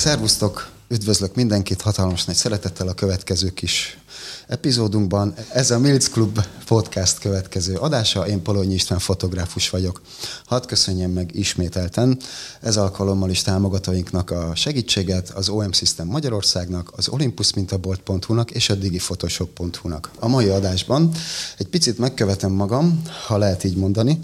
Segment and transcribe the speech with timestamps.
[0.00, 0.68] Szervusztok!
[0.88, 3.98] Üdvözlök mindenkit hatalmas nagy szeretettel a következő kis
[4.46, 5.34] epizódunkban.
[5.52, 8.26] Ez a Milc Club podcast következő adása.
[8.26, 10.02] Én Polonyi István fotográfus vagyok.
[10.44, 12.18] Hadd köszönjem meg ismételten
[12.60, 20.10] ez alkalommal is támogatóinknak a segítséget, az OM System Magyarországnak, az olympusmintabolt.hu-nak és a digifotoshop.hu-nak.
[20.18, 21.12] A mai adásban
[21.58, 24.20] egy picit megkövetem magam, ha lehet így mondani,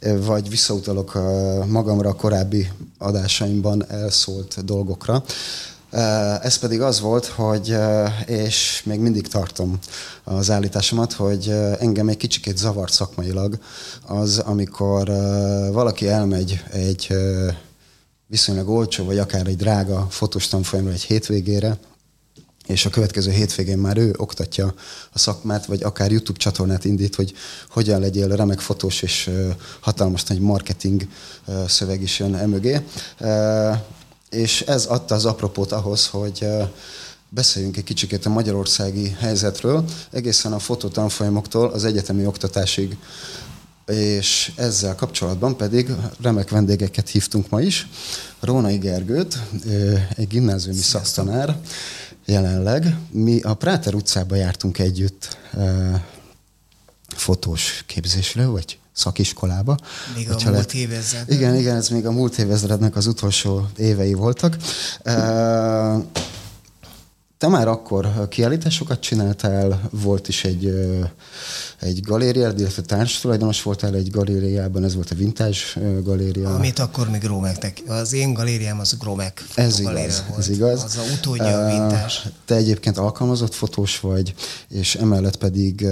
[0.00, 1.14] vagy visszautalok
[1.66, 2.68] magamra a korábbi
[2.98, 5.22] adásaimban elszólt dolgokra.
[6.42, 7.76] Ez pedig az volt, hogy,
[8.26, 9.78] és még mindig tartom
[10.24, 13.58] az állításomat, hogy engem egy kicsikét zavart szakmailag
[14.06, 15.06] az, amikor
[15.72, 17.08] valaki elmegy egy
[18.26, 21.78] viszonylag olcsó, vagy akár egy drága fotós tanfolyamra egy hétvégére,
[22.66, 24.74] és a következő hétvégén már ő oktatja
[25.12, 27.32] a szakmát, vagy akár YouTube csatornát indít, hogy
[27.70, 29.30] hogyan legyél remek fotós, és
[29.80, 31.06] hatalmas nagy marketing
[31.66, 32.80] szöveg is jön emögé.
[34.30, 36.46] És ez adta az apropót ahhoz, hogy
[37.28, 42.96] beszéljünk egy kicsikét a magyarországi helyzetről, egészen a fototanfolyamoktól az egyetemi oktatásig.
[43.86, 47.88] És ezzel kapcsolatban pedig remek vendégeket hívtunk ma is.
[48.40, 49.38] Rónai Gergőt,
[50.16, 51.60] egy gimnáziumi szaktanár,
[52.26, 52.96] jelenleg.
[53.10, 55.36] Mi a Práter utcába jártunk együtt
[57.08, 59.76] fotós képzésre, vagy szakiskolába.
[60.14, 60.72] Még a múlt lett...
[60.72, 61.30] évezred.
[61.30, 64.56] Igen, igen, ez még a múlt évezrednek az utolsó évei voltak.
[67.38, 70.66] Te már akkor kiállításokat csináltál, volt is egy,
[71.80, 75.56] egy galéria, illetve társ tulajdonos voltál egy galériában, ez volt a Vintage
[76.02, 76.54] galéria.
[76.54, 80.38] Amit akkor még Gromek, az én galériám az Gromek Ez igaz, volt.
[80.38, 80.84] ez igaz.
[80.84, 82.14] Az a utódja a Vintage.
[82.44, 84.34] Te egyébként alkalmazott fotós vagy,
[84.68, 85.86] és emellett pedig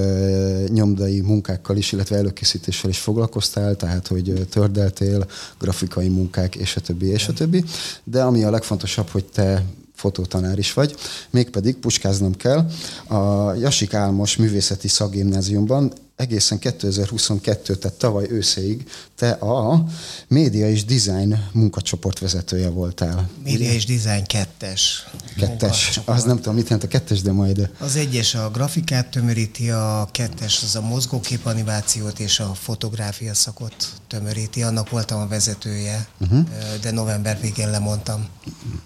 [0.69, 5.27] nyomdai munkákkal is, illetve előkészítéssel is foglalkoztál, tehát hogy tördeltél,
[5.59, 7.65] grafikai munkák, és a többi, és a többi.
[8.05, 9.65] De ami a legfontosabb, hogy te
[10.05, 10.95] fotótanár is vagy,
[11.31, 12.67] mégpedig puskáznom kell.
[13.09, 19.85] A Jasik Álmos Művészeti Szakgimnáziumban egészen 2022, tehát tavaly őszéig te a
[20.29, 23.31] média és design munkacsoport vezetője voltál.
[23.45, 25.07] Média és design kettes.
[25.37, 26.01] Kettes.
[26.05, 27.71] Az nem tudom, mit jelent a kettes, de majd...
[27.79, 33.75] Az egyes a grafikát tömöríti, a kettes az a mozgókép animációt és a fotográfia szakot
[34.09, 34.63] tömöríti.
[34.63, 36.45] Annak voltam a vezetője, uh-huh.
[36.81, 38.27] de november végén lemondtam.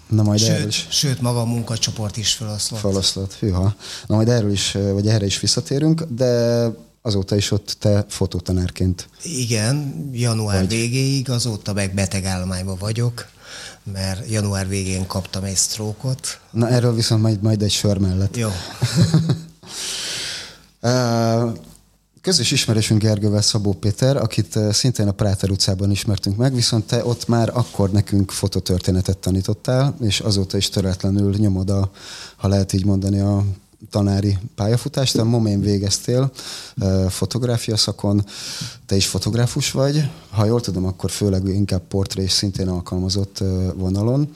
[0.07, 0.87] Na majd sőt, erről is.
[0.89, 2.79] Sőt, maga a munkacsoport is feloszlott.
[2.79, 3.75] Feloszlott, hűha.
[4.07, 6.63] Na majd erről is, vagy erre is visszatérünk, de
[7.09, 9.09] azóta is ott te fotótanárként.
[9.23, 10.69] Igen, január vagy.
[10.69, 13.27] végéig, azóta meg betegállományban vagyok,
[13.83, 16.39] mert január végén kaptam egy sztrókot.
[16.51, 18.37] Na erről viszont majd, majd egy sör mellett.
[18.37, 18.49] Jó.
[22.21, 27.27] Közös ismerősünk Gergővel Szabó Péter, akit szintén a Práter utcában ismertünk meg, viszont te ott
[27.27, 31.91] már akkor nekünk fototörténetet tanítottál, és azóta is töretlenül nyomod a,
[32.35, 33.43] ha lehet így mondani, a
[33.89, 36.31] tanári pályafutást, te momén végeztél
[37.09, 38.25] fotográfia szakon,
[38.89, 43.43] te is fotográfus vagy, ha jól tudom, akkor főleg inkább portré és szintén alkalmazott
[43.75, 44.29] vonalon.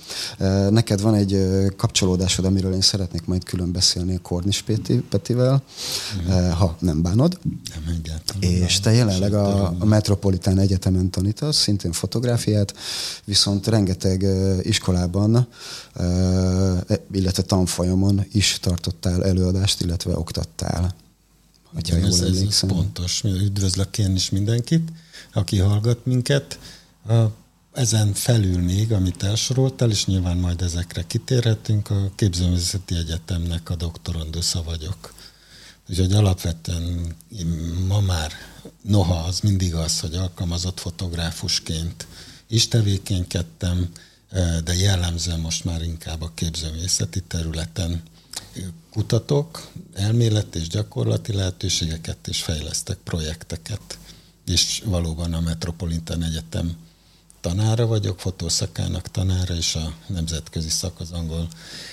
[0.69, 1.37] Neked van egy
[1.77, 5.63] kapcsolódásod, amiről én szeretnék majd külön beszélni a Kornis Peti, Petivel,
[6.29, 6.49] mm.
[6.49, 7.39] ha nem bánod.
[7.43, 8.41] Nem, egyáltalán.
[8.41, 12.73] És te jelenleg a, a Metropolitán Egyetemen tanítasz, szintén fotográfiát,
[13.23, 14.25] viszont rengeteg
[14.61, 15.47] iskolában,
[17.11, 20.95] illetve tanfolyamon is tartottál előadást, illetve oktattál.
[21.73, 23.23] Hogyha jól ez, ez pontos.
[23.23, 24.91] Üdvözlök én is mindenkit,
[25.33, 26.59] aki hallgat minket.
[27.73, 34.63] Ezen felül még, amit elsoroltál, és nyilván majd ezekre kitérhetünk, a Képzőművészeti Egyetemnek a doktorandusza
[34.63, 35.13] vagyok.
[35.89, 37.15] Úgyhogy alapvetően
[37.87, 38.31] ma már,
[38.81, 42.07] noha az mindig az, hogy alkalmazott fotográfusként
[42.47, 43.89] is tevékenykedtem,
[44.63, 48.03] de jellemzően most már inkább a képzőművészeti területen
[48.91, 53.97] kutatok, elmélet és gyakorlati lehetőségeket, és fejlesztek projekteket.
[54.45, 56.77] És valóban a Metropolitan Egyetem
[57.41, 61.47] tanára vagyok, fotószakának tanára, és a nemzetközi szak az angol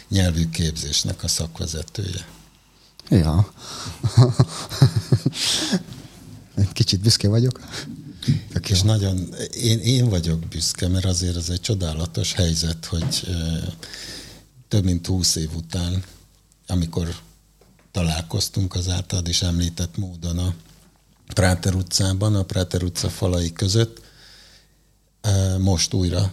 [0.08, 2.26] nyelvű képzésnek a szakvezetője.
[3.08, 3.52] Ja.
[6.72, 7.60] Kicsit büszke vagyok.
[8.52, 13.28] Tök és nagyon, én, én vagyok büszke, mert azért ez egy csodálatos helyzet, hogy
[14.69, 16.02] több mint húsz év után
[16.70, 17.17] amikor
[17.90, 20.55] találkoztunk az általad is említett módon a
[21.34, 24.00] Práter utcában, a Práter utca falai között,
[25.58, 26.32] most újra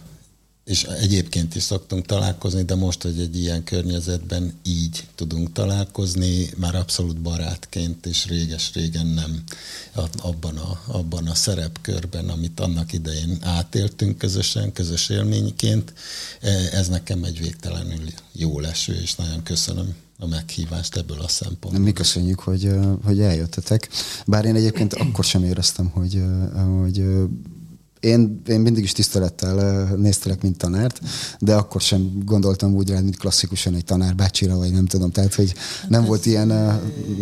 [0.68, 6.74] és egyébként is szoktunk találkozni, de most, hogy egy ilyen környezetben így tudunk találkozni, már
[6.74, 9.42] abszolút barátként, és réges-régen nem
[10.16, 15.92] abban a, abban a szerepkörben, amit annak idején átéltünk közösen, közös élményként.
[16.72, 21.82] Ez nekem egy végtelenül jó leső, és nagyon köszönöm a meghívást ebből a szempontból.
[21.82, 22.70] Mi köszönjük, hogy,
[23.04, 23.88] hogy eljöttetek.
[24.26, 26.22] Bár én egyébként akkor sem éreztem, hogy,
[26.80, 27.04] hogy
[28.00, 31.00] én, én mindig is tisztelettel néztelek, mint tanárt,
[31.38, 35.10] de akkor sem gondoltam úgy rá, mint klasszikusan egy tanár bácsira, vagy nem tudom.
[35.10, 35.54] Tehát, hogy
[35.88, 36.46] nem volt ilyen,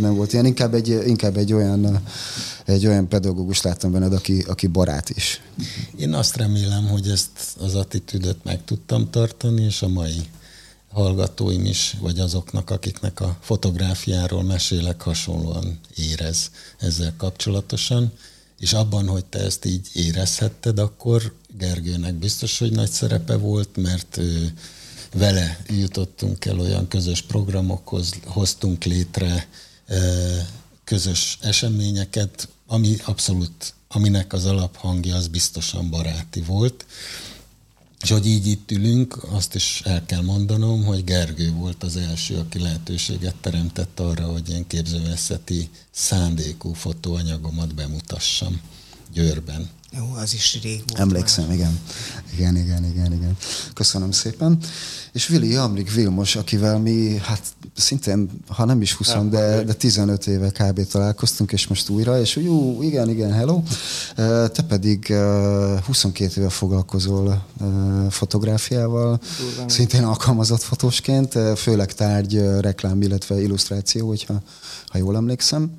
[0.01, 2.01] nem volt ilyen inkább egy, inkább egy olyan,
[2.65, 5.41] egy olyan pedagógus láttam benned, aki, aki barát is.
[5.97, 10.23] Én azt remélem, hogy ezt az attitűdöt meg tudtam tartani, és a mai
[10.97, 18.13] hallgatóim is, vagy azoknak, akiknek a fotográfiáról mesélek, hasonlóan érez ezzel kapcsolatosan
[18.59, 24.21] és abban, hogy te ezt így érezhetted, akkor Gergőnek biztos, hogy nagy szerepe volt, mert
[25.13, 29.49] vele jutottunk el olyan közös programokhoz, hoztunk létre
[30.85, 36.87] közös eseményeket, ami abszolút, aminek az alaphangja az biztosan baráti volt.
[38.03, 42.37] És hogy így itt ülünk, azt is el kell mondanom, hogy Gergő volt az első,
[42.37, 48.61] aki lehetőséget teremtett arra, hogy én képzőveszeti szándékú fotóanyagomat bemutassam
[49.13, 49.69] Győrben.
[49.99, 51.01] Jó, az is rég volt.
[51.01, 51.55] Emlékszem, már.
[51.55, 51.79] igen.
[52.33, 53.37] Igen, igen, igen, igen.
[53.75, 54.59] Köszönöm szépen.
[55.13, 57.43] És Vili Amrik Vilmos, akivel mi, hát
[57.77, 60.87] szintén, ha nem is 20, de, de 15 éve kb.
[60.87, 63.63] találkoztunk, és most újra, és jó, igen, igen, hello.
[64.53, 65.15] Te pedig
[65.87, 67.47] 22 éve foglalkozol
[68.11, 69.69] fotográfiával, Durván.
[69.69, 74.43] szintén alkalmazott fotósként, főleg tárgy, reklám, illetve illusztráció, hogyha
[74.87, 75.71] ha jól emlékszem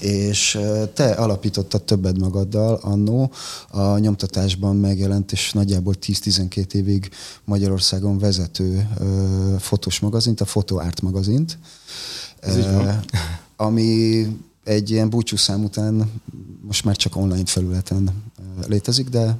[0.00, 0.58] és
[0.94, 3.32] te alapítottad többed magaddal annó
[3.70, 7.10] a nyomtatásban megjelent, és nagyjából 10-12 évig
[7.44, 8.88] Magyarországon vezető
[9.58, 11.58] fotós magazint, a Photo Art magazint.
[12.40, 12.56] Ez
[13.56, 14.26] ami
[14.64, 16.10] egy ilyen búcsúszám után
[16.60, 18.10] most már csak online felületen
[18.66, 19.36] létezik, de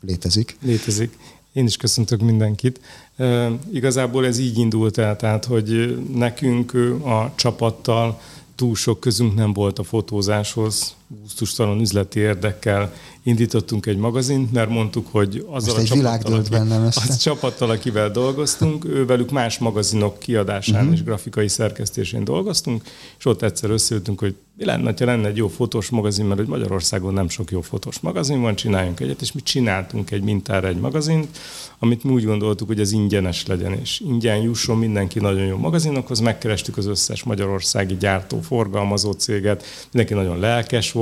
[0.00, 0.56] létezik.
[0.62, 1.18] Létezik.
[1.52, 2.80] Én is köszöntök mindenkit.
[3.16, 6.74] E, igazából ez így indult el, tehát hogy nekünk
[7.04, 8.20] a csapattal
[8.62, 12.92] túl sok közünk nem volt a fotózáshoz, gusztustalan üzleti érdekkel
[13.22, 18.10] indítottunk egy magazint, mert mondtuk, hogy azzal Most a csapattal, aki, bennem az csapattal, akivel
[18.10, 20.92] dolgoztunk, ővelük más magazinok kiadásán uh-huh.
[20.92, 22.82] és grafikai szerkesztésén dolgoztunk,
[23.18, 26.48] és ott egyszer összeültünk, hogy mi lenne, ha lenne egy jó fotós magazin, mert hogy
[26.48, 30.80] Magyarországon nem sok jó fotós magazin van, csináljunk egyet, és mi csináltunk egy mintára egy
[30.80, 31.38] magazint,
[31.78, 36.20] amit mi úgy gondoltuk, hogy ez ingyenes legyen, és ingyen jusson mindenki nagyon jó magazinokhoz,
[36.20, 41.01] megkerestük az összes magyarországi gyártó, forgalmazó céget, mindenki nagyon lelkes volt,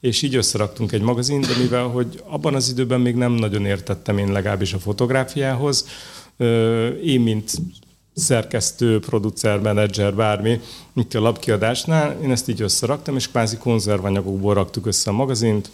[0.00, 4.18] és így összeraktunk egy magazint, de mivel, hogy abban az időben még nem nagyon értettem
[4.18, 5.86] én legalábbis a fotográfiához,
[7.04, 7.50] én, mint
[8.14, 10.60] szerkesztő, producer, menedzser, bármi,
[10.92, 15.70] mint a lapkiadásnál, én ezt így összeraktam, és kvázi konzervanyagokból raktuk össze a magazint,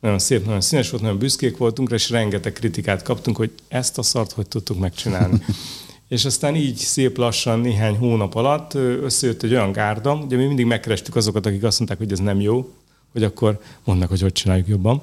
[0.00, 3.98] nagyon szép, nagyon színes volt, nagyon büszkék voltunk rá, és rengeteg kritikát kaptunk, hogy ezt
[3.98, 5.42] a szart hogy tudtuk megcsinálni.
[6.08, 10.66] és aztán így szép lassan néhány hónap alatt összejött egy olyan gárda, ugye mi mindig
[10.66, 12.70] megkerestük azokat, akik azt mondták, hogy ez nem jó,
[13.12, 15.02] hogy akkor mondnak, hogy hogy csináljuk jobban.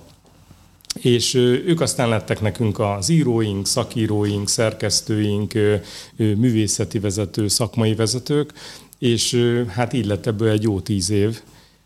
[1.02, 5.54] És ők aztán lettek nekünk az íróink, szakíróink, szerkesztőink,
[6.16, 8.54] művészeti vezető, szakmai vezetők,
[9.00, 11.42] és hát így lett ebből egy jó tíz év,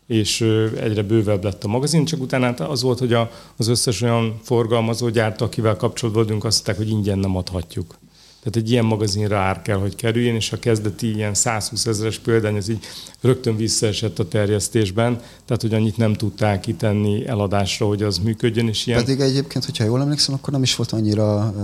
[0.06, 0.40] és
[0.80, 3.12] egyre bővebb lett a magazin, csak utána hát az volt, hogy
[3.56, 7.98] az összes olyan forgalmazó gyárt, akivel kapcsolatban vagyunk, azt mondták, hogy ingyen nem adhatjuk.
[8.44, 12.56] Tehát egy ilyen magazinra ár kell, hogy kerüljön, és a kezdeti ilyen 120 ezeres példány
[12.56, 12.84] az így
[13.20, 18.68] rögtön visszaesett a terjesztésben, tehát hogy annyit nem tudták kitenni eladásra, hogy az működjön.
[18.68, 19.04] És ilyen...
[19.04, 21.54] Pedig egyébként, hogyha jól emlékszem, akkor nem is volt annyira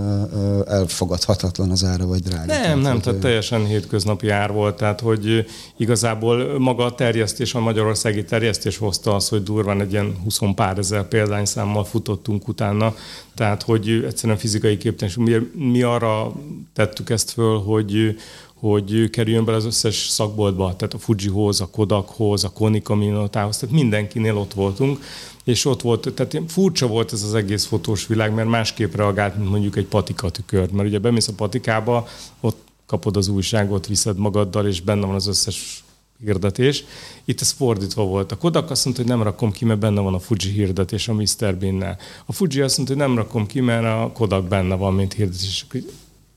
[0.67, 2.45] elfogadhatatlan az ára, vagy drága.
[2.45, 5.45] Nem, tehát, nem, tehát teljesen hétköznapi ár volt, tehát hogy
[5.77, 10.77] igazából maga a terjesztés, a magyarországi terjesztés hozta az, hogy durván egy ilyen 20 pár
[10.77, 12.95] ezer példányszámmal futottunk utána,
[13.35, 15.23] tehát hogy egyszerűen fizikai képtelenség.
[15.23, 16.33] Mi, mi arra
[16.73, 18.17] tettük ezt föl, hogy,
[18.53, 23.75] hogy kerüljön bele az összes szakboltba, tehát a Fujihoz, a Kodakhoz, a Konica Minotához, tehát
[23.75, 24.99] mindenkinél ott voltunk,
[25.43, 29.49] és ott volt, tehát furcsa volt ez az egész fotós világ, mert másképp reagált, mint
[29.49, 32.07] mondjuk egy patika tükör, mert ugye bemész a patikába,
[32.39, 35.83] ott kapod az újságot, viszed magaddal, és benne van az összes
[36.23, 36.83] hirdetés.
[37.25, 38.31] Itt ez fordítva volt.
[38.31, 41.13] A Kodak azt mondta, hogy nem rakom ki, mert benne van a Fuji hirdetés a
[41.13, 41.55] Mr.
[41.55, 41.97] Bean-nel.
[42.25, 45.65] A Fuji azt mondta, hogy nem rakom ki, mert a Kodak benne van, mint hirdetés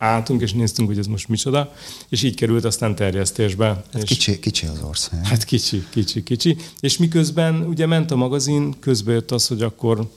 [0.04, 1.72] álltunk és néztünk, hogy ez most micsoda,
[2.08, 3.66] és így került aztán terjesztésbe.
[3.66, 5.26] Hát és kicsi, kicsi az ország.
[5.26, 6.56] Hát kicsi, kicsi, kicsi.
[6.80, 10.08] És miközben ugye ment a magazin, közben jött az, hogy akkor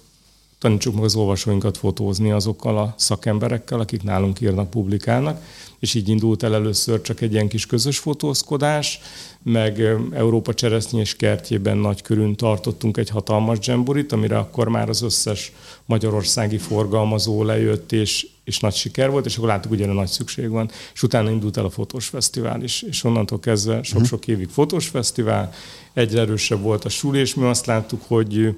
[0.59, 5.41] tanítsuk meg az olvasóinkat fotózni azokkal a szakemberekkel, akik nálunk írnak, publikálnak,
[5.79, 8.99] és így indult el először csak egy ilyen kis közös fotózkodás,
[9.43, 9.81] meg
[10.13, 10.53] Európa
[10.91, 15.51] és kertjében nagy körül tartottunk egy hatalmas dzsemburit, amire akkor már az összes
[15.85, 20.49] magyarországi forgalmazó lejött, és, és nagy siker volt, és akkor láttuk, hogy erre nagy szükség
[20.49, 20.69] van.
[20.93, 25.53] És utána indult el a fotós fesztivál is, és onnantól kezdve sok-sok évig fotós fesztivál,
[25.93, 28.55] egyre erősebb volt a sul, és mi azt láttuk, hogy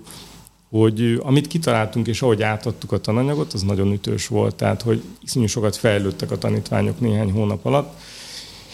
[0.69, 4.55] hogy amit kitaláltunk és ahogy átadtuk a tananyagot, az nagyon ütős volt.
[4.55, 8.00] Tehát, hogy iszonyú sokat fejlődtek a tanítványok néhány hónap alatt,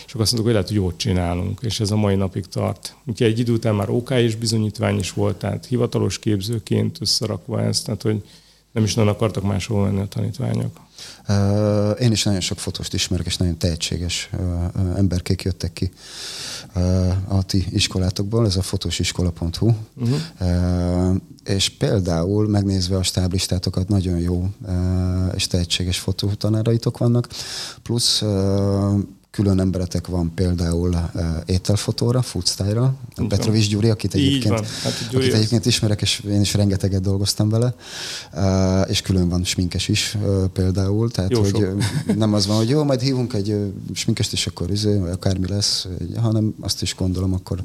[0.06, 2.96] és akkor azt mondtuk, hogy lehet, hogy jót csinálunk, és ez a mai napig tart.
[3.06, 7.86] Úgyhogy egy idő után már OK és bizonyítvány is volt, tehát hivatalos képzőként összerakva ezt,
[7.86, 8.24] tehát hogy
[8.76, 10.80] nem is nagyon akartak máshol menni a tanítványok.
[12.00, 14.30] Én is nagyon sok fotóst ismerek, és nagyon tehetséges
[14.96, 15.92] emberkék jöttek ki
[17.28, 21.16] a ti iskolátokból, ez a fotósiskola.hu, uh-huh.
[21.44, 24.50] és például megnézve a stáblistátokat nagyon jó
[25.36, 27.28] és tehetséges fotótanáraitok vannak,
[27.84, 28.24] plusz
[29.36, 32.96] külön emberetek van például uh, ételfotóra, foodstyle-ra,
[33.28, 37.76] Petrovics Gyuri, akit egyébként, hát, akit egyébként ismerek, és én is rengeteget dolgoztam vele,
[38.34, 42.16] uh, és külön van sminkes is uh, például, tehát jó hogy sok.
[42.16, 45.88] nem az van, hogy jó, majd hívunk egy uh, sminkest, és akkor izé, akármi lesz,
[46.22, 47.60] hanem azt is gondolom, akkor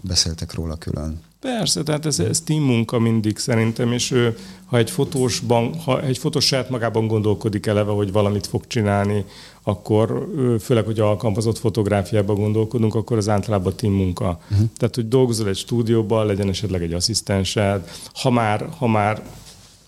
[0.00, 1.20] beszéltek róla külön.
[1.40, 6.18] Persze, tehát ez, ez team munka mindig szerintem, és ő, ha egy fotósban, ha egy
[6.18, 9.24] fotós saját magában gondolkodik eleve, hogy valamit fog csinálni,
[9.68, 10.28] akkor
[10.60, 14.40] főleg, hogy alkalmazott fotográfiában gondolkodunk, akkor az általában team munka.
[14.50, 14.68] Uh-huh.
[14.76, 19.22] Tehát, hogy dolgozol egy stúdióban, legyen esetleg egy asszisztensed, ha már, ha már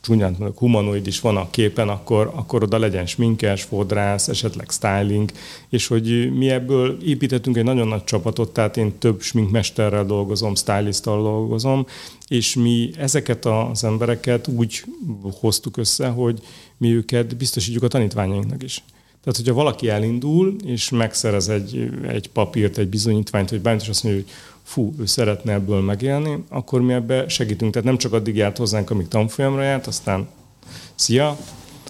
[0.01, 5.31] csúnyán mondok, humanoid is van a képen, akkor, akkor oda legyen sminkes, fodrász, esetleg styling,
[5.69, 11.23] és hogy mi ebből építettünk egy nagyon nagy csapatot, tehát én több sminkmesterrel dolgozom, stylisttal
[11.23, 11.87] dolgozom,
[12.29, 14.85] és mi ezeket az embereket úgy
[15.41, 16.41] hoztuk össze, hogy
[16.77, 18.83] mi őket biztosítjuk a tanítványainknak is.
[19.25, 24.03] Tehát, hogyha valaki elindul, és megszerez egy, egy papírt, egy bizonyítványt, hogy bánt, és azt
[24.03, 27.73] mondja, hogy fú, ő szeretne ebből megélni, akkor mi ebbe segítünk.
[27.73, 30.29] Tehát nem csak addig járt hozzánk, amíg tanfolyamra járt, aztán
[30.95, 31.37] szia,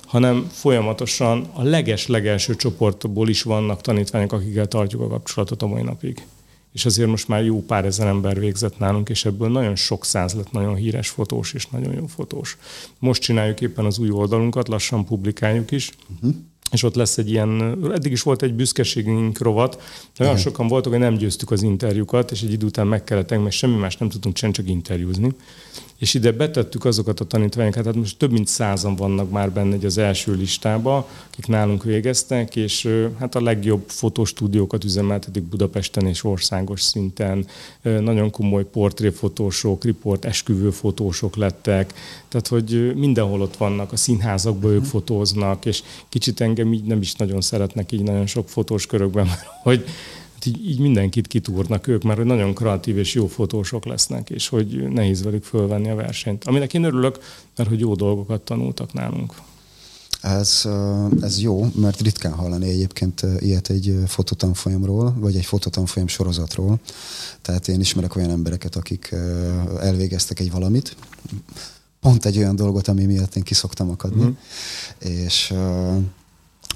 [0.05, 6.27] hanem folyamatosan a leges-legelső csoportból is vannak tanítványok, akikkel tartjuk a kapcsolatot a mai napig.
[6.73, 10.35] És azért most már jó pár ezer ember végzett nálunk, és ebből nagyon sok száz
[10.35, 12.57] lett nagyon híres fotós és nagyon jó fotós.
[12.99, 15.91] Most csináljuk éppen az új oldalunkat, lassan publikáljuk is.
[16.15, 16.35] Uh-huh
[16.71, 19.83] és ott lesz egy ilyen, eddig is volt egy büszkeségünk rovat,
[20.17, 23.31] de olyan sokan voltak, hogy nem győztük az interjúkat, és egy idő után meg kellett
[23.31, 25.35] mert semmi más nem tudtunk csinálni, csak interjúzni
[26.01, 29.99] és ide betettük azokat a tanítványokat, tehát most több mint százan vannak már benne az
[29.99, 32.89] első listába, akik nálunk végeztek, és
[33.19, 37.47] hát a legjobb fotostúdiókat üzemeltetik Budapesten és országos szinten.
[37.83, 41.95] Nagyon komoly portréfotósok, riport esküvőfotósok lettek,
[42.29, 47.15] tehát hogy mindenhol ott vannak, a színházakban ők fotóznak, és kicsit engem így nem is
[47.15, 49.29] nagyon szeretnek így nagyon sok fotós körökben,
[49.63, 54.31] hogy Hát így, így mindenkit kitúrnak ők, mert hogy nagyon kreatív és jó fotósok lesznek,
[54.31, 56.45] és hogy nehéz velük fölvenni a versenyt.
[56.45, 57.19] Aminek én örülök,
[57.57, 59.35] mert hogy jó dolgokat tanultak nálunk.
[60.21, 60.69] Ez,
[61.21, 66.81] ez jó, mert ritkán hallani egyébként ilyet egy fototanfolyamról, vagy egy fototanfolyam sorozatról.
[67.43, 69.15] Tehát én ismerek olyan embereket, akik
[69.81, 70.97] elvégeztek egy valamit,
[72.01, 74.31] pont egy olyan dolgot, ami miatt én kiszoktam akadni, mm.
[74.99, 75.55] és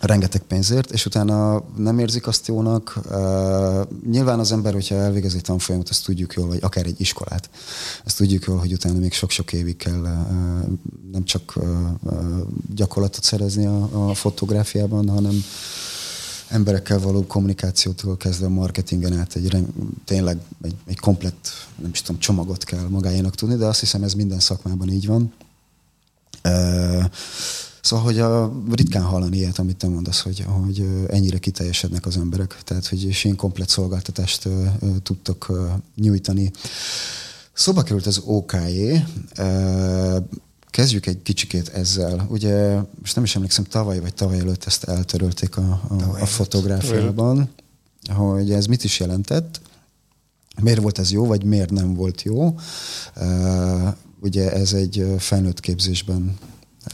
[0.00, 2.98] rengeteg pénzért, és utána nem érzik azt jónak.
[3.10, 3.12] Uh,
[4.10, 7.50] nyilván az ember, hogyha elvégez egy tanfolyamot, azt tudjuk jól, vagy akár egy iskolát,
[8.04, 10.78] azt tudjuk jól, hogy utána még sok-sok évig kell uh,
[11.12, 11.66] nem csak uh,
[12.74, 15.44] gyakorlatot szerezni a, a fotográfiában, hanem
[16.48, 19.56] emberekkel való kommunikációtól kezdve a marketingen át egy,
[20.04, 21.48] tényleg egy, egy komplett,
[21.80, 25.32] nem is tudom, csomagot kell magáénak tudni, de azt hiszem ez minden szakmában így van.
[26.44, 26.93] Uh,
[27.84, 32.56] Szóval, hogy a, ritkán hallani ilyet, amit te mondasz, hogy, hogy ennyire kiteljesednek az emberek,
[32.64, 34.66] tehát, hogy és ilyen komplet szolgáltatást uh,
[35.02, 35.58] tudtok uh,
[35.96, 36.50] nyújtani.
[37.52, 38.92] Szóba került az OKJ,
[40.70, 42.26] kezdjük egy kicsikét ezzel.
[42.28, 47.48] Ugye, most nem is emlékszem, tavaly vagy tavaly előtt ezt eltörölték a, a, a fotográfiában,
[48.08, 49.60] hogy ez mit is jelentett,
[50.62, 52.54] miért volt ez jó, vagy miért nem volt jó.
[53.16, 53.88] Uh,
[54.20, 56.38] ugye ez egy felnőtt képzésben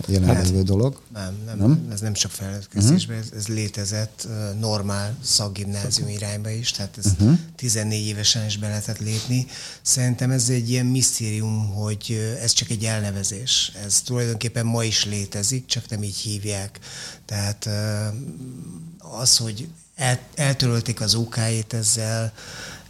[0.06, 1.00] jelenlevő hát, dolog.
[1.12, 3.16] Nem, nem, nem, ez nem csak felelősségben, uh-huh.
[3.16, 7.38] ez, ez létezett uh, normál szakgimnázium irányba is, tehát ez uh-huh.
[7.56, 9.47] 14 évesen is be lehetett lépni.
[9.82, 13.73] Szerintem ez egy ilyen misztérium, hogy ez csak egy elnevezés.
[13.85, 16.78] Ez tulajdonképpen ma is létezik, csak nem így hívják.
[17.25, 22.32] Tehát uh, az, hogy el, eltörölték az OK-ét ezzel,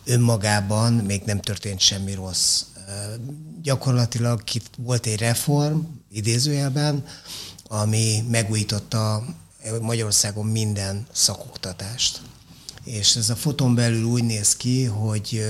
[0.05, 2.63] önmagában még nem történt semmi rossz
[3.63, 5.79] gyakorlatilag itt volt egy reform,
[6.13, 7.05] idézőjelben,
[7.69, 9.25] ami megújította
[9.81, 12.21] Magyarországon minden szakoktatást.
[12.85, 15.45] És ez a foton belül úgy néz ki, hogy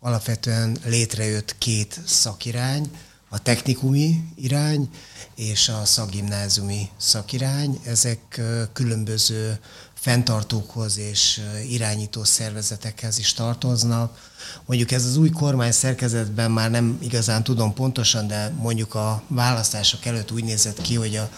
[0.00, 2.90] alapvetően létrejött két szakirány,
[3.28, 4.90] a technikumi irány
[5.34, 7.80] és a szakgimnáziumi szakirány.
[7.84, 8.40] Ezek
[8.72, 9.58] különböző
[10.06, 14.30] fenntartókhoz és irányító szervezetekhez is tartoznak.
[14.66, 20.04] Mondjuk ez az új kormány szerkezetben már nem igazán tudom pontosan, de mondjuk a választások
[20.04, 21.30] előtt úgy nézett ki, hogy a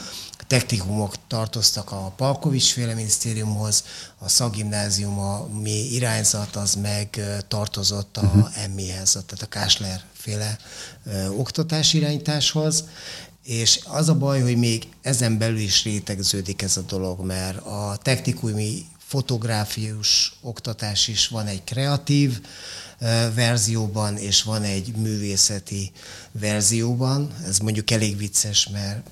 [0.47, 3.85] technikumok tartoztak a Palkovics féle minisztériumhoz,
[4.19, 8.49] a szakgimnázium, a mi irányzat, az meg tartozott a uh-huh.
[8.57, 8.73] Mhm.
[8.75, 10.59] MI-hez, tehát a Kásler féle
[11.05, 12.85] ö, oktatás irányításhoz,
[13.49, 17.99] és az a baj, hogy még ezen belül is rétegződik ez a dolog, mert a
[18.03, 22.41] technikumi fotográfius oktatás is van egy kreatív
[23.35, 25.93] verzióban, és van egy művészeti
[26.33, 27.31] verzióban.
[27.47, 29.07] Ez mondjuk elég vicces, mert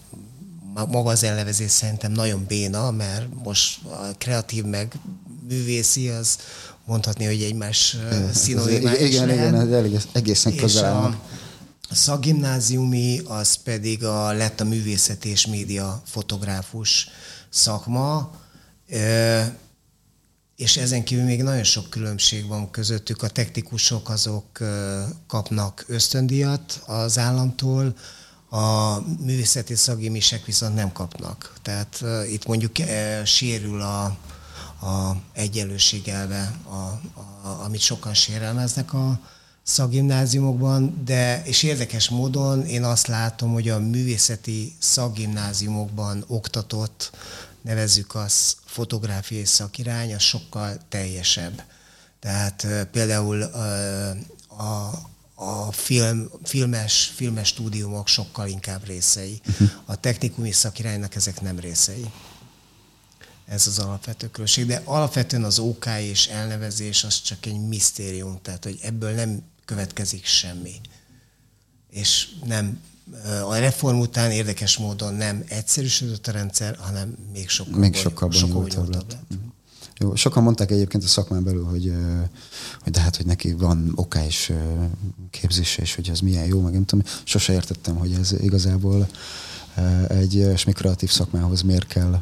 [0.75, 4.93] maga az elnevezés szerintem nagyon béna, mert most a kreatív meg
[5.49, 6.39] művészi az
[6.85, 7.97] mondhatni, hogy egymás
[8.35, 11.21] szinonimá Igen, igen, igen, ez egészen közel.
[11.89, 17.09] A, szakgimnáziumi az pedig a, lett a művészet és média fotográfus
[17.49, 18.31] szakma,
[20.57, 23.23] és ezen kívül még nagyon sok különbség van közöttük.
[23.23, 24.59] A technikusok azok
[25.27, 27.95] kapnak ösztöndíjat az államtól,
[28.51, 31.53] a művészeti szakgimisek viszont nem kapnak.
[31.63, 32.73] Tehát itt mondjuk
[33.25, 34.05] sérül a,
[34.87, 39.21] a egyenlőség elve, a, a, amit sokan sérelmeznek a
[39.67, 47.11] szakgimnáziumokban, de és érdekes módon én azt látom, hogy a művészeti szakgimnáziumokban oktatott,
[47.63, 51.63] nevezzük az fotográfiai szakirány, az sokkal teljesebb.
[52.21, 53.43] Tehát például
[54.47, 54.91] a,
[55.35, 59.41] a film, filmes, filmes stúdiumok sokkal inkább részei.
[59.49, 59.71] Uh-huh.
[59.85, 62.11] A technikumi szakiránynak ezek nem részei.
[63.47, 64.67] Ez az alapvető különbség.
[64.67, 70.25] De alapvetően az OK és elnevezés az csak egy misztérium, tehát hogy ebből nem következik
[70.25, 70.81] semmi.
[71.91, 72.81] És nem
[73.49, 78.89] a reform után érdekes módon nem egyszerűsödött a rendszer, hanem még sokkal, még sokkal bonyolultabb
[78.89, 79.13] lett.
[79.13, 79.23] lett.
[79.31, 79.55] Uh-huh.
[79.99, 81.93] Jó, sokan mondták egyébként a szakmán belül, hogy,
[82.83, 84.53] hogy de hát, hogy neki van oká és
[85.31, 87.05] képzése, és hogy ez milyen jó, meg nem tudom.
[87.25, 89.09] Sose értettem, hogy ez igazából
[90.09, 92.21] egy kreatív szakmához miért kell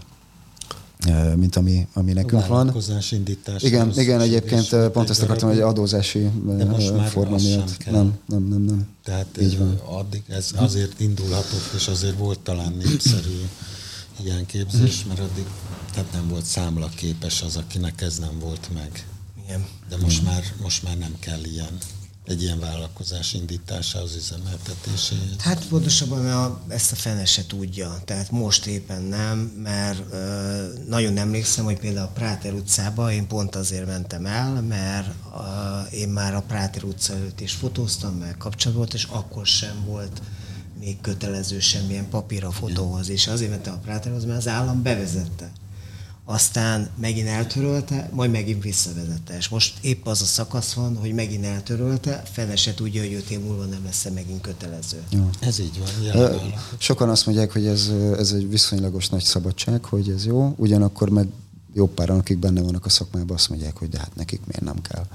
[1.36, 2.76] mint ami, ami nekünk van.
[3.10, 3.62] indítás.
[3.62, 6.30] Igen, igen egyébként pont ezt akartam, hogy adózási
[7.08, 7.84] forma miatt.
[7.90, 8.88] Nem, nem, nem, nem.
[9.04, 9.80] Tehát Így van.
[9.84, 13.40] addig ez azért indulhatott, és azért volt talán népszerű
[14.24, 15.44] ilyen képzés, mert addig
[15.94, 19.06] tehát nem volt számlaképes az, akinek ez nem volt meg.
[19.44, 19.64] Igen.
[19.88, 21.78] De most már, most már nem kell ilyen
[22.26, 25.36] egy ilyen vállalkozás indítása az üzemeltetéséhez?
[25.38, 28.02] Hát pontosabban a, ezt a fene se tudja.
[28.04, 33.54] Tehát most éppen nem, mert ö, nagyon emlékszem, hogy például a Práter utcába én pont
[33.54, 38.76] azért mentem el, mert ö, én már a Práter utca előtt is fotóztam, meg kapcsolat
[38.76, 40.22] volt, és akkor sem volt
[40.78, 45.52] még kötelező semmilyen papír a fotóhoz, és azért mentem a Práterhoz, mert az állam bevezette
[46.24, 49.36] aztán megint eltörölte, majd megint visszavezette.
[49.36, 53.30] És most épp az a szakasz van, hogy megint eltörölte, fele se tudja, hogy öt
[53.30, 55.02] év múlva nem lesz megint kötelező.
[55.10, 55.30] Ja.
[55.38, 55.80] Ez így
[56.12, 56.52] van.
[56.78, 61.28] Sokan azt mondják, hogy ez, ez egy viszonylagos nagy szabadság, hogy ez jó, ugyanakkor meg
[61.74, 64.80] jó páran, akik benne vannak a szakmában, azt mondják, hogy de hát nekik miért nem
[64.80, 65.06] kell.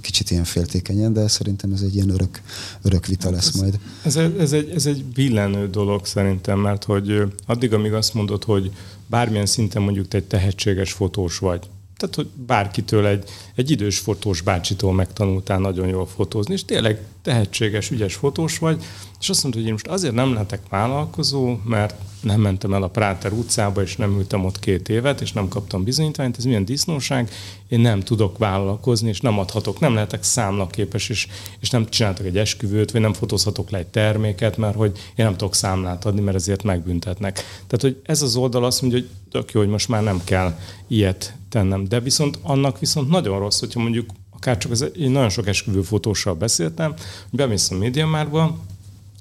[0.00, 2.42] Kicsit ilyen féltékenyen, de szerintem ez egy ilyen örök,
[2.82, 3.78] örök vita hát lesz ez, majd.
[4.04, 8.72] Ez, ez, egy, ez egy billenő dolog szerintem, mert hogy addig, amíg azt mondod, hogy
[9.12, 11.66] bármilyen szinten mondjuk te egy tehetséges fotós vagy,
[12.02, 17.90] tehát, hogy bárkitől egy, egy idős fotós bácsitól megtanultál nagyon jól fotózni, és tényleg tehetséges,
[17.90, 18.84] ügyes fotós vagy,
[19.20, 22.88] és azt mondta, hogy én most azért nem lehetek vállalkozó, mert nem mentem el a
[22.88, 27.30] Práter utcába, és nem ültem ott két évet, és nem kaptam bizonyítványt, ez milyen disznóság,
[27.68, 31.28] én nem tudok vállalkozni, és nem adhatok, nem lehetek számlaképes, és,
[31.60, 35.36] és nem csináltak egy esküvőt, vagy nem fotózhatok le egy terméket, mert hogy én nem
[35.36, 37.34] tudok számlát adni, mert ezért megbüntetnek.
[37.34, 40.58] Tehát, hogy ez az oldal azt mondja, hogy tök jó, hogy most már nem kell
[40.88, 41.84] ilyet tennem.
[41.84, 46.34] De viszont annak viszont nagyon rossz, hogyha mondjuk akár csak az, én nagyon sok esküvőfotóssal
[46.34, 46.90] beszéltem,
[47.30, 48.58] hogy bemész a médiamárba,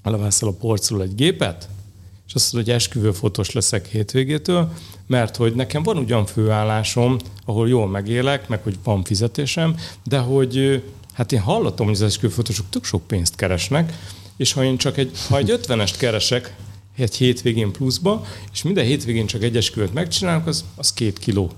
[0.04, 1.70] elevászel a porcról egy gépet,
[2.28, 4.72] és azt mondod, hogy esküvőfotós leszek hétvégétől,
[5.08, 10.84] mert hogy nekem van ugyan főállásom, ahol jól megélek, meg hogy van fizetésem, de hogy
[11.14, 13.94] hát én hallottam, hogy az esküvőfotósok tök sok pénzt keresnek,
[14.38, 16.56] és ha én csak egy, ha egy ötvenest keresek
[16.98, 21.52] egy hétvégén pluszba, és minden hétvégén csak egy esküvőt megcsinálok, az, az két kiló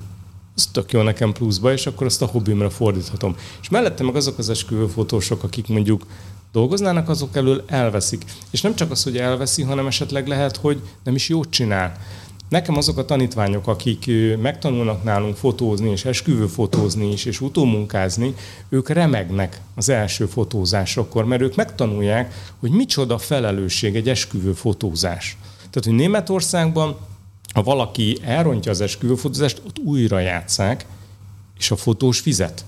[0.55, 3.35] az tök jó nekem pluszba, és akkor azt a hobbimra fordíthatom.
[3.61, 6.05] És mellette meg azok az esküvőfotósok, akik mondjuk
[6.51, 8.23] dolgoznának, azok elől elveszik.
[8.51, 11.97] És nem csak az, hogy elveszi, hanem esetleg lehet, hogy nem is jót csinál.
[12.49, 14.11] Nekem azok a tanítványok, akik
[14.41, 18.35] megtanulnak nálunk fotózni, és esküvő fotózni is, és utómunkázni,
[18.69, 25.37] ők remegnek az első fotózásokor, mert ők megtanulják, hogy micsoda felelősség egy esküvő fotózás.
[25.57, 26.97] Tehát, hogy Németországban,
[27.53, 30.85] ha valaki elrontja az esküvőfotózást, ott újra játszák,
[31.57, 32.65] és a fotós fizet.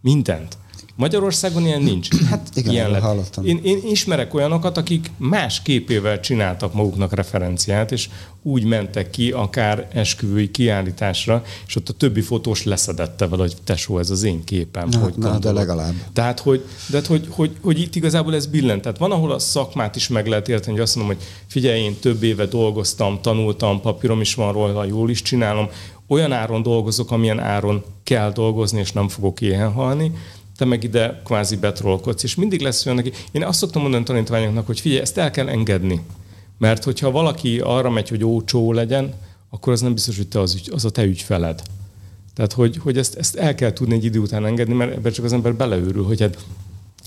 [0.00, 0.58] Mindent.
[0.94, 2.08] Magyarországon ilyen nincs.
[2.30, 3.02] Hát igen, ilyen lett.
[3.02, 3.46] hallottam.
[3.46, 8.08] Én, én ismerek olyanokat, akik más képével csináltak maguknak referenciát, és
[8.42, 13.98] úgy mentek ki akár esküvői kiállításra, és ott a többi fotós leszedette vele, hogy tesó,
[13.98, 14.88] ez az én képem.
[14.88, 15.94] Na, hogy na de legalább.
[16.12, 18.82] Tehát, hogy, de hát, hogy, hogy, hogy, itt igazából ez billent.
[18.82, 21.98] Tehát van, ahol a szakmát is meg lehet érteni, hogy azt mondom, hogy figyelj, én
[22.00, 25.68] több éve dolgoztam, tanultam, papírom is van róla, jól is csinálom,
[26.06, 30.12] olyan áron dolgozok, amilyen áron kell dolgozni, és nem fogok éhen halni,
[30.56, 32.22] te meg ide kvázi betrolkodsz.
[32.22, 33.12] És mindig lesz olyan, aki...
[33.30, 36.00] Én azt szoktam mondani tanítványoknak, hogy figyelj, ezt el kell engedni.
[36.58, 39.14] Mert hogyha valaki arra megy, hogy ócsó legyen,
[39.50, 41.62] akkor az nem biztos, hogy te az, az a te ügyfeled.
[42.34, 45.24] Tehát, hogy, hogy ezt, ezt el kell tudni egy idő után engedni, mert ebben csak
[45.24, 46.38] az ember beleőrül, hogy hát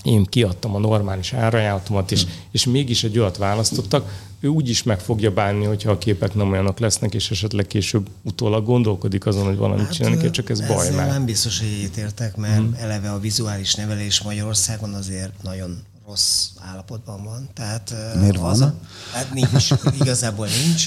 [0.06, 5.00] én kiadtam a normális árajánlatomat, és, és mégis egy olyat választottak, ő úgy is meg
[5.00, 9.56] fogja bánni, hogyha a képek nem olyanok lesznek, és esetleg később utólag gondolkodik azon, hogy
[9.56, 11.08] valamit hát, csinálni kell, csak ez baj már.
[11.08, 12.76] Nem biztos, hogy értek, mert hmm.
[12.80, 17.48] eleve a vizuális nevelés Magyarországon azért nagyon rossz állapotban van.
[17.54, 18.62] Tehát, Miért van?
[18.62, 18.74] A,
[19.12, 19.68] hát nincs,
[20.00, 20.86] igazából nincs,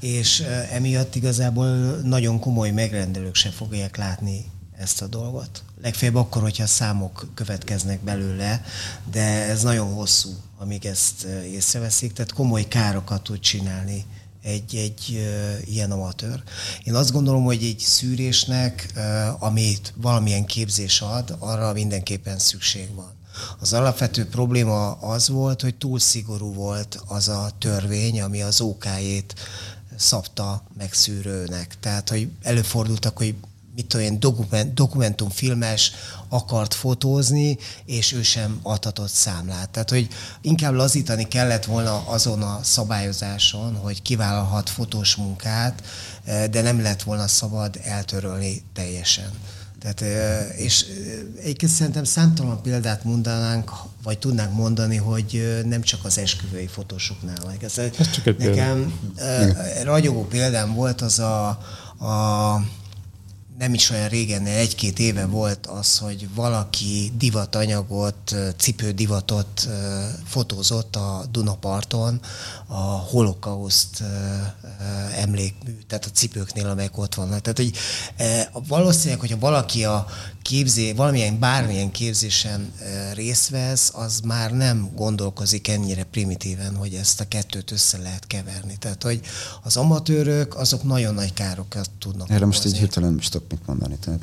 [0.00, 1.66] és emiatt igazából
[2.04, 4.44] nagyon komoly megrendelők sem fogják látni
[4.78, 5.62] ezt a dolgot.
[5.86, 8.64] Legfeljebb akkor, hogyha számok következnek belőle,
[9.10, 14.04] de ez nagyon hosszú, amíg ezt észreveszik, tehát komoly károkat tud csinálni
[14.42, 15.28] egy, egy
[15.64, 16.42] ilyen amatőr.
[16.84, 18.92] Én azt gondolom, hogy egy szűrésnek,
[19.38, 23.12] amit valamilyen képzés ad, arra mindenképpen szükség van.
[23.60, 29.34] Az alapvető probléma az volt, hogy túl szigorú volt az a törvény, ami az OK-ét
[29.96, 31.76] szabta megszűrőnek.
[31.80, 33.34] Tehát, hogy előfordultak, hogy
[33.76, 35.92] mit tudom én, dokument, dokumentumfilmes
[36.28, 39.70] akart fotózni, és ő sem adhatott számlát.
[39.70, 40.08] Tehát, hogy
[40.40, 45.82] inkább lazítani kellett volna azon a szabályozáson, hogy kivállalhat fotós munkát,
[46.24, 49.30] eh, de nem lett volna szabad eltörölni teljesen.
[49.80, 53.70] Tehát, eh, és eh, egyébként szerintem számtalan példát mondanánk,
[54.02, 57.54] vagy tudnánk mondani, hogy nem csak az esküvői fotósoknál.
[57.60, 59.82] Ez, ez csak egy nekem példa.
[59.82, 61.48] ragyogó példám volt az a,
[62.06, 62.60] a
[63.58, 69.68] nem is olyan régen, egy-két éve volt az, hogy valaki divatanyagot, cipődivatot
[70.24, 72.20] fotózott a Dunaparton
[72.66, 74.02] a holokauszt
[75.16, 77.40] emlékmű, tehát a cipőknél, amelyek ott vannak.
[77.40, 77.72] Tehát, hogy
[78.68, 80.06] valószínűleg, hogyha valaki a
[80.46, 82.72] képzé, valamilyen, bármilyen képzésen
[83.14, 88.76] részt vesz, az már nem gondolkozik ennyire primitíven, hogy ezt a kettőt össze lehet keverni.
[88.78, 89.20] Tehát, hogy
[89.62, 93.66] az amatőrök, azok nagyon nagy károkat tudnak Erre most így hirtelen nem is tudok mit
[93.66, 93.96] mondani.
[94.00, 94.20] Tehát...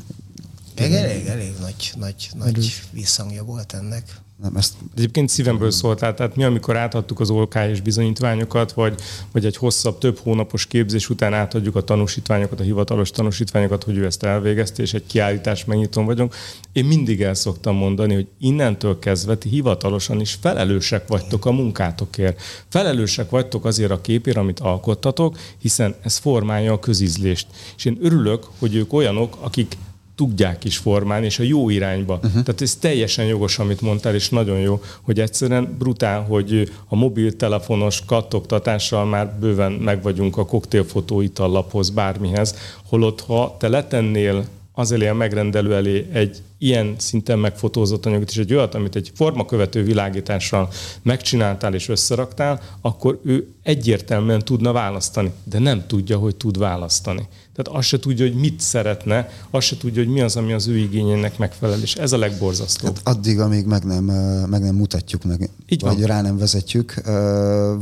[0.76, 4.22] Elég, elég, elég nagy, nagy, nagy visszhangja volt ennek.
[4.44, 4.74] Nem, ezt...
[4.96, 7.34] Egyébként szívemből szólt, tehát mi, amikor átadtuk az
[7.70, 9.02] és bizonyítványokat, vagy,
[9.32, 14.06] vagy egy hosszabb, több hónapos képzés után átadjuk a tanúsítványokat, a hivatalos tanúsítványokat, hogy ő
[14.06, 16.36] ezt elvégezte, és egy kiállítás megnyitón vagyunk,
[16.72, 22.42] én mindig el szoktam mondani, hogy innentől kezdve ti hivatalosan is felelősek vagytok a munkátokért.
[22.70, 27.48] Felelősek vagytok azért a képért, amit alkottatok, hiszen ez formálja a közizlést.
[27.78, 29.78] És én örülök, hogy ők olyanok, akik
[30.24, 32.14] tudják is formálni, és a jó irányba.
[32.14, 32.32] Uh-huh.
[32.32, 38.06] Tehát ez teljesen jogos, amit mondtál, és nagyon jó, hogy egyszerűen brutál, hogy a mobiltelefonos
[38.06, 42.56] kattogtatással már bőven meg vagyunk a koktélfotó itallaphoz, bármihez,
[42.90, 48.38] holott ha te letennél az elé a megrendelő elé egy ilyen szinten megfotózott anyagot, és
[48.38, 50.70] egy olyat, amit egy formakövető világítással
[51.02, 57.28] megcsináltál és összeraktál, akkor ő egyértelműen tudna választani, de nem tudja, hogy tud választani.
[57.54, 60.68] Tehát azt se tudja, hogy mit szeretne, azt se tudja, hogy mi az, ami az
[60.68, 62.96] ő igényének megfelel, és ez a legborzasztóbb.
[63.04, 64.04] Hát addig, amíg meg nem,
[64.50, 66.08] meg nem mutatjuk, meg, Így vagy van.
[66.08, 67.02] rá nem vezetjük.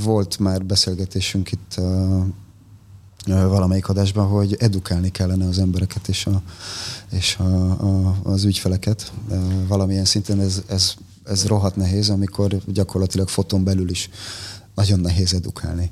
[0.04, 1.75] Volt már beszélgetésünk itt
[3.25, 6.41] valamelyik adásban, hogy edukálni kellene az embereket és, a,
[7.12, 9.12] és a, a, az ügyfeleket.
[9.67, 14.10] Valamilyen szinten ez, ez, ez rohadt nehéz, amikor gyakorlatilag foton belül is
[14.75, 15.91] nagyon nehéz edukálni.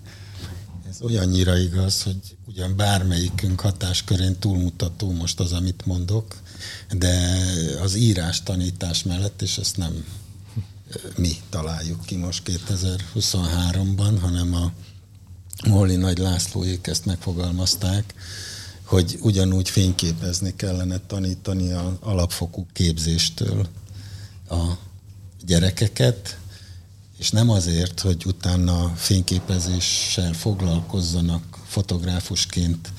[0.89, 6.35] Ez olyannyira igaz, hogy ugyan bármelyikünk hatáskörén túlmutató most az, amit mondok,
[6.97, 7.37] de
[7.81, 10.03] az írás tanítás mellett, és ezt nem
[11.17, 14.71] mi találjuk ki most 2023-ban, hanem a
[15.67, 18.13] Molly Nagy Lászlóék ezt megfogalmazták,
[18.83, 23.67] hogy ugyanúgy fényképezni kellene tanítani a alapfokú képzéstől
[24.49, 24.63] a
[25.45, 26.37] gyerekeket,
[27.17, 32.91] és nem azért, hogy utána fényképezéssel foglalkozzanak fotográfusként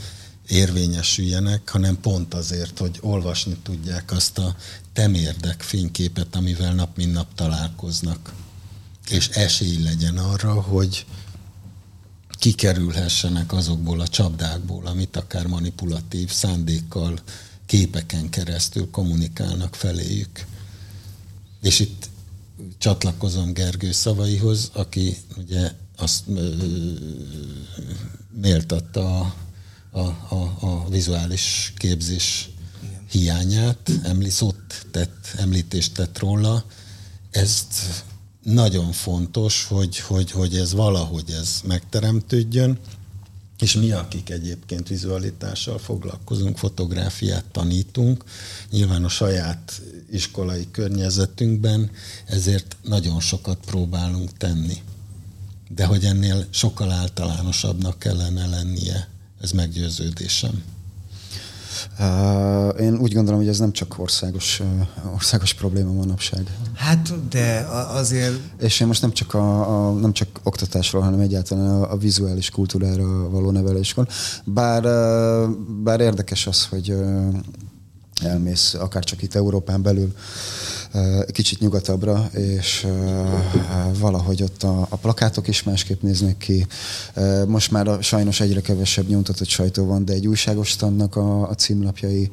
[0.49, 4.57] érvényesüljenek, hanem pont azért, hogy olvasni tudják azt a
[4.93, 8.33] temérdek fényképet, amivel nap mint nap találkoznak.
[9.09, 11.07] És esély legyen arra, hogy
[12.41, 17.19] kikerülhessenek azokból a csapdákból, amit akár manipulatív szándékkal
[17.67, 20.47] képeken keresztül kommunikálnak feléjük.
[21.63, 22.09] És itt
[22.79, 26.25] csatlakozom Gergő szavaihoz, aki ugye azt
[28.41, 29.35] méltatta a,
[29.91, 32.51] a, a, a vizuális képzés
[33.11, 36.65] hiányát, emli, szót tett, említést tett róla.
[37.31, 38.05] Ezt
[38.43, 42.79] nagyon fontos, hogy, hogy, hogy ez valahogy ez megteremtődjön,
[43.59, 48.25] és mi, akik egyébként vizualitással foglalkozunk, fotográfiát tanítunk,
[48.71, 51.91] nyilván a saját iskolai környezetünkben,
[52.27, 54.77] ezért nagyon sokat próbálunk tenni.
[55.69, 59.09] De hogy ennél sokkal általánosabbnak kellene lennie,
[59.41, 60.63] ez meggyőződésem.
[62.81, 64.63] Én úgy gondolom, hogy ez nem csak országos,
[65.15, 66.43] országos probléma manapság.
[66.75, 68.39] Hát, de azért...
[68.61, 72.51] És én most nem csak, a, a, nem csak oktatásról, hanem egyáltalán a, a vizuális
[72.51, 74.07] kultúrára való nevelésről.
[74.45, 74.83] Bár,
[75.83, 76.95] bár érdekes az, hogy
[78.23, 80.15] elmész akár csak itt Európán belül
[81.33, 82.87] kicsit nyugatabbra, és
[83.99, 86.67] valahogy ott a, a plakátok is másképp néznek ki.
[87.47, 91.55] Most már a, sajnos egyre kevesebb nyomtatott sajtó van, de egy újságos tannak a, a
[91.55, 92.31] címlapjai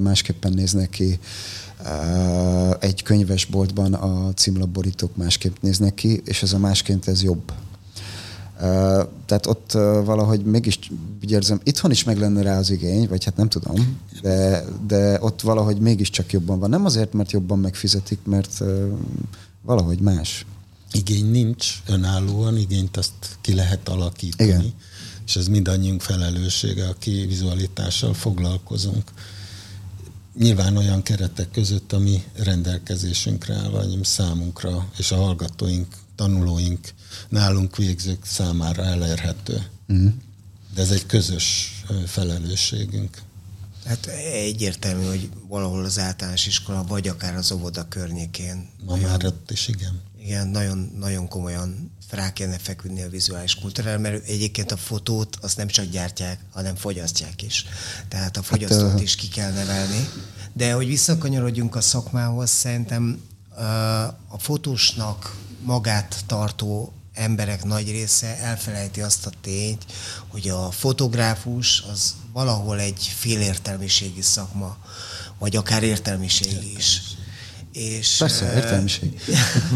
[0.00, 1.18] másképpen néznek ki.
[2.78, 7.52] Egy könyvesboltban a címlapborítók másképp néznek ki, és ez a másként ez jobb
[9.26, 9.72] tehát ott
[10.04, 10.78] valahogy mégis
[11.22, 15.18] úgy érzem, itthon is meg lenne rá az igény, vagy hát nem tudom, de, de
[15.20, 16.70] ott valahogy mégiscsak jobban van.
[16.70, 18.62] Nem azért, mert jobban megfizetik, mert
[19.62, 20.46] valahogy más.
[20.92, 24.48] Igény nincs önállóan, igényt azt ki lehet alakítani.
[24.48, 24.72] Igen.
[25.26, 29.10] És ez mindannyiunk felelőssége, aki vizualitással foglalkozunk.
[30.38, 35.86] Nyilván olyan keretek között, ami rendelkezésünkre áll, vagy számunkra és a hallgatóink,
[36.20, 36.92] tanulóink
[37.28, 39.66] nálunk végzők számára elérhető.
[39.88, 40.12] Uh-huh.
[40.74, 41.74] De ez egy közös
[42.06, 43.18] felelősségünk.
[43.84, 48.68] Hát egyértelmű, hogy valahol az általános iskola, vagy akár az óvoda környékén.
[48.84, 50.00] Ma nagyon, már ott is, igen.
[50.22, 55.56] Igen, nagyon, nagyon komolyan rá kellene feküdni a vizuális kultúrára, mert egyébként a fotót azt
[55.56, 57.64] nem csak gyártják, hanem fogyasztják is.
[58.08, 60.08] Tehát a fogyasztót hát, is ki kell nevelni.
[60.52, 63.20] De hogy visszakanyarodjunk a szakmához, szerintem
[64.28, 69.84] a fotósnak magát tartó emberek nagy része elfelejti azt a tényt,
[70.28, 74.76] hogy a fotográfus az valahol egy félértelmiségi szakma,
[75.38, 77.00] vagy akár értelmiségi is.
[77.72, 79.20] És, Persze, értelmiség.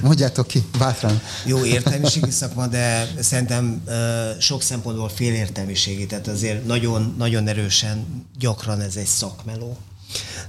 [0.03, 1.21] Mondjátok ki, bátran.
[1.45, 3.83] Jó értelmiségi szakma, de szerintem
[4.41, 9.77] sok szempontból félértelmiségi, tehát azért nagyon, nagyon erősen gyakran ez egy szakmeló.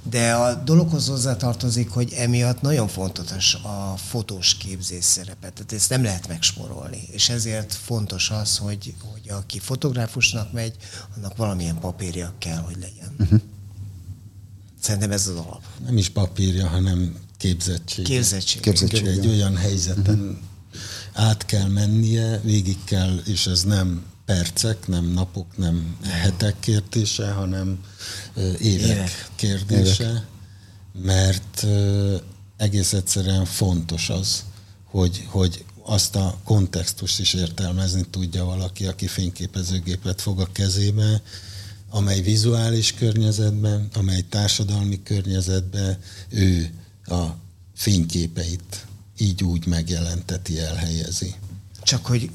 [0.09, 5.49] De a dologhoz hozzátartozik, hogy emiatt nagyon fontos a fotós képzés szerepe.
[5.49, 7.07] Tehát ezt nem lehet megsporolni.
[7.11, 10.75] És ezért fontos az, hogy, hogy aki fotográfusnak megy,
[11.15, 13.15] annak valamilyen papírja kell, hogy legyen.
[13.19, 13.39] Uh-huh.
[14.81, 15.63] Szerintem ez az alap.
[15.85, 18.05] Nem is papírja, hanem képzettség.
[18.05, 18.61] Képzettség.
[18.61, 19.05] képzettség.
[19.05, 21.27] Egy olyan helyzeten uh-huh.
[21.27, 27.79] át kell mennie, végig kell, és ez nem percek, nem napok, nem hetek kérdése, hanem
[28.59, 29.29] évek, évek.
[29.35, 30.23] kérdése, évek.
[30.93, 31.65] mert
[32.57, 34.43] egész egyszerűen fontos az,
[34.83, 41.21] hogy, hogy azt a kontextust is értelmezni tudja valaki, aki fényképezőgépet fog a kezébe,
[41.89, 45.97] amely vizuális környezetben, amely társadalmi környezetben
[46.29, 46.69] ő
[47.05, 47.23] a
[47.75, 48.85] fényképeit
[49.17, 51.35] így úgy megjelenteti, elhelyezi.
[51.85, 52.29] Csak hogy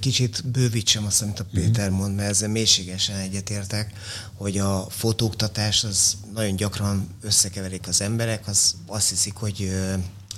[0.00, 1.60] kicsit bővítsem azt, amit a mhm.
[1.60, 3.92] Péter mond, mert ezzel mélységesen egyetértek,
[4.34, 9.70] hogy a fotóktatás az nagyon gyakran összekeverik az emberek, az azt hiszik, hogy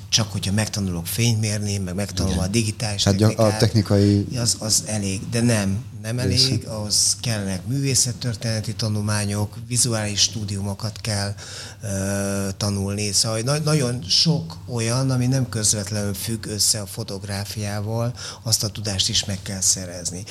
[0.09, 2.49] csak hogyha megtanulok fényt mérni, meg megtanulom Igen.
[2.49, 4.27] a digitális hát technikát, a technikai...
[4.37, 11.35] Az, az elég, de nem, nem elég, ahhoz kellenek művészettörténeti tanulmányok, vizuális stúdiumokat kell
[11.83, 18.65] uh, tanulni, szóval na- nagyon sok olyan, ami nem közvetlenül függ össze a fotográfiával, azt
[18.65, 20.25] a tudást is meg kell szerezni.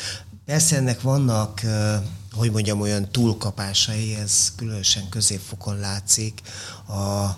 [0.46, 1.62] Persze ennek vannak,
[2.32, 6.42] hogy mondjam, olyan túlkapásai, ez különösen középfokon látszik,
[6.88, 7.38] a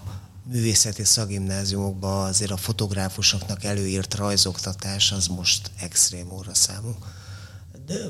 [0.52, 6.96] művészeti szakgimnáziumokban azért a fotográfusoknak előírt rajzoktatás az most extrém óra számú.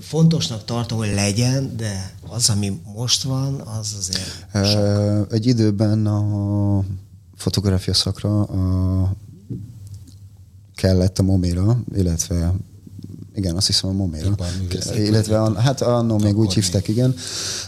[0.02, 5.34] Fontosnak tartom, hogy legyen, de az, ami most van, az azért sok.
[5.34, 6.84] Egy időben a
[7.36, 9.14] fotográfia szakra a
[10.76, 12.54] kellett a Momira, illetve
[13.36, 14.36] igen, azt hiszem a Momira.
[14.96, 17.16] Illetve a, hát annó még úgy hívták, igen.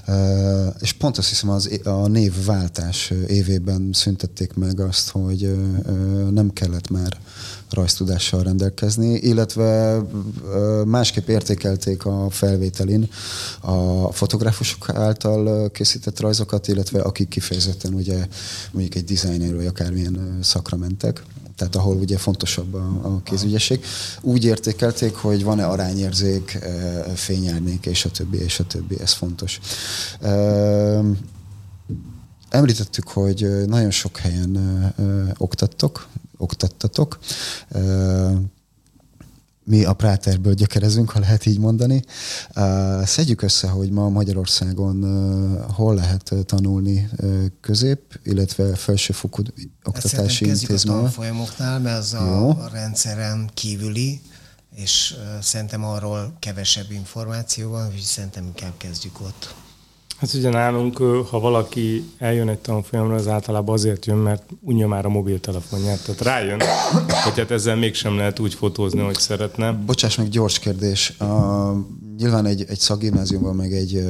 [0.08, 6.54] Uh, és pont azt hiszem az, a névváltás évében szüntették meg azt, hogy uh, nem
[6.54, 7.18] kellett már
[7.74, 10.02] rajztudással rendelkezni, illetve
[10.86, 13.10] másképp értékelték a felvételin
[13.62, 18.28] a fotográfusok által készített rajzokat, illetve akik kifejezetten ugye
[18.72, 21.24] mondjuk egy designer vagy akármilyen szakra mentek
[21.62, 23.84] tehát ahol ugye fontosabb a, a kézügyesség.
[24.22, 26.60] Úgy értékelték, hogy van-e arányérzék,
[27.16, 29.60] fényárnék, és a többi, és a többi, ez fontos.
[32.50, 34.60] Említettük, hogy nagyon sok helyen
[35.38, 36.08] oktattok,
[36.42, 37.20] oktattatok.
[39.64, 42.04] Mi a Práterből gyökerezünk, ha lehet így mondani.
[43.04, 45.04] Szedjük össze, hogy ma Magyarországon
[45.74, 47.10] hol lehet tanulni
[47.62, 49.42] közép, illetve felsőfokú
[49.84, 50.96] oktatási intézmény.
[50.96, 54.22] a tanfolyamoknál, mert az a, a rendszeren kívüli,
[54.76, 59.56] és szerintem arról kevesebb információ van, úgyhogy szerintem inkább kezdjük ott.
[60.22, 60.98] Hát ugye nálunk,
[61.30, 66.04] ha valaki eljön egy tanfolyamra, az általában azért jön, mert unja már a mobiltelefonját.
[66.06, 66.62] Tehát rájön,
[67.24, 69.72] hogy hát ezzel mégsem lehet úgy fotózni, hogy szeretne.
[69.72, 71.10] Bocsáss meg, gyors kérdés.
[71.20, 71.26] A,
[72.18, 74.04] nyilván egy, egy szakgimnáziumban, meg egy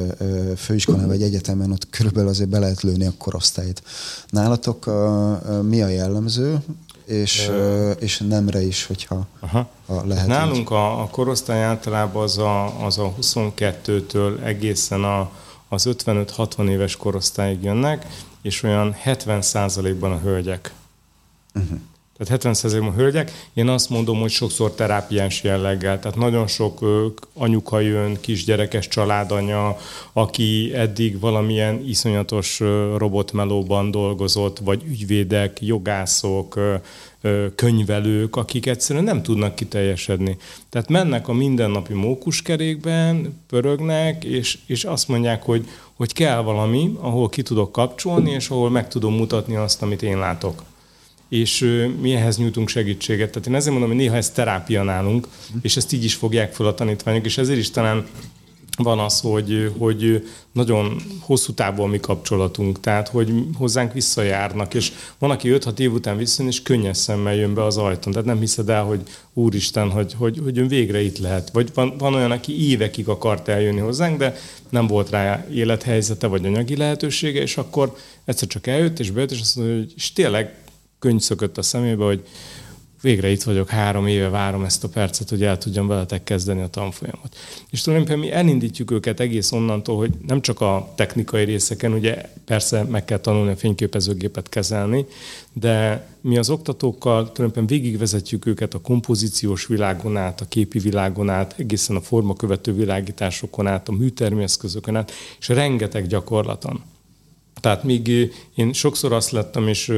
[0.58, 3.84] főiskolán vagy egyetemen ott körülbelül azért be lehet lőni a korosztályt.
[4.30, 6.58] Nálatok a, a, mi a jellemző?
[7.06, 7.92] és, Ö...
[7.92, 9.70] és nemre is, hogyha Aha.
[9.86, 10.28] Ha lehet.
[10.28, 15.32] Nálunk a, a korosztály általában az a, az a 22-től egészen a
[15.72, 18.06] az 55-60 éves korosztályig jönnek,
[18.42, 20.74] és olyan 70%-ban a hölgyek.
[21.54, 21.80] Uh-huh.
[22.26, 23.32] Tehát 70%-ban a hölgyek.
[23.54, 26.00] Én azt mondom, hogy sokszor terápiás jelleggel.
[26.00, 26.86] Tehát nagyon sok
[27.34, 29.78] anyuka jön, kisgyerekes családanya,
[30.14, 32.60] aki eddig valamilyen iszonyatos
[32.98, 36.60] robotmelóban dolgozott, vagy ügyvédek, jogászok,
[37.56, 40.38] könyvelők, akik egyszerűen nem tudnak kiteljesedni.
[40.70, 47.30] Tehát mennek a mindennapi mókuskerékben, pörögnek, és, és azt mondják, hogy, hogy kell valami, ahol
[47.30, 50.64] ki tudok kapcsolni, és ahol meg tudom mutatni azt, amit én látok
[51.32, 53.32] és mi ehhez nyújtunk segítséget.
[53.32, 55.28] Tehát én ezért mondom, hogy néha ez terápia nálunk,
[55.62, 58.08] és ezt így is fogják fel a tanítványok, és ezért is talán
[58.78, 64.92] van az, hogy, hogy nagyon hosszú távú a mi kapcsolatunk, tehát hogy hozzánk visszajárnak, és
[65.18, 68.14] van, aki 5-6 év után visszajön, és könnyes szemmel jön be az ajtón.
[68.14, 69.02] Tehát nem hiszed el, hogy
[69.34, 71.50] úristen, hogy, hogy, hogy ön végre itt lehet.
[71.52, 74.36] Vagy van, van olyan, aki évekig akart eljönni hozzánk, de
[74.70, 79.40] nem volt rá élethelyzete, vagy anyagi lehetősége, és akkor egyszer csak eljött, és bejött, és
[79.40, 80.56] azt mondja, hogy és tényleg
[81.02, 82.24] könny szökött a szemébe, hogy
[83.02, 86.68] végre itt vagyok, három éve várom ezt a percet, hogy el tudjam veletek kezdeni a
[86.68, 87.36] tanfolyamot.
[87.70, 92.84] És tulajdonképpen mi elindítjuk őket egész onnantól, hogy nem csak a technikai részeken, ugye persze
[92.84, 95.06] meg kell tanulni a fényképezőgépet kezelni,
[95.54, 101.56] de mi az oktatókkal tulajdonképpen végigvezetjük őket a kompozíciós világon át, a képi világon át,
[101.58, 106.82] egészen a formakövető világításokon át, a műtermészetközökön át, és rengeteg gyakorlaton.
[107.62, 109.94] Tehát míg én sokszor azt lettem, és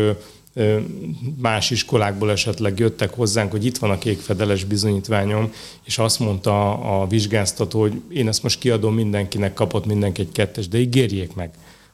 [1.42, 5.52] más iskolákból esetleg jöttek hozzánk, hogy itt van a kékfedeles bizonyítványom,
[5.84, 10.68] és azt mondta a vizsgáztató, hogy én ezt most kiadom mindenkinek, kapott mindenki egy kettes,
[10.68, 11.52] de ígérjék meg,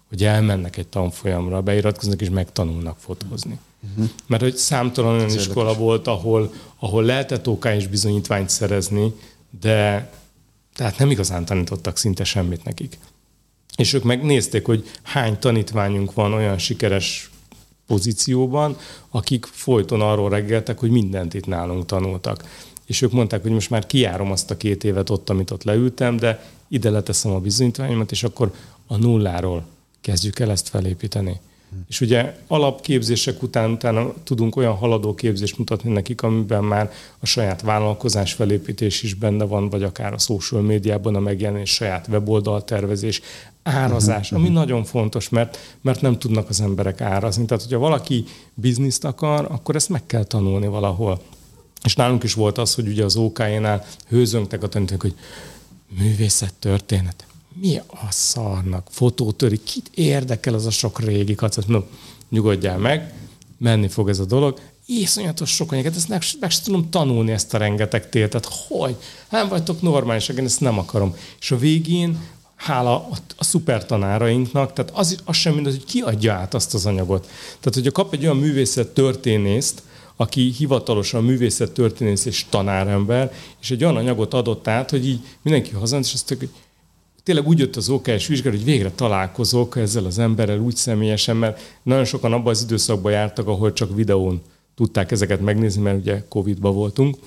[0.10, 3.60] hogy elmennek egy tanfolyamra, beiratkoznak és megtanulnak fotózni.
[3.91, 4.10] Uh-huh.
[4.28, 9.13] Mert hogy számtalan olyan iskola volt, ahol, ahol lehetett OK és bizonyítványt szerezni,
[9.62, 10.12] de
[10.76, 12.98] tehát nem igazán tanítottak szinte semmit nekik.
[13.76, 17.29] És ők megnézték, hogy hány tanítványunk van olyan sikeres
[17.89, 18.78] pozícióban,
[19.10, 22.43] akik folyton arról reggeltek, hogy mindent itt nálunk tanultak.
[22.86, 26.17] És ők mondták, hogy most már kiárom azt a két évet ott, amit ott leültem,
[26.17, 28.54] de ide leteszem a bizonyítványomat, és akkor
[28.88, 29.65] a nulláról
[30.02, 31.39] kezdjük el ezt felépíteni.
[31.88, 37.62] És ugye alapképzések után utána tudunk olyan haladó képzést mutatni nekik, amiben már a saját
[37.62, 43.21] vállalkozás felépítés is benne van, vagy akár a social médiában a megjelenés, saját weboldal tervezés,
[43.63, 47.45] árazás, ami nagyon fontos, mert, mert nem tudnak az emberek árazni.
[47.45, 51.22] Tehát, hogyha valaki bizniszt akar, akkor ezt meg kell tanulni valahol.
[51.84, 55.15] És nálunk is volt az, hogy ugye az OK-nál hőzöngtek a tanítók, hogy
[55.98, 57.28] művészet történet
[57.62, 61.68] mi a szarnak, fotótöri, kit érdekel az a sok régi kacat?
[61.68, 61.80] No,
[62.30, 63.14] nyugodjál meg,
[63.57, 67.53] menni fog ez a dolog, iszonyatos sok anyagát, ezt meg, meg sem tudom tanulni ezt
[67.53, 68.95] a rengeteg tétet, hogy
[69.30, 71.16] nem vagytok normálisak, én ezt nem akarom.
[71.39, 72.20] És a végén
[72.60, 76.74] hála a, a szuper tanárainknak, tehát az, az sem mindaz, hogy ki adja át azt
[76.74, 77.22] az anyagot.
[77.60, 79.82] Tehát, hogyha kap egy olyan művészet történészt,
[80.16, 85.72] aki hivatalosan művészet történész és tanárember, és egy olyan anyagot adott át, hogy így mindenki
[85.72, 86.49] hazant, és azt hogy
[87.24, 91.80] tényleg úgy jött az OKS vizsgálat, hogy végre találkozok ezzel az emberrel úgy személyesen, mert
[91.84, 94.41] nagyon sokan abban az időszakban jártak, ahol csak videón
[94.76, 97.18] tudták ezeket megnézni, mert ugye Covid-ba voltunk,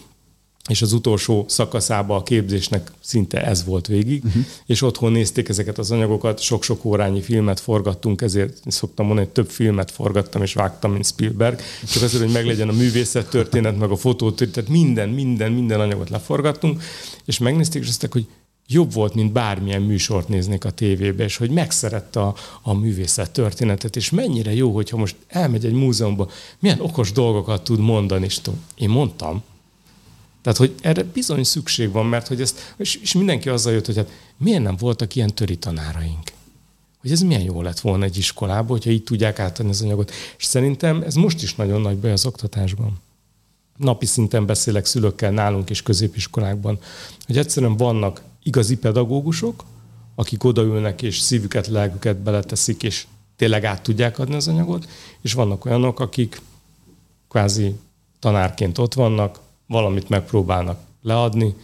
[0.68, 4.44] és az utolsó szakaszában a képzésnek szinte ez volt végig, uh-huh.
[4.66, 9.50] és otthon nézték ezeket az anyagokat, sok-sok órányi filmet forgattunk, ezért szoktam mondani, hogy több
[9.50, 11.60] filmet forgattam és vágtam, mint Spielberg,
[11.92, 16.82] csak azért, hogy meglegyen a művészet történet, meg a fotótörténet, minden, minden, minden anyagot leforgattunk,
[17.24, 18.26] és megnézték, és azt hogy
[18.66, 23.96] jobb volt, mint bármilyen műsort néznék a tévébe, és hogy megszerette a, a művészet történetet,
[23.96, 28.60] és mennyire jó, hogyha most elmegy egy múzeumba, milyen okos dolgokat tud mondani, és tudom,
[28.74, 29.42] én mondtam,
[30.42, 34.10] tehát, hogy erre bizony szükség van, mert hogy ezt, és, mindenki azzal jött, hogy hát
[34.36, 36.32] miért nem voltak ilyen töri tanáraink?
[37.00, 40.10] Hogy ez milyen jó lett volna egy iskolában, hogyha így tudják átadni az anyagot.
[40.38, 43.00] És szerintem ez most is nagyon nagy baj az oktatásban.
[43.76, 46.78] Napi szinten beszélek szülőkkel nálunk és középiskolákban,
[47.26, 49.64] hogy egyszerűen vannak igazi pedagógusok,
[50.14, 54.88] akik odaülnek és szívüket, lelküket beleteszik, és tényleg át tudják adni az anyagot,
[55.20, 56.40] és vannak olyanok, akik
[57.28, 57.74] kvázi
[58.18, 59.40] tanárként ott vannak,
[59.72, 61.54] valamit megpróbálnak leadni,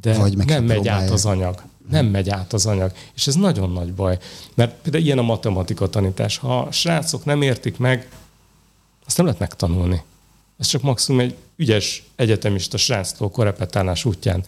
[0.00, 1.62] de Vagy nem megy át az anyag.
[1.90, 2.92] Nem megy át az anyag.
[3.14, 4.18] És ez nagyon nagy baj.
[4.54, 6.36] Mert például ilyen a matematika tanítás.
[6.36, 8.08] Ha a srácok nem értik meg,
[9.06, 10.02] azt nem lehet megtanulni.
[10.58, 14.44] Ez csak maximum egy ügyes egyetemista sráctól korepetálás útján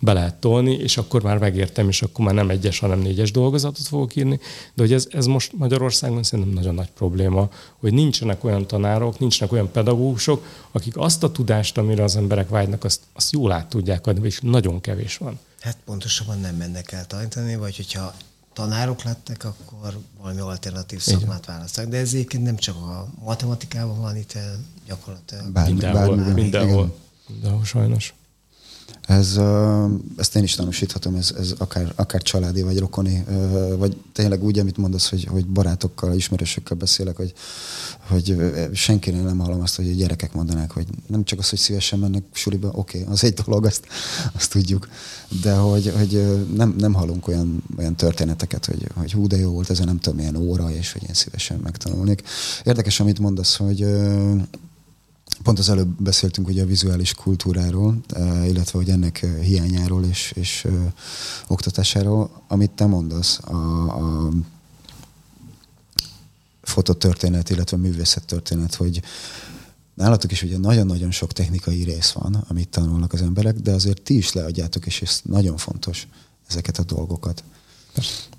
[0.00, 3.86] be lehet tolni, és akkor már megértem, és akkor már nem egyes, hanem négyes dolgozatot
[3.86, 4.40] fogok írni.
[4.74, 7.48] De hogy ez, ez most Magyarországon szerintem nagyon nagy probléma,
[7.78, 12.84] hogy nincsenek olyan tanárok, nincsenek olyan pedagógusok, akik azt a tudást, amire az emberek vágynak,
[12.84, 15.38] azt, azt jól át tudják adni, és nagyon kevés van.
[15.60, 18.14] Hát pontosabban nem mennek el tanítani, vagy hogyha
[18.52, 21.86] tanárok lettek, akkor valami alternatív szakmát választak.
[21.88, 24.38] De ez egyébként nem csak a matematikában van itt
[24.86, 25.46] gyakorlatilag.
[25.52, 26.96] Bármi, mindenhol, bármi, mindenhol,
[27.28, 28.14] mindenhol sajnos.
[29.10, 29.40] Ez,
[30.16, 33.24] ezt én is tanúsíthatom, ez, ez akár, akár családi, vagy rokoni,
[33.78, 37.32] vagy tényleg úgy, amit mondasz, hogy, hogy barátokkal, ismerősökkel beszélek, hogy,
[38.08, 38.36] hogy
[38.72, 42.22] senkinél nem hallom azt, hogy a gyerekek mondanák, hogy nem csak az, hogy szívesen mennek
[42.32, 43.86] suliba, oké, okay, az egy dolog, azt,
[44.32, 44.88] azt tudjuk,
[45.42, 49.70] de hogy, hogy nem, nem hallunk olyan, olyan történeteket, hogy, hogy hú, de jó volt
[49.70, 52.22] ez a nem tudom milyen óra, és hogy én szívesen megtanulnék.
[52.64, 53.86] Érdekes, amit mondasz, hogy
[55.42, 60.32] Pont az előbb beszéltünk ugye a vizuális kultúráról, eh, illetve hogy ennek eh, hiányáról és,
[60.34, 60.72] és eh,
[61.48, 64.30] oktatásáról, amit te mondasz, a, a
[66.62, 69.02] fototörténet, illetve művészettörténet, hogy
[69.94, 74.16] nálatok is ugye nagyon-nagyon sok technikai rész van, amit tanulnak az emberek, de azért ti
[74.16, 76.08] is leadjátok, és ez nagyon fontos,
[76.48, 77.44] ezeket a dolgokat.
[77.92, 78.29] Persze.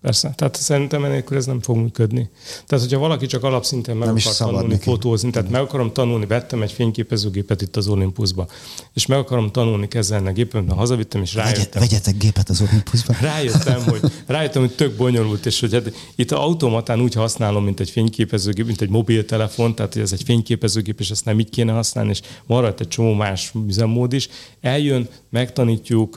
[0.00, 2.30] Persze, tehát szerintem enélkül ez nem fog működni.
[2.66, 4.82] Tehát, hogyha valaki csak alapszinten meg nem akar tanulni neki.
[4.82, 8.46] fotózni, tehát meg akarom tanulni, vettem egy fényképezőgépet itt az Olympusba,
[8.92, 11.80] és meg akarom tanulni kezelni a gépet, mert hazavittem, és rájöttem.
[11.82, 13.14] Vegyetek gépet az Olympusba.
[13.20, 17.90] Rájöttem, hogy, rájöttem, hogy tök bonyolult, és hogy hát itt automatán úgy használom, mint egy
[17.90, 22.10] fényképezőgép, mint egy mobiltelefon, tehát hogy ez egy fényképezőgép, és ezt nem így kéne használni,
[22.10, 24.28] és maradt egy csomó más üzemmód is.
[24.60, 26.16] Eljön, megtanítjuk,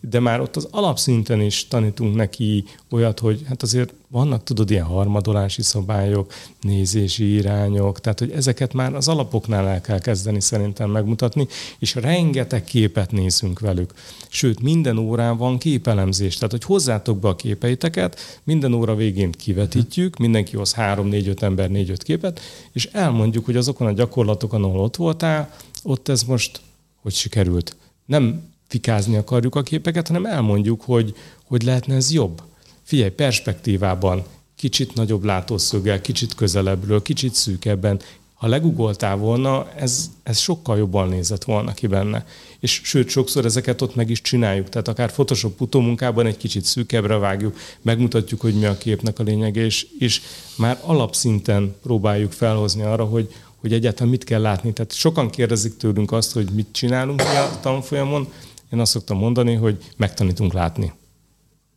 [0.00, 4.84] de már ott az alapszinten is tanítunk neki olyat, hogy hát azért vannak, tudod, ilyen
[4.84, 11.46] harmadolási szabályok, nézési irányok, tehát hogy ezeket már az alapoknál el kell kezdeni szerintem megmutatni,
[11.78, 13.94] és rengeteg képet nézünk velük.
[14.28, 20.16] Sőt, minden órán van képelemzés, tehát hogy hozzátok be a képeiteket, minden óra végén kivetítjük,
[20.16, 22.40] mindenki hoz három, négy, öt ember, négy, öt képet,
[22.72, 26.60] és elmondjuk, hogy azokon a gyakorlatokon, ahol ott voltál, ott ez most
[27.02, 27.76] hogy sikerült.
[28.06, 31.14] Nem fikázni akarjuk a képeket, hanem elmondjuk, hogy,
[31.44, 32.42] hogy lehetne ez jobb
[32.90, 34.24] figyelj, perspektívában,
[34.56, 38.00] kicsit nagyobb látószöggel, kicsit közelebbről, kicsit szűkebben,
[38.34, 42.26] ha legugoltál volna, ez, ez sokkal jobban nézett volna ki benne.
[42.60, 44.68] És sőt, sokszor ezeket ott meg is csináljuk.
[44.68, 49.64] Tehát akár Photoshop utómunkában egy kicsit szűkebbre vágjuk, megmutatjuk, hogy mi a képnek a lényege,
[49.64, 50.20] és, és
[50.56, 54.72] már alapszinten próbáljuk felhozni arra, hogy, hogy egyáltalán mit kell látni.
[54.72, 58.32] Tehát sokan kérdezik tőlünk azt, hogy mit csinálunk a tanfolyamon.
[58.72, 60.92] Én azt szoktam mondani, hogy megtanítunk látni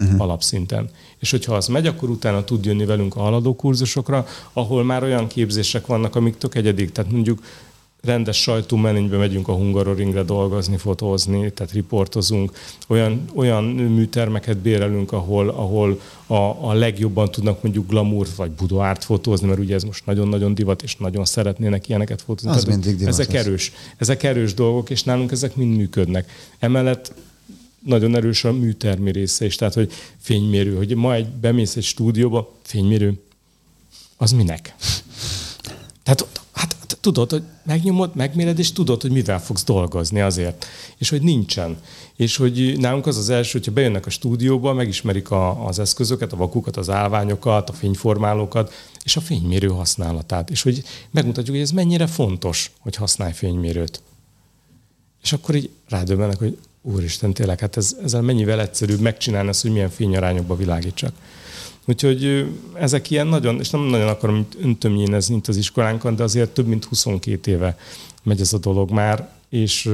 [0.03, 0.21] uh-huh.
[0.21, 0.89] alapszinten.
[1.19, 5.27] És hogyha az megy, akkor utána tud jönni velünk a haladó kurzusokra, ahol már olyan
[5.27, 6.91] képzések vannak, amik tök egyedik.
[6.91, 7.39] Tehát mondjuk
[8.03, 12.51] rendes sajtómenénybe megyünk a Hungaroringre dolgozni, fotózni, tehát riportozunk,
[12.87, 19.47] olyan, olyan műtermeket bérelünk, ahol, ahol a, a legjobban tudnak mondjuk glamour vagy budoárt fotózni,
[19.47, 22.49] mert ugye ez most nagyon-nagyon divat, és nagyon szeretnének ilyeneket fotózni.
[22.49, 26.31] Az tehát, mindig divat ezek erős, ezek erős dolgok, és nálunk ezek mind működnek.
[26.59, 27.13] Emellett
[27.85, 32.53] nagyon erős a műtermi része is, tehát hogy fénymérő, hogy ma egy, bemész egy stúdióba,
[32.61, 33.21] fénymérő,
[34.17, 34.75] az minek?
[36.03, 40.65] Tehát hát tudod, hogy megnyomod, megméred, és tudod, hogy mivel fogsz dolgozni azért.
[40.97, 41.77] És hogy nincsen.
[42.15, 46.35] És hogy nálunk az az első, hogyha bejönnek a stúdióba, megismerik a, az eszközöket, a
[46.35, 48.73] vakukat, az állványokat, a fényformálókat,
[49.03, 54.01] és a fénymérő használatát, és hogy megmutatjuk, hogy ez mennyire fontos, hogy használj fénymérőt.
[55.23, 59.71] És akkor így rádöbbenek, hogy úristen, tényleg, hát ez, ezzel mennyivel egyszerűbb megcsinálni azt, hogy
[59.71, 61.13] milyen fényarányokba világítsak.
[61.85, 66.67] Úgyhogy ezek ilyen nagyon, és nem nagyon akarom öntömjénezni itt az iskolánkon, de azért több
[66.67, 67.77] mint 22 éve
[68.23, 69.89] megy ez a dolog már, és,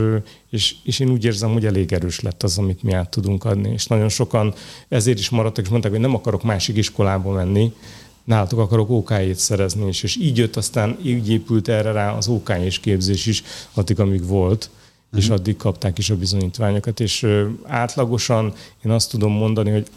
[0.49, 3.71] és, és én úgy érzem, hogy elég erős lett az, amit mi át tudunk adni.
[3.71, 4.53] És nagyon sokan
[4.87, 7.73] ezért is maradtak, és mondták, hogy nem akarok másik iskolába menni,
[8.23, 12.49] nálatok akarok OK-ét szerezni, és, és így jött aztán, így épült erre rá az OK
[12.63, 14.69] és képzés is, addig, amíg volt,
[15.16, 15.39] és uh-huh.
[15.39, 17.28] addig kapták is a bizonyítványokat, és
[17.64, 18.53] átlagosan
[18.86, 19.88] én azt tudom mondani, hogy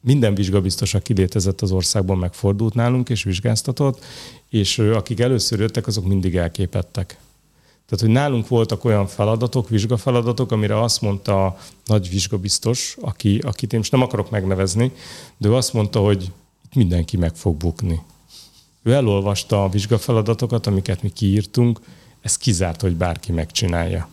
[0.00, 4.04] minden vizsgabiztos, aki létezett az országban, megfordult nálunk és vizsgáztatott,
[4.48, 7.18] és akik először jöttek, azok mindig elképettek.
[7.86, 13.72] Tehát, hogy nálunk voltak olyan feladatok, vizsgafeladatok, amire azt mondta a nagy vizsgabiztos, aki, akit
[13.72, 14.92] én most nem akarok megnevezni,
[15.36, 16.32] de ő azt mondta, hogy
[16.74, 18.00] mindenki meg fog bukni.
[18.82, 21.80] Ő elolvasta a vizsgafeladatokat, amiket mi kiírtunk,
[22.20, 24.08] ez kizárt, hogy bárki megcsinálja.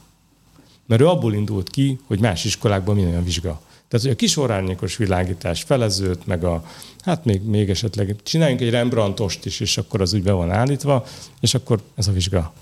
[0.86, 3.62] Mert ő abból indult ki, hogy más iskolákban minden a vizsga.
[3.94, 6.66] Tehát, hogy a kis orárnyékos világítás felezőt, meg a,
[7.00, 11.06] hát még, még esetleg csináljunk egy Rembrandtost is, és akkor az úgy be van állítva,
[11.40, 12.54] és akkor ez a vizsga.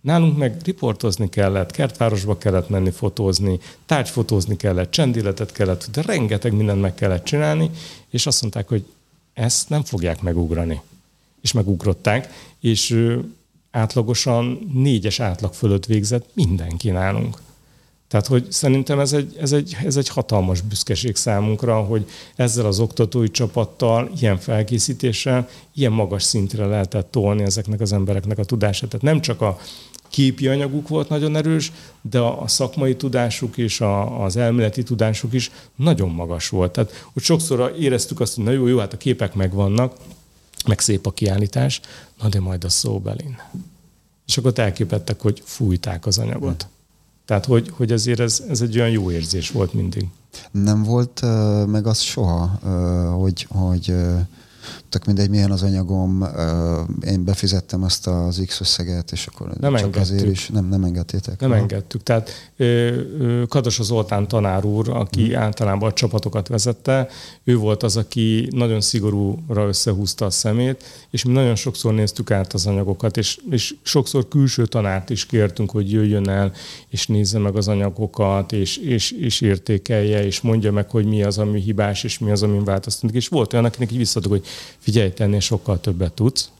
[0.00, 6.80] Nálunk meg riportozni kellett, kertvárosba kellett menni fotózni, tárgyfotózni kellett, csendilletet kellett, de rengeteg mindent
[6.80, 7.70] meg kellett csinálni,
[8.10, 8.84] és azt mondták, hogy
[9.32, 10.80] ezt nem fogják megugrani.
[11.40, 13.12] És megugrották, és
[13.70, 17.44] átlagosan négyes átlag fölött végzett mindenki nálunk.
[18.08, 22.80] Tehát, hogy szerintem ez egy, ez, egy, ez egy hatalmas büszkeség számunkra, hogy ezzel az
[22.80, 28.90] oktatói csapattal, ilyen felkészítéssel, ilyen magas szintre lehetett tolni ezeknek az embereknek a tudását.
[28.90, 29.58] Tehát nem csak a
[30.08, 35.50] képi anyaguk volt nagyon erős, de a szakmai tudásuk és a, az elméleti tudásuk is
[35.76, 36.72] nagyon magas volt.
[36.72, 39.96] Tehát hogy sokszor éreztük azt, hogy na jó, jó, hát a képek megvannak,
[40.66, 41.80] meg szép a kiállítás,
[42.22, 43.36] na de majd a szóbelin.
[44.26, 46.68] És akkor elképettek, hogy fújták az anyagot.
[47.26, 50.06] Tehát, hogy, hogy azért ez, ez egy olyan jó érzés volt mindig.
[50.50, 54.20] Nem volt uh, meg az soha, uh, hogy, hogy uh,
[54.88, 56.26] tök mindegy, milyen az anyagom,
[57.06, 60.00] én befizettem azt az X összeget, és akkor nem csak engedtük.
[60.00, 61.40] azért is nem, nem engedtétek.
[61.40, 61.56] Nem ha?
[61.56, 62.02] engedtük.
[62.02, 62.30] Tehát
[63.48, 65.36] Kados Zoltán tanár úr, aki hmm.
[65.42, 67.08] általában a csapatokat vezette,
[67.44, 72.52] ő volt az, aki nagyon szigorúra összehúzta a szemét, és mi nagyon sokszor néztük át
[72.52, 76.52] az anyagokat, és, és sokszor külső tanárt is kértünk, hogy jöjjön el,
[76.88, 81.38] és nézze meg az anyagokat, és, és, és értékelje, és mondja meg, hogy mi az,
[81.38, 83.12] ami hibás, és mi az, amin változtunk.
[83.12, 84.44] És volt olyan, akinek így hogy
[84.78, 86.50] figyelj, tennél sokkal többet tudsz,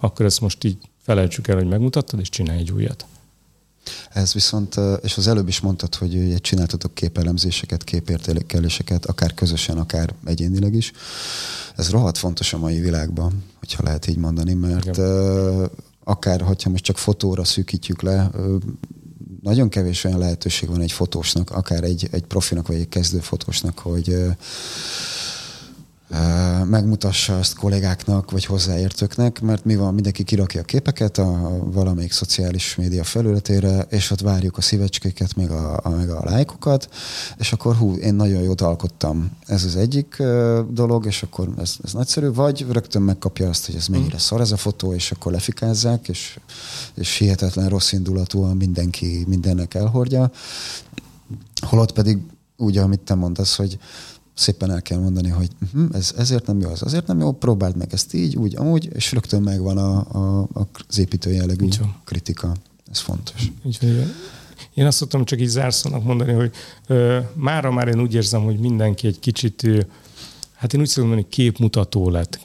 [0.00, 3.04] akkor ezt most így felejtsük el, hogy megmutattad, és csinálj egy újat.
[4.12, 10.74] Ez viszont, és az előbb is mondtad, hogy csináltatok képelemzéseket, képértékeléseket, akár közösen, akár egyénileg
[10.74, 10.92] is.
[11.76, 15.70] Ez rohadt fontos a mai világban, hogyha lehet így mondani, mert Igen.
[16.04, 18.30] akár, hogyha most csak fotóra szűkítjük le,
[19.42, 23.78] nagyon kevés olyan lehetőség van egy fotósnak, akár egy, egy profinak, vagy egy kezdő fotósnak,
[23.78, 24.16] hogy
[26.64, 32.74] megmutassa azt kollégáknak, vagy hozzáértőknek, mert mi van, mindenki kirakja a képeket a valamelyik szociális
[32.76, 36.88] média felületére, és ott várjuk a szívecskéket, meg a, a, meg a lájkokat,
[37.38, 39.30] és akkor hú, én nagyon jót alkottam.
[39.46, 40.22] Ez az egyik
[40.70, 44.18] dolog, és akkor ez, ez nagyszerű, vagy rögtön megkapja azt, hogy ez mennyire mm.
[44.18, 46.38] szar ez a fotó, és akkor lefikázzák, és,
[46.94, 50.30] és hihetetlen rossz indulatúan mindenki mindennek elhordja.
[51.66, 52.18] Holott pedig
[52.56, 53.78] úgy, amit te mondasz, hogy
[54.40, 57.76] szépen el kell mondani, hogy uh-huh, ez ezért nem jó, az azért nem jó, próbáld
[57.76, 60.48] meg ezt így, úgy, amúgy, és rögtön megvan a, a,
[60.88, 61.68] az építő jellegű
[62.04, 62.54] kritika.
[62.90, 63.50] Ez fontos.
[63.66, 64.12] Így van.
[64.74, 66.50] Én azt szoktam csak így zárszónak mondani, hogy
[66.86, 69.80] ö, mára már én úgy érzem, hogy mindenki egy kicsit, ö,
[70.54, 72.38] hát én úgy szoktam mondani, képmutató lett.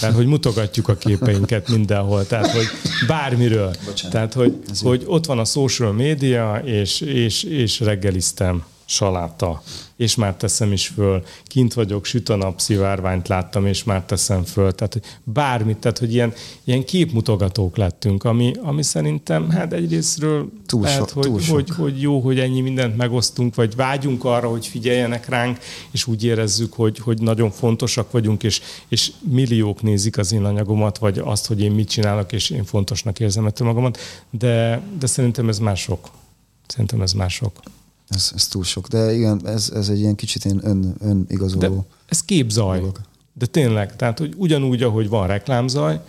[0.00, 2.66] Tehát, hogy mutogatjuk a képeinket mindenhol, tehát, hogy
[3.06, 3.74] bármiről.
[3.84, 4.12] Bocsánat.
[4.12, 9.62] Tehát, hogy, hogy ott van a social media, és, és, és reggeliztem saláta,
[9.96, 11.22] és már teszem is föl.
[11.44, 14.72] Kint vagyok, süt a nap, szivárványt láttam, és már teszem föl.
[14.72, 16.32] Tehát hogy bármit, tehát hogy ilyen,
[16.64, 22.00] ilyen képmutogatók lettünk, ami, ami szerintem hát egyrésztről túl lehet, so, hogy, túl hogy, hogy,
[22.00, 25.58] jó, hogy ennyi mindent megosztunk, vagy vágyunk arra, hogy figyeljenek ránk,
[25.90, 30.98] és úgy érezzük, hogy, hogy nagyon fontosak vagyunk, és, és milliók nézik az én anyagomat,
[30.98, 33.98] vagy azt, hogy én mit csinálok, és én fontosnak érzem ettől magamat,
[34.30, 36.10] de, de szerintem ez mások.
[36.66, 37.52] Szerintem ez mások.
[38.10, 38.88] Ez, ez túl sok.
[38.88, 41.60] De igen, ez, ez egy ilyen kicsit ilyen ön, önigazoló.
[41.60, 42.78] De ez képzaj.
[42.78, 43.00] Dolog.
[43.32, 46.00] De tényleg, tehát hogy ugyanúgy, ahogy van reklámzaj,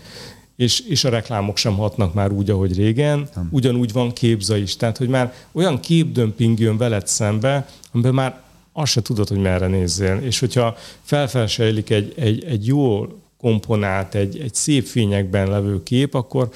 [0.55, 3.47] és, és a reklámok sem hatnak már úgy, ahogy régen, nem.
[3.51, 4.75] ugyanúgy van képzaj is.
[4.75, 8.41] Tehát, hogy már olyan képdömping jön veled szembe, amiben már
[8.73, 10.17] azt se tudod, hogy merre nézzél.
[10.17, 16.49] És hogyha felfelsejlik egy, egy, egy jó komponált, egy, egy szép fényekben levő kép, akkor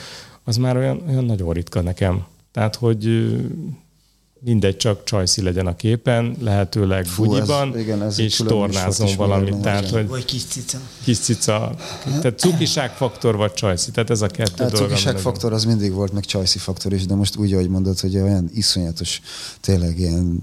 [0.43, 2.23] az már olyan, olyan nagyon ritka nekem.
[2.51, 3.35] Tehát, hogy
[4.45, 9.57] mindegy, csak csajszi legyen a képen, lehetőleg Fú, bugyiban, ez, igen, ez és tornázom valamit.
[9.57, 10.77] Tehát, hogy vagy kis cica.
[11.03, 11.75] Kis cica.
[12.03, 13.91] Tehát cukiság faktor vagy csajszi.
[13.91, 14.89] Tehát ez a kettő hát, dolog.
[14.89, 18.15] Cukiság faktor az mindig volt, meg csajszi faktor is, de most úgy, ahogy mondod, hogy
[18.15, 19.21] olyan iszonyatos,
[19.61, 20.41] tényleg ilyen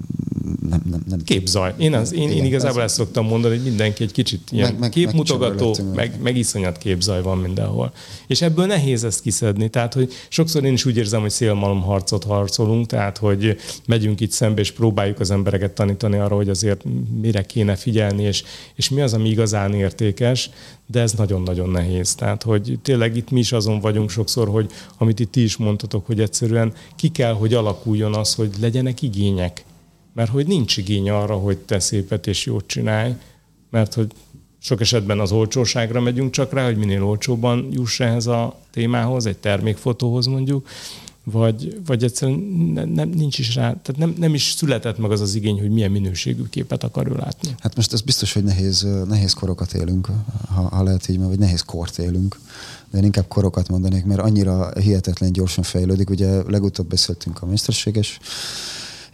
[0.69, 1.75] nem, nem, nem Képzaj.
[1.77, 2.87] Én, az, én, igen, én igazából ez...
[2.87, 6.79] ezt szoktam mondani, hogy mindenki egy kicsit ilyen meg, meg, képmutogató, meg, meg, meg iszonyat
[6.79, 7.93] képzaj van mindenhol.
[8.27, 9.69] És ebből nehéz ezt kiszedni.
[9.69, 13.57] Tehát, hogy sokszor én is úgy érzem, hogy szélmalom harcot harcolunk, tehát, hogy
[13.93, 16.85] megyünk itt szembe, és próbáljuk az embereket tanítani arra, hogy azért
[17.21, 18.43] mire kéne figyelni, és,
[18.75, 20.51] és mi az, ami igazán értékes,
[20.87, 22.15] de ez nagyon-nagyon nehéz.
[22.15, 26.07] Tehát, hogy tényleg itt mi is azon vagyunk sokszor, hogy amit itt ti is mondtatok,
[26.07, 29.65] hogy egyszerűen ki kell, hogy alakuljon az, hogy legyenek igények.
[30.15, 33.13] Mert hogy nincs igény arra, hogy te szépet és jót csinálj,
[33.71, 34.13] mert hogy
[34.59, 39.39] sok esetben az olcsóságra megyünk csak rá, hogy minél olcsóban juss ehhez a témához, egy
[39.39, 40.69] termékfotóhoz mondjuk,
[41.25, 42.39] vagy, vagy egyszerűen
[42.75, 45.71] ne, nem, nincs is rá, tehát nem, nem is született meg az az igény, hogy
[45.71, 47.55] milyen minőségű képet akar ő látni.
[47.59, 50.09] Hát most ez biztos, hogy nehéz, nehéz korokat élünk,
[50.49, 52.39] ha, ha lehet így, vagy nehéz kort élünk,
[52.91, 56.11] de én inkább korokat mondanék, mert annyira hihetetlen gyorsan fejlődik.
[56.11, 58.19] Ugye legutóbb beszéltünk a mesterséges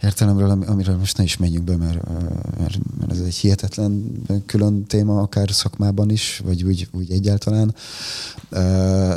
[0.01, 2.07] értelemről, amiről most ne is menjünk be, mert,
[2.57, 7.75] mert, mert ez egy hihetetlen külön téma, akár szakmában is, vagy úgy, úgy egyáltalán.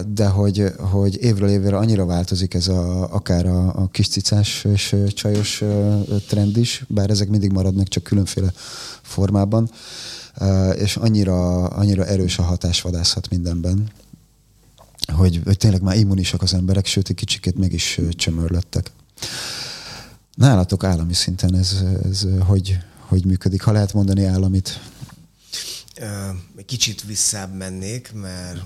[0.07, 4.97] De hogy, hogy évről évre annyira változik ez a, akár a, a kis cicás és
[5.15, 5.63] csajos
[6.29, 8.53] trend is, bár ezek mindig maradnak csak különféle
[9.03, 9.71] formában,
[10.75, 13.91] és annyira, annyira erős a hatásvadászat mindenben,
[15.13, 18.91] hogy, hogy tényleg már immunisak az emberek, sőt, egy kicsikét meg is csömörlöttek.
[20.35, 23.63] Nálatok állami szinten ez, ez hogy, hogy működik?
[23.63, 24.81] Ha lehet mondani államit?
[26.57, 28.63] Egy kicsit visszább mennék, mert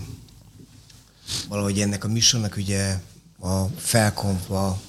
[1.49, 3.01] valahogy ennek a műsornak ugye
[3.41, 4.81] a felkompva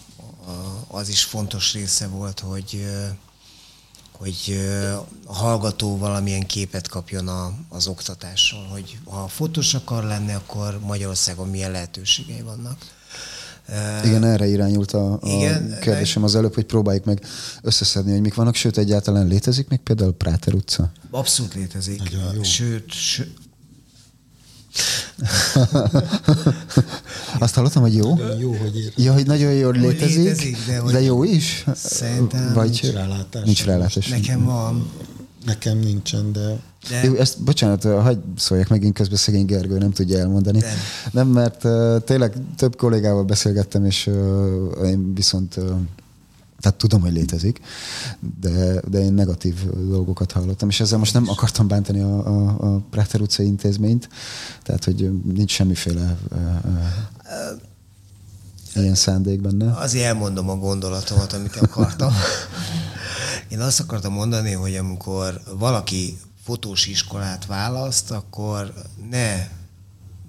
[0.88, 2.86] az is fontos része volt, hogy
[4.18, 4.60] hogy
[5.26, 11.50] a hallgató valamilyen képet kapjon a, az oktatásról, hogy ha fotós akar lenni, akkor Magyarországon
[11.50, 12.97] milyen lehetőségei vannak.
[14.04, 17.22] Igen, erre irányult a, a Igen, kérdésem az előbb, hogy próbáljuk meg
[17.62, 20.92] összeszedni, hogy mik vannak, sőt egyáltalán létezik még például Práter utca?
[21.12, 22.02] Abszolút létezik.
[22.42, 23.46] Sőt, sőt
[27.40, 28.16] Azt hallottam, hogy jó?
[28.40, 28.94] Jó, hogy ír.
[28.96, 31.66] Ja, hogy nagyon jól létezik, létezik de, hogy de jó is?
[31.76, 33.44] Szerintem Vagy nincs rálátás.
[33.46, 34.08] Nincs rálátás.
[34.08, 34.90] Nekem van.
[35.46, 36.60] Nekem nincsen, de...
[36.90, 37.04] de...
[37.04, 40.60] Jó, ezt, bocsánat, hagyd szóljak megint közben szegény Gergő nem tudja elmondani.
[40.60, 40.74] De.
[41.12, 45.72] Nem, mert uh, tényleg több kollégával beszélgettem, és uh, én viszont uh,
[46.60, 47.60] tehát tudom, hogy létezik,
[48.40, 49.56] de, de én negatív
[49.90, 54.10] dolgokat hallottam, és ezzel most nem akartam bántani a, a, a Práter utcai intézményt,
[54.64, 57.62] tehát hogy nincs semmiféle uh, uh,
[58.76, 59.78] ilyen szándék benne.
[59.78, 62.14] Azért elmondom a gondolatomat, amit akartam.
[63.50, 66.18] Én azt akartam mondani, hogy amikor valaki
[66.48, 68.74] fotós iskolát választ, akkor
[69.10, 69.48] ne,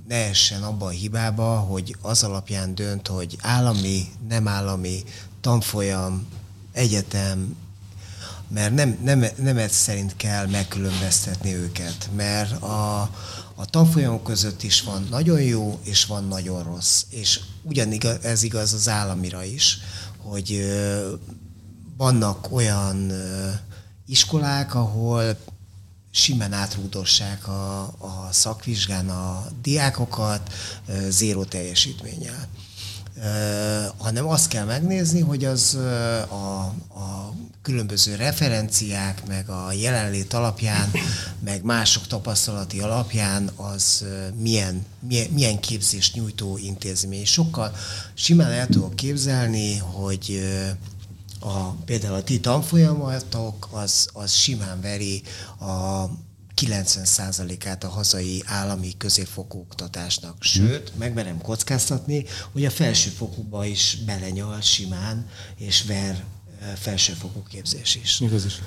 [0.08, 5.02] ne essen abba a hibába, hogy az alapján dönt, hogy állami, nem állami,
[5.40, 6.26] tanfolyam,
[6.72, 7.56] egyetem,
[8.48, 13.00] mert nem, nem, nem ez szerint kell megkülönböztetni őket, mert a,
[13.54, 17.04] a tanfolyamok között is van nagyon jó, és van nagyon rossz.
[17.10, 19.78] És ugyanigaz, ez igaz az államira is,
[20.16, 20.72] hogy
[21.96, 23.12] vannak olyan
[24.06, 25.36] iskolák, ahol
[26.18, 30.52] simán átrúdossák a, a szakvizsgán a diákokat
[31.08, 32.48] zéró teljesítménnyel.
[33.96, 35.74] hanem azt kell megnézni, hogy az
[36.28, 36.60] a,
[36.94, 40.90] a különböző referenciák, meg a jelenlét alapján,
[41.44, 44.04] meg mások tapasztalati alapján az
[44.36, 47.24] milyen, milyen, milyen képzést nyújtó intézmény.
[47.24, 47.72] Sokkal
[48.14, 50.40] simán el tudok képzelni, hogy
[51.40, 55.22] a, például a ti tanfolyamatok, az, az simán veri
[55.58, 56.04] a
[56.60, 60.42] 90%-át a hazai állami középfokú oktatásnak.
[60.42, 60.98] Sőt, hmm.
[60.98, 66.24] megmerem kockáztatni, hogy a felsőfokúba is belenyal simán, és ver
[66.76, 68.20] felsőfokú képzés is.
[68.20, 68.60] Igaz is.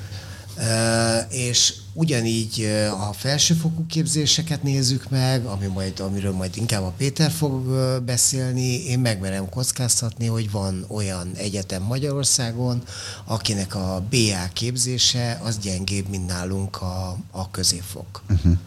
[1.30, 2.62] És ugyanígy
[3.10, 7.66] a felsőfokú képzéseket nézzük meg, ami majd, amiről majd inkább a Péter fog
[8.06, 12.84] beszélni, én megmerem kockáztatni, hogy van olyan egyetem Magyarországon,
[13.26, 18.24] akinek a BA képzése az gyengébb, mint nálunk a, a középfok.
[18.30, 18.58] Uh-huh.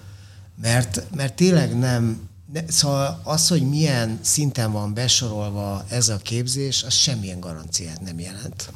[0.62, 6.82] Mert, mert tényleg nem, ne, szóval az, hogy milyen szinten van besorolva ez a képzés,
[6.82, 8.72] az semmilyen garanciát nem jelent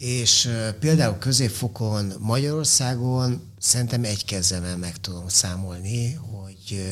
[0.00, 0.48] és
[0.78, 6.82] például középfokon Magyarországon szerintem egy kezemmel meg tudom számolni, hogy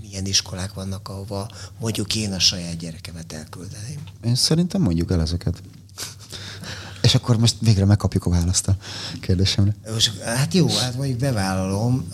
[0.00, 3.98] milyen iskolák vannak, ahova mondjuk én a saját gyerekemet elküldeném.
[4.24, 5.62] Én szerintem mondjuk el ezeket.
[7.02, 8.76] És akkor most végre megkapjuk a választ a
[9.20, 9.76] kérdésemre.
[9.92, 12.08] Most, hát jó, hát mondjuk bevállalom.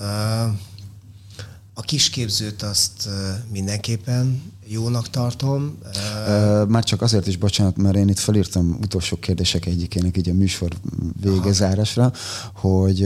[1.75, 3.09] A kisképzőt azt
[3.51, 5.79] mindenképpen jónak tartom.
[6.69, 10.71] Már csak azért is, bocsánat, mert én itt felírtam utolsó kérdések egyikének így a műsor
[11.21, 12.13] végezárásra,
[12.55, 13.03] hogy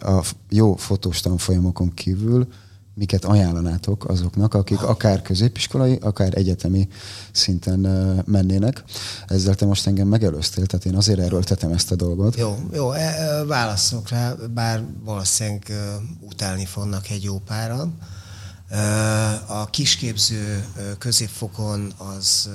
[0.00, 2.48] a jó fotós tanfolyamokon kívül
[2.98, 6.88] miket ajánlanátok azoknak, akik akár középiskolai, akár egyetemi
[7.32, 7.78] szinten
[8.26, 8.84] mennének.
[9.26, 12.36] Ezzel te most engem megelőztél, tehát én azért erőltetem ezt a dolgot.
[12.36, 15.72] Jó, jó, e, e, válaszolok rá, bár valószínűleg
[16.20, 17.98] utálni fognak egy jó páran.
[19.46, 20.64] A kisképző
[20.98, 22.48] középfokon az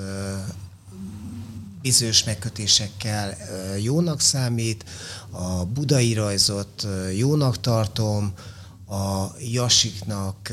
[1.82, 3.36] bizonyos megkötésekkel
[3.80, 4.84] jónak számít,
[5.30, 6.86] a budai rajzot
[7.16, 8.32] jónak tartom,
[8.88, 10.52] a Jasiknak,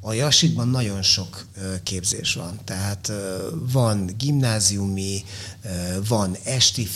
[0.00, 1.46] a Jasikban nagyon sok
[1.82, 2.60] képzés van.
[2.64, 3.12] Tehát
[3.72, 5.24] van gimnáziumi,
[6.08, 6.88] van esti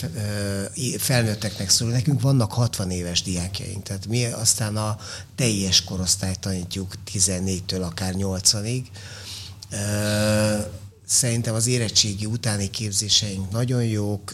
[0.98, 4.98] felnőtteknek szóló, nekünk vannak 60 éves diákjaink, tehát mi aztán a
[5.34, 8.82] teljes korosztályt tanítjuk 14-től akár 80-ig.
[11.06, 14.32] Szerintem az érettségi utáni képzéseink nagyon jók,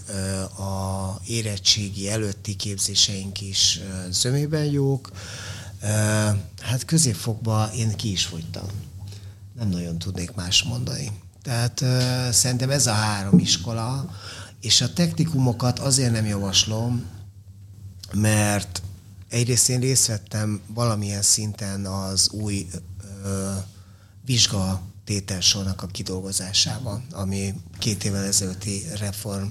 [0.59, 5.11] a érettségi előtti képzéseink is zömében jók,
[6.61, 8.67] Hát középfokba én ki is fogytam.
[9.55, 11.11] Nem nagyon tudnék más mondani.
[11.43, 11.85] Tehát
[12.35, 14.17] szerintem ez a három iskola,
[14.61, 17.05] és a technikumokat azért nem javaslom,
[18.13, 18.83] mert
[19.29, 22.67] egyrészt én részt vettem valamilyen szinten az új
[23.25, 23.53] ö,
[24.25, 29.47] vizsga tételsornak a kidolgozásában, ami két évvel ezelőtti reform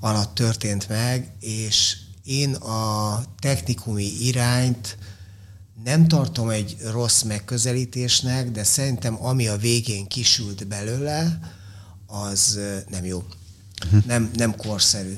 [0.00, 4.98] alatt történt meg, és én a technikumi irányt
[5.84, 11.40] nem tartom egy rossz megközelítésnek, de szerintem ami a végén kisült belőle,
[12.06, 12.58] az
[12.88, 13.24] nem jó.
[14.06, 15.16] Nem, nem korszerű.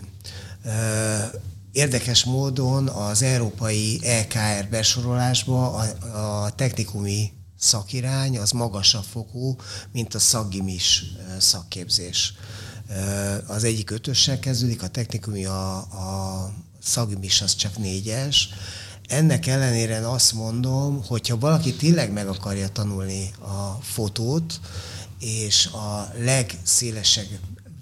[1.73, 9.57] Érdekes módon az európai EKR besorolásba a, a technikumi szakirány az magasabb fokú,
[9.93, 11.05] mint a szakgimis
[11.39, 12.35] szakképzés.
[13.47, 16.53] Az egyik ötössel kezdődik, a technikumi, a, a
[16.83, 18.49] szakgimis az csak négyes,
[19.11, 24.61] ennek ellenére azt mondom, hogyha valaki tényleg meg akarja tanulni a fotót,
[25.19, 27.27] és a legszélesebb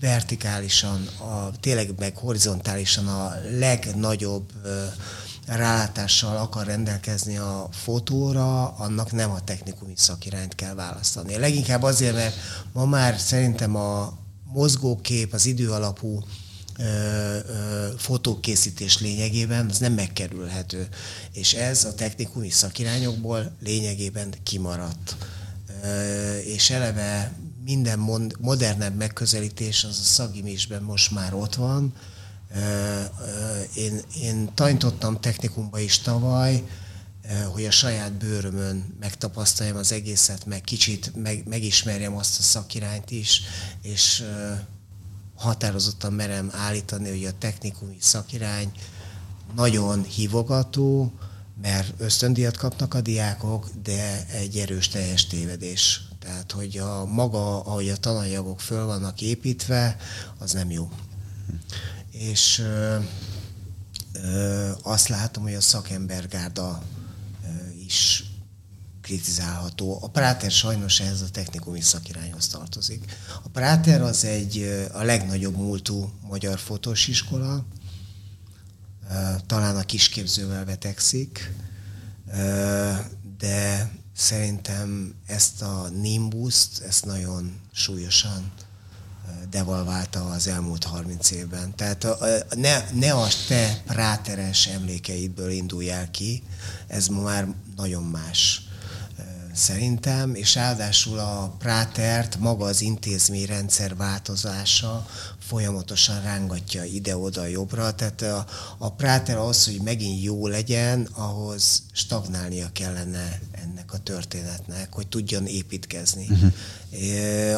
[0.00, 4.52] vertikálisan, a, tényleg meg horizontálisan a legnagyobb
[5.46, 11.36] rálátással akar rendelkezni a fotóra, annak nem a technikumi szakirányt kell választani.
[11.36, 12.34] Leginkább azért, mert
[12.72, 15.46] ma már szerintem a mozgókép, az
[16.78, 20.88] időalapú fotókészítés lényegében az nem megkerülhető.
[21.32, 25.16] És ez a technikumi szakirányokból lényegében kimaradt.
[26.44, 27.32] És eleve
[27.64, 27.98] minden
[28.40, 31.92] modernebb megközelítés az a szagimisben most már ott van.
[33.74, 36.62] Én, én tanítottam technikumba is tavaly,
[37.52, 43.42] hogy a saját bőrömön megtapasztaljam az egészet, meg kicsit meg, megismerjem azt a szakirányt is,
[43.82, 44.24] és
[45.38, 48.72] határozottan merem állítani, hogy a technikumi szakirány
[49.54, 51.12] nagyon hívogató,
[51.62, 56.02] mert ösztöndíjat kapnak a diákok, de egy erős teljes tévedés.
[56.18, 59.96] Tehát, hogy a maga, ahogy a tananyagok föl vannak építve,
[60.38, 60.90] az nem jó.
[62.10, 62.96] És ö,
[64.12, 66.82] ö, azt látom, hogy a szakembergárda
[67.44, 67.48] ö,
[67.84, 68.27] is
[69.08, 69.98] kritizálható.
[70.02, 73.04] A Práter sajnos ehhez a technikumi szakirányhoz tartozik.
[73.42, 77.64] A Práter az egy a legnagyobb múltú magyar fotós iskola,
[79.46, 81.52] talán a kisképzővel vetekszik,
[83.38, 88.52] de szerintem ezt a nimbuszt, ezt nagyon súlyosan
[89.50, 91.74] devalválta az elmúlt 30 évben.
[91.76, 92.06] Tehát
[92.56, 96.42] ne, ne a te práteres emlékeidből indulj el ki,
[96.86, 98.67] ez ma már nagyon más
[99.58, 105.06] szerintem, és ráadásul a Prátert maga az intézményrendszer változása
[105.38, 108.46] folyamatosan rángatja ide-oda jobbra, tehát a,
[108.78, 115.46] a Práter az, hogy megint jó legyen, ahhoz stagnálnia kellene ennek a történetnek, hogy tudjon
[115.46, 116.26] építkezni.
[116.30, 116.52] Uh-huh.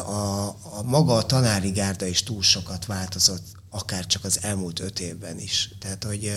[0.09, 4.99] A, a maga a tanári gárda is túl sokat változott, akár csak az elmúlt öt
[4.99, 5.69] évben is.
[5.79, 6.31] Tehát, hogy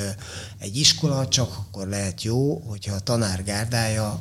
[0.59, 4.21] egy iskola csak akkor lehet jó, hogyha a tanár gárdája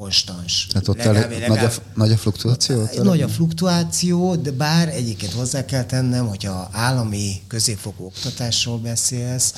[0.00, 0.66] konstans.
[0.66, 2.88] Tehát ott legalább, legalább, nagy, a, nagy a fluktuáció?
[3.02, 9.54] Nagy a fluktuáció, de bár egyiket hozzá kell tennem, hogyha állami középfokú oktatásról beszélsz,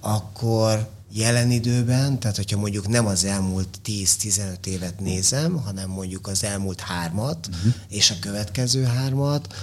[0.00, 6.44] akkor jelen időben, tehát hogyha mondjuk nem az elmúlt 10-15 évet nézem, hanem mondjuk az
[6.44, 7.74] elmúlt hármat uh-huh.
[7.88, 9.54] és a következő hármat,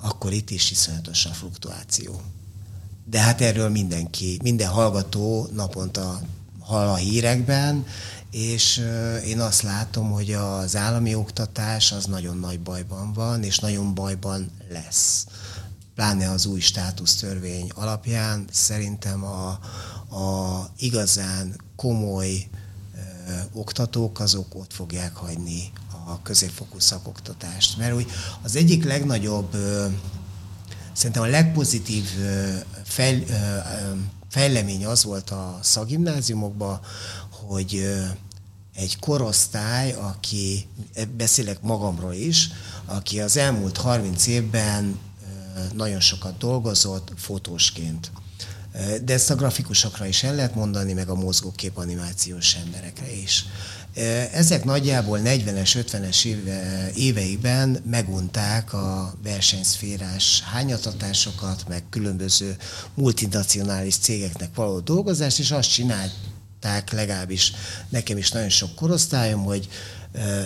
[0.00, 2.20] akkor itt is iszonyatos a fluktuáció.
[3.10, 6.20] De hát erről mindenki, minden hallgató naponta
[6.58, 7.84] hall a hírekben,
[8.30, 8.86] és
[9.26, 14.50] én azt látom, hogy az állami oktatás az nagyon nagy bajban van, és nagyon bajban
[14.68, 15.26] lesz.
[15.94, 19.48] Pláne az új státusztörvény alapján szerintem a,
[20.16, 22.48] a igazán komoly
[23.28, 25.72] ö, oktatók azok ott fogják hagyni
[26.06, 27.78] a középfokú szakoktatást.
[27.78, 28.06] Mert úgy
[28.42, 29.86] az egyik legnagyobb, ö,
[30.92, 32.54] szerintem a legpozitív ö,
[32.84, 33.24] fejl,
[34.30, 36.80] fejlemény az volt a szakgimnáziumokban,
[37.50, 37.96] hogy
[38.74, 40.66] egy korosztály, aki,
[41.16, 42.48] beszélek magamról is,
[42.84, 44.98] aki az elmúlt 30 évben
[45.74, 48.10] nagyon sokat dolgozott fotósként.
[49.04, 53.44] De ezt a grafikusokra is el lehet mondani, meg a mozgókép animációs emberekre is.
[54.32, 62.56] Ezek nagyjából 40-es, 50-es éve, éveiben megunták a versenyszférás hányatatásokat, meg különböző
[62.94, 65.70] multinacionális cégeknek való dolgozást, és azt
[66.60, 67.52] csinálták legalábbis
[67.88, 69.68] nekem is nagyon sok korosztályom, hogy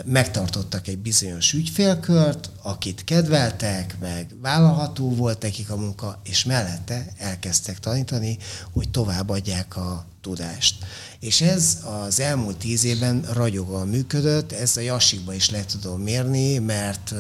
[0.05, 7.79] megtartottak egy bizonyos ügyfélkört, akit kedveltek, meg vállalható volt nekik a munka, és mellette elkezdtek
[7.79, 8.39] tanítani,
[8.73, 10.85] hogy továbbadják a tudást.
[11.21, 16.59] És ez az elmúlt tíz évben ragyogóan működött, ezt a Jasikba is le tudom mérni,
[16.59, 17.15] mert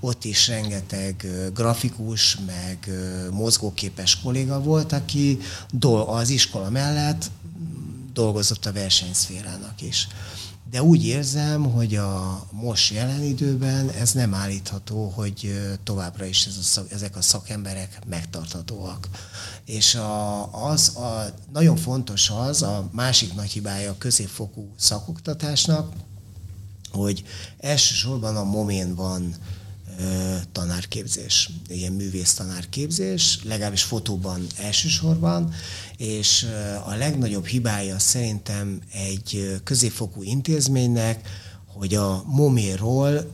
[0.00, 2.90] ott is rengeteg grafikus, meg
[3.30, 5.38] mozgóképes kolléga volt, aki
[6.06, 7.30] az iskola mellett
[8.12, 10.08] dolgozott a versenyszférának is
[10.72, 16.56] de úgy érzem, hogy a most jelen időben ez nem állítható, hogy továbbra is ez
[16.56, 19.08] a szak, ezek a szakemberek megtarthatóak.
[19.64, 25.92] És a, az a, nagyon fontos az, a másik nagy hibája a középfokú szakoktatásnak,
[26.90, 27.24] hogy
[27.58, 29.34] elsősorban a momén van
[30.52, 35.52] tanárképzés, ilyen művész tanárképzés, legalábbis fotóban elsősorban,
[35.96, 36.46] és
[36.84, 41.28] a legnagyobb hibája szerintem egy középfokú intézménynek,
[41.66, 43.30] hogy a moméról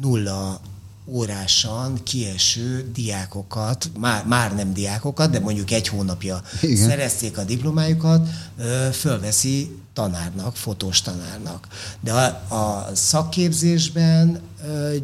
[0.00, 0.60] nulla
[1.06, 6.88] órásan kieső diákokat, már, már nem diákokat, de mondjuk egy hónapja Igen.
[6.88, 8.28] szerezték a diplomájukat,
[8.92, 11.66] fölveszi tanárnak, fotós tanárnak.
[12.00, 14.40] De a, a szakképzésben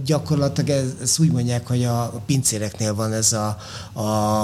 [0.04, 3.58] gyakorlatilag ezt úgy mondják, hogy a pincéreknél van ez a,
[3.92, 4.02] a,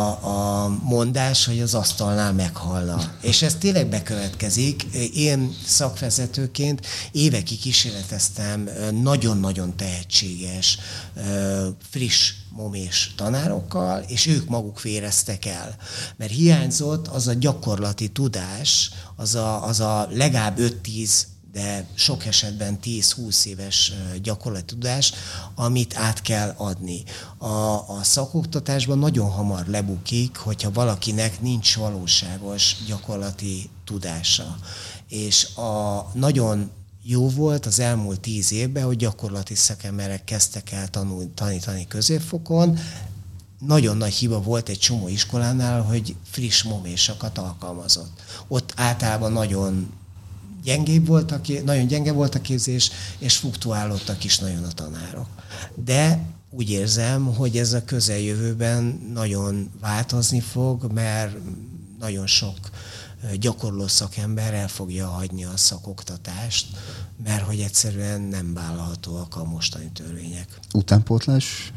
[0.09, 3.03] a mondás, hogy az asztalnál meghalna.
[3.21, 4.83] És ez tényleg bekövetkezik.
[5.15, 8.69] Én szakvezetőként évekig kísérleteztem
[9.03, 10.79] nagyon-nagyon tehetséges,
[11.91, 15.77] friss momés tanárokkal, és ők maguk véreztek el.
[16.17, 21.23] Mert hiányzott az a gyakorlati tudás, az a, az a legalább 5-10
[21.53, 23.93] de sok esetben 10-20 éves
[24.23, 25.13] gyakorlati tudás,
[25.55, 27.03] amit át kell adni.
[27.39, 27.47] A,
[27.89, 34.57] a szakoktatásban nagyon hamar lebukik, hogyha valakinek nincs valóságos gyakorlati tudása.
[35.09, 36.71] És a nagyon
[37.03, 42.79] jó volt az elmúlt tíz évben, hogy gyakorlati szakemberek kezdtek el tanul, tanítani középfokon.
[43.59, 48.23] Nagyon nagy hiba volt egy csomó iskolánál, hogy friss momésakat alkalmazott.
[48.49, 49.93] Ott általában nagyon
[50.65, 55.29] gyengébb volt a, nagyon gyenge volt a képzés, és fluktuálódtak is nagyon a tanárok.
[55.75, 61.37] De úgy érzem, hogy ez a közeljövőben nagyon változni fog, mert
[61.99, 62.57] nagyon sok
[63.39, 66.77] gyakorló szakember el fogja hagyni a szakoktatást,
[67.25, 70.59] mert hogy egyszerűen nem vállalhatóak a mostani törvények.
[70.73, 71.73] Utánpótlás?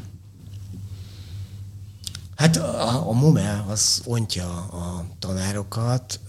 [2.36, 6.20] Hát a, a MOME az ontja a tanárokat,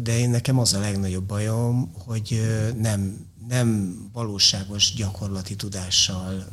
[0.00, 2.40] de én nekem az a legnagyobb bajom, hogy
[2.80, 6.44] nem, nem valóságos gyakorlati tudással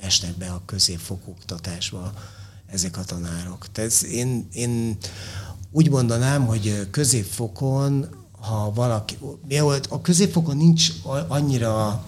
[0.00, 2.12] esnek be a középfokú oktatásba
[2.66, 3.72] ezek a tanárok.
[3.72, 4.96] Tehát én, én
[5.72, 8.08] úgy mondanám, hogy középfokon,
[8.40, 9.18] ha valaki,
[9.88, 10.92] a középfokon nincs
[11.28, 12.04] annyira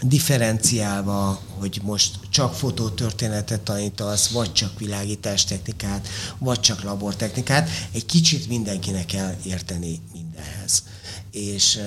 [0.00, 9.06] differenciálva, hogy most csak fotótörténetet tanítasz, vagy csak világítástechnikát, vagy csak labortechnikát, egy kicsit mindenkinek
[9.06, 10.82] kell érteni mindenhez.
[11.30, 11.80] És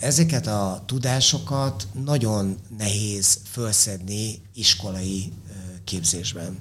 [0.00, 5.32] ezeket a tudásokat nagyon nehéz felszedni iskolai
[5.88, 6.56] képzésben.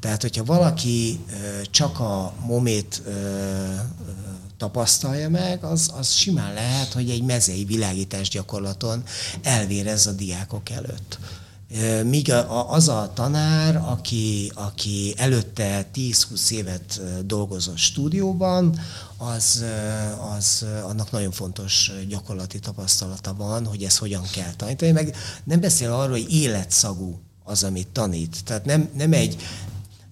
[0.00, 1.24] Tehát, hogyha valaki
[1.70, 3.02] csak a momét
[4.56, 9.02] tapasztalja meg, az, az simán lehet, hogy egy mezei világítás gyakorlaton
[9.42, 11.18] elvérez a diákok előtt.
[12.04, 12.32] Míg
[12.68, 18.80] az a tanár, aki, aki előtte 10-20 évet dolgozott stúdióban,
[19.16, 19.64] az,
[20.36, 24.92] az annak nagyon fontos gyakorlati tapasztalata van, hogy ezt hogyan kell tanítani.
[24.92, 28.44] Meg nem beszél arról, hogy életszagú az, amit tanít.
[28.44, 29.36] Tehát nem, nem egy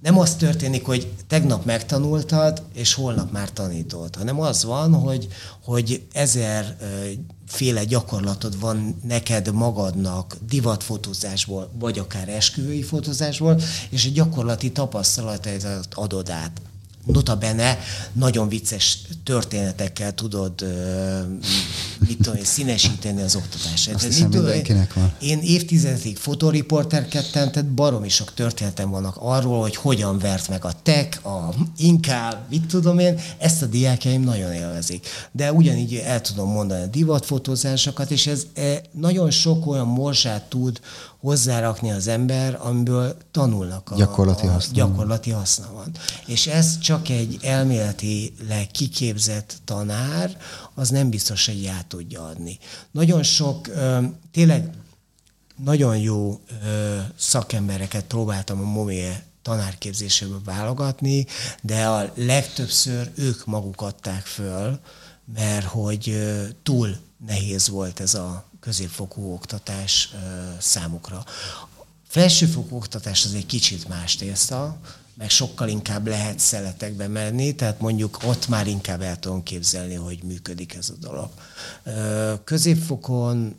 [0.02, 5.28] nem az történik, hogy tegnap megtanultad, és holnap már tanítod, hanem az van, hogy,
[5.64, 6.76] hogy ezer
[7.46, 13.60] féle gyakorlatod van neked magadnak divatfotózásból, vagy akár esküvői fotózásból,
[13.90, 16.60] és a gyakorlati tapasztalataidat adod át
[17.06, 17.78] nota bene
[18.12, 20.64] nagyon vicces történetekkel tudod
[22.06, 23.94] mit tudom, színesíteni az oktatást.
[23.94, 25.12] Azt hiszem, mindenkinek van.
[25.20, 31.26] Én évtizedekig fotoriporterkedtem, tehát baromi sok történetem vannak arról, hogy hogyan vert meg a tech,
[31.26, 35.06] a inkább, mit tudom én, ezt a diákjaim nagyon élvezik.
[35.32, 40.80] De ugyanígy el tudom mondani a divatfotózásokat, és ez e, nagyon sok olyan morzsát tud
[41.22, 44.74] hozzárakni az ember, amiből tanulnak a gyakorlati, haszna.
[44.74, 45.90] gyakorlati haszna van.
[46.26, 50.36] És ez csak egy elméletileg kiképzett tanár,
[50.74, 52.58] az nem biztos, hogy át tudja adni.
[52.90, 53.68] Nagyon sok,
[54.30, 54.70] tényleg
[55.64, 56.40] nagyon jó
[57.16, 59.12] szakembereket próbáltam a MOMÉ
[59.42, 61.26] tanárképzéséből válogatni,
[61.62, 64.80] de a legtöbbször ők maguk adták föl,
[65.34, 66.32] mert hogy
[66.62, 70.14] túl nehéz volt ez a középfokú oktatás
[70.58, 71.24] számukra.
[72.08, 74.80] Felsőfokú oktatás az egy kicsit más tészta,
[75.22, 80.22] meg sokkal inkább lehet szeletekbe menni, tehát mondjuk ott már inkább el tudom képzelni, hogy
[80.22, 81.30] működik ez a dolog.
[82.44, 83.56] Középfokon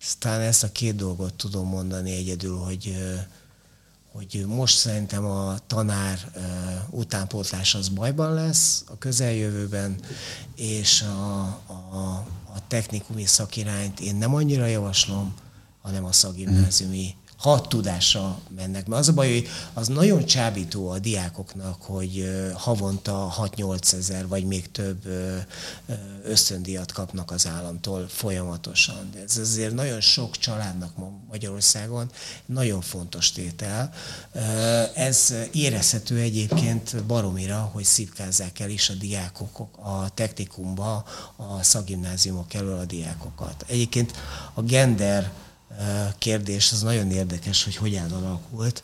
[0.00, 2.96] aztán ezt a két dolgot tudom mondani egyedül, hogy
[4.12, 6.18] hogy most szerintem a tanár
[6.90, 9.96] utánpótlás az bajban lesz a közeljövőben,
[10.56, 15.34] és a, a, a technikumi szakirányt én nem annyira javaslom,
[15.82, 17.14] hanem a szakgimnáziumi
[17.46, 18.86] hat tudásra mennek.
[18.86, 24.44] Mert az a baj, hogy az nagyon csábító a diákoknak, hogy havonta 6-8 ezer, vagy
[24.44, 25.06] még több
[26.24, 29.10] ösztöndíjat kapnak az államtól folyamatosan.
[29.12, 32.10] De ez azért nagyon sok családnak ma Magyarországon
[32.46, 33.92] nagyon fontos tétel.
[34.94, 41.04] Ez érezhető egyébként baromira, hogy szívkázzák el is a diákok a technikumba,
[41.36, 43.64] a szakgimnáziumok elől a diákokat.
[43.68, 44.12] Egyébként
[44.54, 45.32] a gender
[46.18, 48.82] kérdés, az nagyon érdekes, hogy hogyan alakult.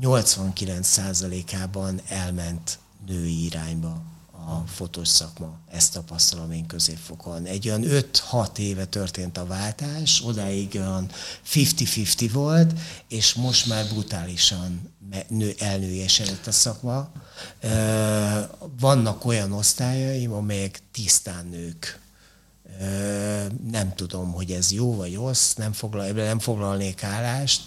[0.00, 4.02] 89%-ában elment női irányba
[4.48, 5.58] a fotós szakma.
[5.70, 7.44] Ezt tapasztalom én középfokon.
[7.44, 11.10] Egy olyan 5-6 éve történt a váltás, odáig olyan
[11.52, 12.72] 50-50 volt,
[13.08, 14.94] és most már brutálisan
[15.28, 17.10] nő, elnőjesedett a szakma.
[18.80, 22.00] Vannak olyan osztályaim, amelyek tisztán nők
[23.70, 27.62] nem tudom, hogy ez jó vagy rossz, nem, foglal, nem foglalnék állást.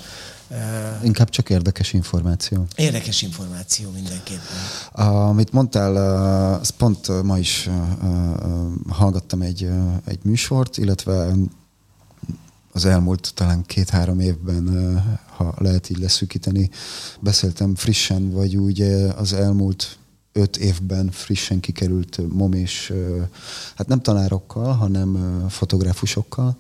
[1.04, 2.66] Inkább csak érdekes információ.
[2.76, 5.06] Érdekes információ mindenképpen.
[5.06, 5.96] Amit mondtál,
[6.60, 7.70] az pont ma is
[8.90, 9.70] hallgattam egy,
[10.06, 11.34] egy műsort, illetve
[12.72, 15.04] az elmúlt talán két-három évben,
[15.36, 16.70] ha lehet így leszűkíteni,
[17.20, 18.82] beszéltem frissen, vagy úgy
[19.16, 19.98] az elmúlt
[20.40, 22.92] öt évben frissen kikerült momés,
[23.76, 26.58] hát nem tanárokkal, hanem fotográfusokkal,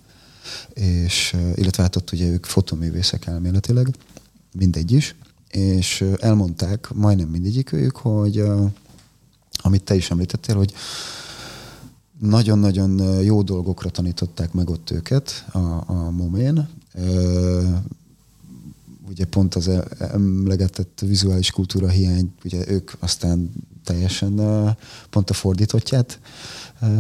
[0.74, 3.96] és illetve hát ott ugye ők fotoművészek elméletileg,
[4.54, 5.16] mindegy is,
[5.50, 8.44] és elmondták, majdnem mindegyik ők, hogy
[9.62, 10.74] amit te is említettél, hogy
[12.20, 16.70] nagyon-nagyon jó dolgokra tanították meg ott őket a, a momén
[19.10, 23.52] ugye pont az emlegetett vizuális kultúra hiány, ugye ők aztán
[23.84, 24.34] teljesen
[25.10, 26.20] pont a fordítottját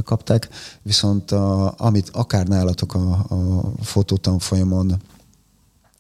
[0.03, 0.49] kapták,
[0.81, 5.01] viszont a, amit akár nálatok a, a fotótanfolyamon,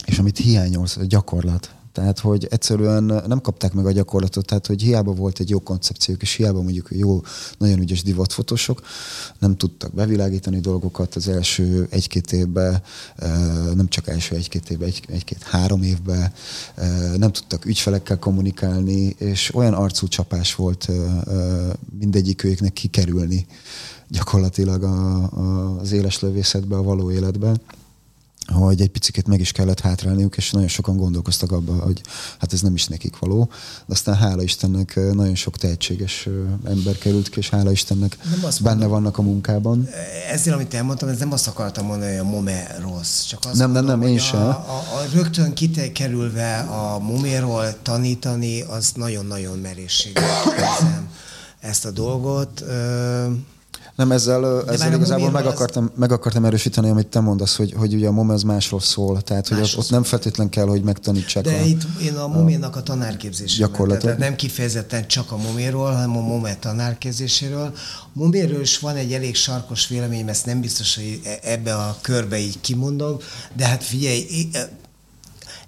[0.05, 4.81] és amit hiányolsz, a gyakorlat, tehát, hogy egyszerűen nem kapták meg a gyakorlatot, tehát, hogy
[4.81, 7.21] hiába volt egy jó koncepciók, és hiába mondjuk jó,
[7.57, 8.81] nagyon ügyes divatfotosok,
[9.39, 12.81] nem tudtak bevilágítani dolgokat az első egy-két évben,
[13.73, 16.33] nem csak első egy-két évben, egy-két-három évben,
[17.17, 20.89] nem tudtak ügyfelekkel kommunikálni, és olyan arcú csapás volt
[21.99, 23.45] mindegyikőjüknek kikerülni
[24.07, 27.61] gyakorlatilag a, a, az éles lövészetbe, a való életben
[28.51, 32.01] hogy egy picit meg is kellett hátrálniuk, és nagyon sokan gondolkoztak abban, hogy
[32.39, 33.49] hát ez nem is nekik való.
[33.85, 36.27] De aztán hála Istennek nagyon sok tehetséges
[36.63, 38.17] ember került ki, és hála Istennek
[38.61, 39.87] benne mondom, vannak a munkában.
[40.31, 43.23] Ezzel, amit elmondtam, ez nem azt akartam mondani, hogy a MOME rossz.
[43.23, 44.39] Csak azt nem, mondom, nem, nem, én sem.
[44.39, 45.53] A, a, a, rögtön
[45.93, 50.19] kerülve a MOME-ról tanítani, az nagyon-nagyon merészség
[51.59, 52.63] ezt a dolgot.
[53.99, 55.89] Nem, ezzel, ezzel igazából meg akartam, az...
[55.95, 59.47] meg akartam erősíteni, amit te mondasz, hogy, hogy ugye a MOM ez másról szól, tehát
[59.47, 62.83] hogy ott, ott nem feltétlen kell, hogy megtanítsák De a, itt én a moménak a
[62.83, 64.03] tanárképzéséről, gyakorlatot.
[64.03, 67.73] tehát nem kifejezetten csak a moméról, hanem a MOME tanárképzéséről.
[68.03, 71.97] A moméről is van egy elég sarkos vélemény, ezt nem biztos, hogy e- ebbe a
[72.01, 73.17] körbe így kimondom,
[73.55, 74.69] de hát figyelj, e-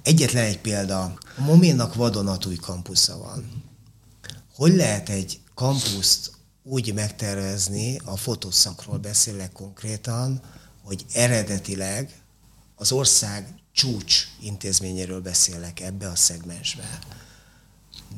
[0.04, 1.00] egyetlen egy példa.
[1.38, 3.64] A moménak vadonatúj kampusza van.
[4.56, 10.42] Hogy lehet egy kampuszt úgy megtervezni, a fotószakról beszélek konkrétan,
[10.84, 12.22] hogy eredetileg
[12.76, 17.00] az ország csúcs intézményéről beszélek ebbe a szegmensbe.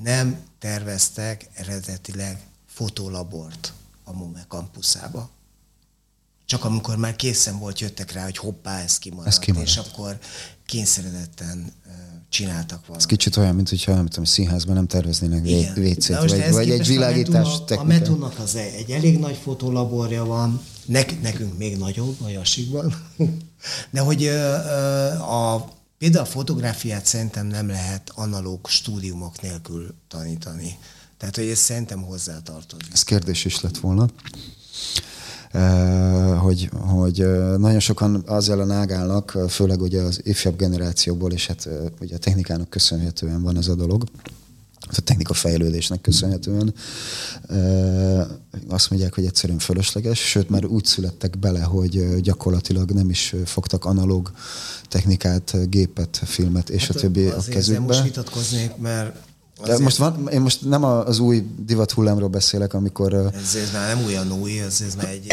[0.01, 3.73] Nem terveztek eredetileg fotolabort
[4.03, 5.29] a MUME kampuszába.
[6.45, 9.69] Csak amikor már készen volt, jöttek rá, hogy hoppá, ez kimaradt, ez kimaradt.
[9.69, 10.19] és akkor
[10.65, 11.73] kényszeredetten
[12.34, 12.99] csináltak valamit.
[12.99, 15.45] Ez kicsit olyan, mint hogyha nem tudom, színházban nem terveznének
[15.77, 17.79] WC-t, vagy, vagy egy világítás technikát.
[17.79, 22.95] A Metunak az egy elég nagy fotolaborja van, Nek, nekünk még nagyobb, a Jasikban.
[23.91, 24.27] De hogy
[25.19, 30.77] a, például a fotográfiát szerintem nem lehet analóg stúdiumok nélkül tanítani.
[31.17, 32.93] Tehát, hogy ez szerintem hozzátartozik.
[32.93, 34.09] Ez kérdés is lett volna
[36.39, 37.26] hogy, hogy
[37.58, 41.70] nagyon sokan azzal a nágálnak, főleg ugye az ifjabb generációból, és hát
[42.01, 44.04] ugye a technikának köszönhetően van ez a dolog,
[44.97, 46.74] a technika fejlődésnek köszönhetően
[48.70, 53.86] azt mondják, hogy egyszerűen fölösleges, sőt már úgy születtek bele, hogy gyakorlatilag nem is fogtak
[53.86, 54.32] analóg
[54.88, 57.82] technikát, gépet, filmet és hát a többi a kezükbe.
[57.82, 59.16] Most vitatkoznék, mert
[59.66, 63.14] de most van, én most nem az új divat hullámról beszélek, amikor...
[63.14, 65.28] Ez, ez már nem olyan új, ez, ez már egy...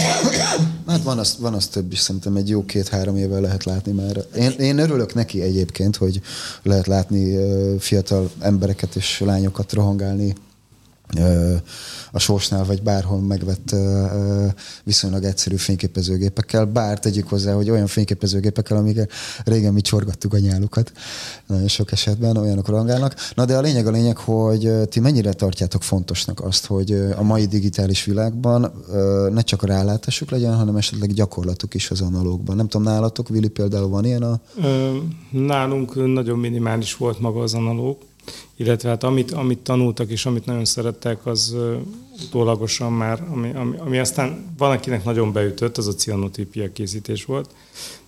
[0.87, 4.25] Hát van az, van az több is, szerintem egy jó két-három éve lehet látni már.
[4.37, 6.21] Én, én örülök neki egyébként, hogy
[6.63, 7.37] lehet látni
[7.79, 10.35] fiatal embereket és lányokat rohangálni
[12.13, 13.75] a sorsnál vagy bárhol megvett
[14.85, 19.09] viszonylag egyszerű fényképezőgépekkel, bár tegyük hozzá, hogy olyan fényképezőgépekkel, amikkel
[19.45, 20.93] régen mi csorgattuk a nyálukat,
[21.47, 23.15] nagyon sok esetben olyanok rangálnak.
[23.35, 27.47] Na de a lényeg a lényeg, hogy ti mennyire tartjátok fontosnak azt, hogy a mai
[27.47, 28.73] digitális világban
[29.33, 32.57] ne csak a rálátásuk legyen, hanem esetleg gyakorlatuk is az analógban.
[32.57, 34.41] Nem tudom, nálatok, Vili például van ilyen a...
[35.31, 37.99] Nálunk nagyon minimális volt maga az analóg,
[38.61, 41.57] illetve hát amit, amit tanultak és amit nagyon szerettek, az
[42.25, 47.51] utólagosan már, ami, ami, ami aztán van, akinek nagyon beütött, az a cianotípia készítés volt.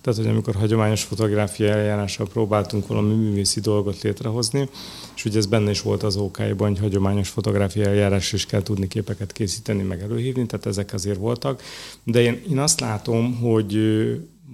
[0.01, 4.69] Tehát, hogy amikor hagyományos fotográfia eljárással próbáltunk valami művészi dolgot létrehozni,
[5.15, 8.87] és ugye ez benne is volt az ok hogy hagyományos fotográfia eljárás is kell tudni
[8.87, 11.61] képeket készíteni, meg előhívni, tehát ezek azért voltak.
[12.03, 13.77] De én, én azt látom, hogy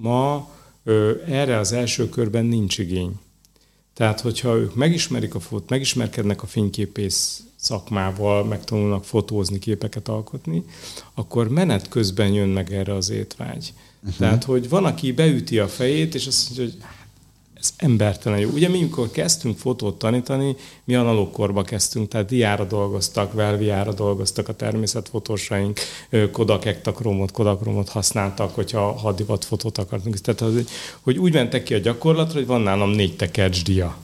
[0.01, 0.49] ma
[1.27, 3.19] erre az első körben nincs igény.
[3.99, 10.63] Tehát, hogyha ők megismerik a fot, megismerkednek a fényképész szakmával, megtanulnak fotózni, képeket alkotni,
[11.13, 13.73] akkor menet közben jön meg erre az étvágy.
[13.99, 14.17] Uh-huh.
[14.17, 16.83] Tehát, hogy van, aki beüti a fejét, és azt mondja, hogy
[17.59, 18.49] ez embertelen jó.
[18.49, 24.47] Ugye mi, amikor kezdtünk fotót tanítani, mi analóg korba kezdtünk, tehát diára dolgoztak, velviára dolgoztak
[24.47, 25.79] a természetfotósaink,
[26.31, 30.17] Kodak ektakromot, Kodakromot használtak, hogyha hadivat fotót akartunk.
[30.17, 30.65] Tehát, az,
[31.01, 33.97] hogy úgy mentek ki a gyakorlatra, hogy van nálam négy tekercs dia.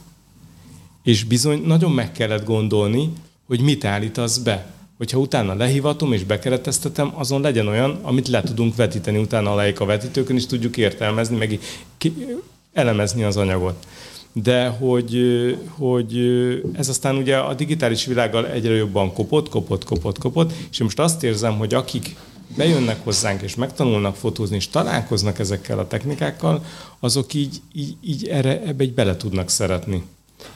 [1.03, 3.13] És bizony nagyon meg kellett gondolni,
[3.47, 4.73] hogy mit állítasz be.
[4.97, 9.85] Hogyha utána lehivatom és bekereteztetem, azon legyen olyan, amit le tudunk vetíteni utána a a
[9.85, 11.59] vetítőkön, és tudjuk értelmezni, meg
[12.75, 13.85] elemezni az anyagot.
[14.33, 15.19] De hogy,
[15.77, 16.17] hogy
[16.73, 21.23] ez aztán ugye a digitális világgal egyre jobban kopott, kopott, kopott, kopott, és most azt
[21.23, 22.15] érzem, hogy akik
[22.57, 26.65] bejönnek hozzánk és megtanulnak fotózni, és találkoznak ezekkel a technikákkal,
[26.99, 30.03] azok így, így, így erre, ebbe egy bele tudnak szeretni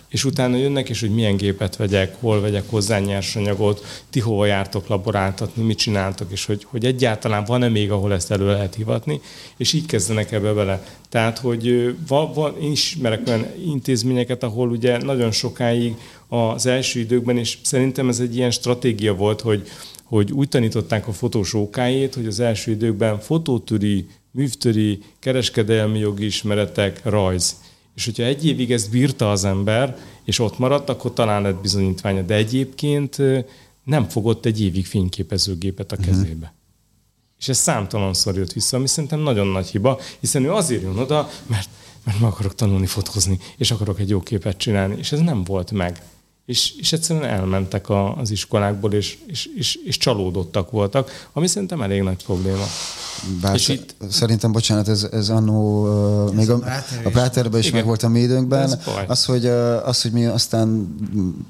[0.10, 4.88] és utána jönnek, és hogy milyen gépet vegyek, hol vegyek hozzá nyersanyagot, ti hova jártok
[4.88, 9.22] laboráltatni, mit csináltok, és hogy, hogy egyáltalán van-e még, ahol ezt elő lehet hivatni,
[9.58, 10.84] és így kezdenek ebbe bele.
[11.10, 15.96] Tehát, hogy van, van, én ismerek olyan intézményeket, ahol ugye nagyon sokáig
[16.28, 19.68] az első időkben, és szerintem ez egy ilyen stratégia volt, hogy,
[20.04, 27.02] hogy úgy tanították a fotós ókájét, hogy az első időkben fotótüri, művtöri, kereskedelmi jogi ismeretek,
[27.04, 27.56] rajz
[28.00, 32.22] és hogyha egy évig ezt bírta az ember, és ott maradt, akkor talán lett bizonyítványa.
[32.22, 33.18] De egyébként
[33.84, 36.06] nem fogott egy évig fényképezőgépet a mhm.
[36.06, 36.34] kezébe.
[36.34, 36.50] Uh-huh.
[37.40, 41.30] És ez számtalanszor jött vissza, ami szerintem nagyon nagy hiba, hiszen ő azért jön oda,
[41.48, 41.70] mert,
[42.04, 45.72] mert meg akarok tanulni fotózni, és akarok egy jó képet csinálni, és ez nem volt
[45.72, 46.02] meg.
[46.50, 51.82] És, és egyszerűen elmentek a, az iskolákból, és, és, és, és csalódottak voltak, ami szerintem
[51.82, 52.64] elég nagy probléma.
[53.42, 55.88] Bár és itt, szerintem, bocsánat, ez, ez annó,
[56.26, 56.60] uh, még a,
[57.04, 57.78] a Práterben is igen.
[57.78, 58.80] meg volt a mi időnkben.
[59.08, 60.96] Az hogy, uh, az, hogy mi aztán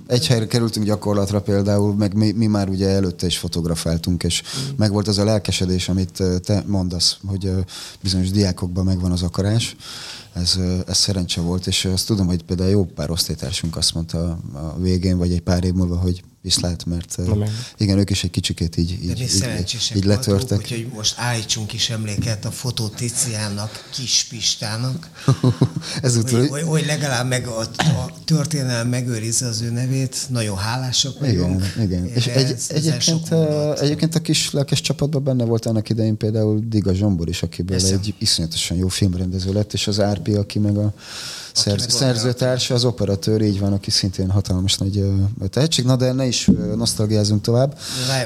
[0.07, 4.75] egy helyre kerültünk gyakorlatra például, meg mi, mi már ugye előtte is fotografáltunk, és mm.
[4.77, 7.57] meg volt az a lelkesedés, amit te mondasz, hogy uh,
[8.01, 9.75] bizonyos diákokban megvan az akarás
[10.33, 14.79] ez, ez szerencse volt, és azt tudom, hogy például jó pár osztálytársunk azt mondta a
[14.89, 17.45] végén, vagy egy pár év múlva, hogy viszlát, mert Na,
[17.77, 19.19] igen, ők is egy kicsikét így, így, így,
[19.59, 20.57] így, így letörtek.
[20.57, 25.09] Úgyhogy most állítsunk is emléket a fotó Ticiának, Kis Pistának,
[26.01, 31.19] Ez hogy, hogy, hogy, legalább meg a, a történelem megőrizze az ő nevét, nagyon hálásak
[31.19, 31.63] vagyunk.
[31.75, 32.05] Igen, igen.
[32.05, 36.59] És egy, ez, egyébként, a, egyébként a kis lelkes csapatban benne volt annak idején például
[36.67, 37.97] Diga Zsombor is, akiből Eszem.
[37.97, 40.93] egy iszonyatosan jó filmrendező lett, és az Árpi, aki meg a
[41.59, 45.03] szerz, szerzőtársa, az operatőr, így van, aki szintén hatalmas nagy
[45.49, 45.85] tehetség.
[45.85, 47.77] Na de ne is nosztalgiázunk tovább.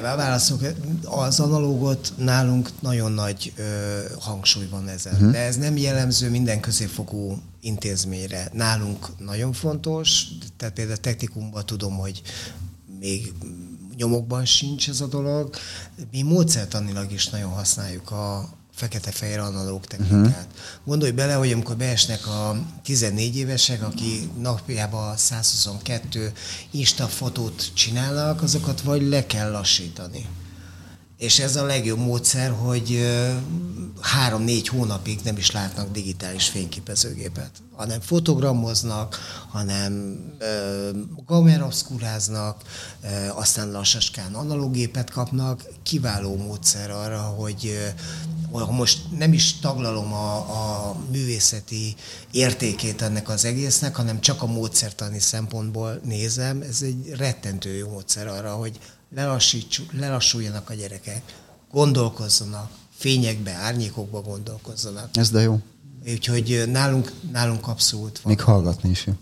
[0.02, 0.62] Válaszok,
[1.04, 3.64] az analógot nálunk nagyon nagy ö,
[4.20, 5.14] hangsúly van ezen.
[5.14, 5.32] Uh-huh.
[5.32, 8.50] De ez nem jellemző minden középfokú intézményre.
[8.54, 10.24] Nálunk nagyon fontos,
[10.58, 12.22] tehát például technikumban tudom, hogy
[13.00, 13.34] még
[13.98, 15.50] nyomokban sincs ez a dolog.
[16.12, 20.20] Mi módszertanilag is nagyon használjuk a, fekete-fehér analóg technikát.
[20.20, 20.84] Uh-huh.
[20.86, 26.32] Gondolj bele, hogy amikor beesnek a 14 évesek, aki napjában 122
[26.72, 30.26] Insta fotót csinálnak, azokat vagy le kell lassítani.
[31.18, 33.08] És ez a legjobb módszer, hogy
[34.02, 39.18] három-négy hónapig nem is látnak digitális fényképezőgépet, hanem fotogramoznak,
[39.50, 40.18] hanem
[41.26, 42.62] gameroszkuráznak,
[43.34, 45.64] aztán lassaskán analógépet kapnak.
[45.84, 47.94] Kiváló módszer arra, hogy
[48.60, 51.96] most nem is taglalom a, a művészeti
[52.32, 58.28] értékét ennek az egésznek, hanem csak a módszertani szempontból nézem, ez egy rettentő jó módszer
[58.28, 58.80] arra, hogy
[59.92, 61.22] lelassuljanak a gyerekek,
[61.72, 65.10] gondolkozzanak, fényekbe, árnyékokba gondolkozzanak.
[65.14, 65.60] Ez de jó.
[66.08, 68.34] Úgyhogy nálunk, nálunk abszolút van.
[68.34, 69.14] Még hallgatni is jó.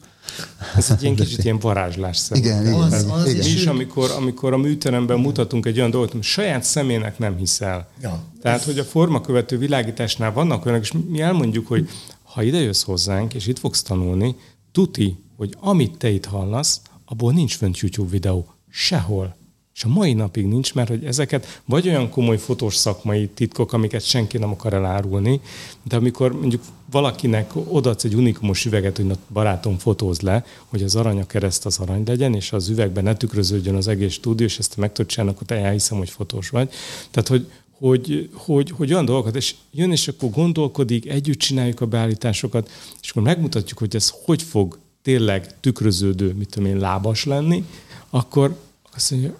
[0.75, 2.61] Ez egy ilyen kicsit ilyen varázslás szerintem.
[2.61, 2.81] Igen, igen.
[2.81, 3.45] Az, az igen.
[3.45, 7.89] Mi is, amikor, amikor a műteremben mutatunk egy olyan dolgot, hogy saját személynek nem hiszel.
[8.01, 8.23] Ja.
[8.41, 11.89] Tehát, hogy a formakövető világításnál vannak olyanok, és mi elmondjuk, hogy
[12.23, 14.35] ha ide jössz hozzánk, és itt fogsz tanulni,
[14.71, 18.47] tuti, hogy amit te itt hallasz, abból nincs fönt YouTube videó.
[18.69, 19.35] Sehol.
[19.75, 24.05] És a mai napig nincs, mert hogy ezeket vagy olyan komoly fotós szakmai titkok, amiket
[24.05, 25.41] senki nem akar elárulni,
[25.83, 26.61] de amikor mondjuk
[26.91, 31.79] valakinek odaadsz egy unikumos üveget, hogy na barátom fotóz le, hogy az aranya kereszt az
[31.79, 35.47] arany legyen, és az üvegben ne tükröződjön az egész stúdió, és ezt meg tudod akkor
[35.47, 36.69] te elhiszem, hogy fotós vagy.
[37.11, 41.85] Tehát, hogy, hogy, hogy, hogy olyan dolgokat, és jön, és akkor gondolkodik, együtt csináljuk a
[41.85, 42.69] beállításokat,
[43.01, 47.65] és akkor megmutatjuk, hogy ez hogy fog tényleg tükröződő, mit tudom én, lábas lenni,
[48.09, 48.55] akkor
[48.95, 49.35] azt mondja,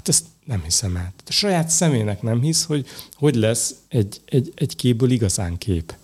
[0.00, 1.12] Hát ezt nem hiszem el.
[1.26, 5.94] A saját személynek nem hisz, hogy hogy lesz egy, egy, egy képből igazán kép.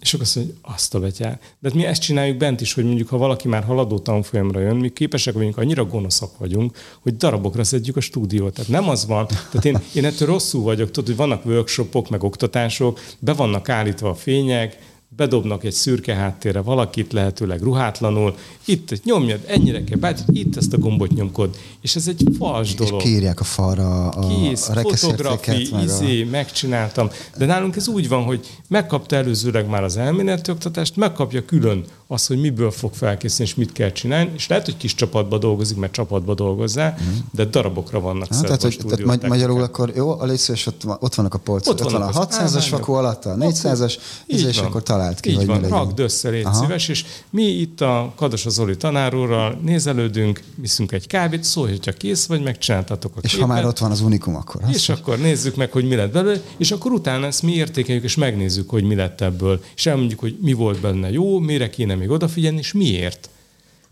[0.00, 1.38] És akkor azt mondja, hogy azt a betyár.
[1.58, 4.76] De hát mi ezt csináljuk bent is, hogy mondjuk, ha valaki már haladó tanfolyamra jön,
[4.76, 8.54] mi képesek vagyunk, annyira gonoszak vagyunk, hogy darabokra szedjük a stúdiót.
[8.54, 9.26] Tehát nem az van.
[9.26, 14.08] Tehát én, én ettől rosszul vagyok, tudod, hogy vannak workshopok, meg oktatások, be vannak állítva
[14.08, 14.78] a fények,
[15.08, 18.34] bedobnak egy szürke háttérre valakit, lehetőleg ruhátlanul,
[18.64, 23.00] itt nyomjad, ennyire kell, bár itt ezt a gombot nyomkod, és ez egy fals dolog.
[23.00, 26.26] És kírják a falra a, Kész, a fotografi, meg izé, a...
[26.26, 27.10] megcsináltam.
[27.36, 32.26] De nálunk ez úgy van, hogy megkapta előzőleg már az elméleti oktatást, megkapja külön az,
[32.26, 35.92] hogy miből fog felkészülni, és mit kell csinálni, és lehet, hogy kis csapatba dolgozik, mert
[35.92, 37.16] csapatba dolgozzá, mm.
[37.32, 41.14] de darabokra vannak hát, tehát, hogy, tehát magy- magyarul akkor jó, a létszés, ott, ott
[41.14, 43.96] vannak a polcok, ott, ott van a 600-as vakú alatt, a 400-as,
[44.26, 46.54] és akkor talált ki, Így hogy van, rakd össze, légy Aha.
[46.54, 52.26] szíves, és mi itt a Kados Zoli tanárúrral nézelődünk, viszünk egy kávét, szólj, hogyha kész
[52.26, 55.18] vagy, megcsináltatok a És képet, ha már ott van az unikum, akkor És azt akkor
[55.18, 58.84] nézzük meg, hogy mi lett belőle, és akkor utána ezt mi értékeljük, és megnézzük, hogy
[58.84, 59.64] mi lett ebből.
[59.76, 63.28] És elmondjuk, hogy mi volt benne jó, mire kéne még odafigyelni, és miért.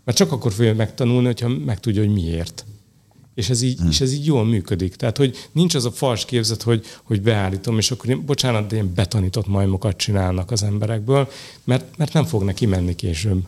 [0.03, 2.65] Mert csak akkor fogja megtanulni, hogyha megtudja, hogy miért.
[3.35, 3.89] És ez, így, hmm.
[3.89, 4.95] és ez így jól működik.
[4.95, 8.75] Tehát, hogy nincs az a fals képzet, hogy, hogy beállítom, és akkor én, bocsánat, de
[8.75, 11.29] ilyen betanított majmokat csinálnak az emberekből,
[11.63, 13.43] mert, mert nem fog neki menni később.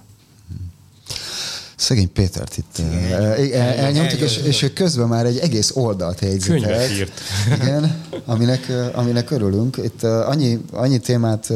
[1.75, 3.61] Szegény Pétert itt Igen.
[3.61, 6.91] elnyomtuk, és, és ő közben már egy egész oldalt jegyzetelt.
[6.91, 7.21] írt.
[7.61, 9.77] Igen, aminek, aminek örülünk.
[9.83, 11.47] Itt annyi, annyi témát,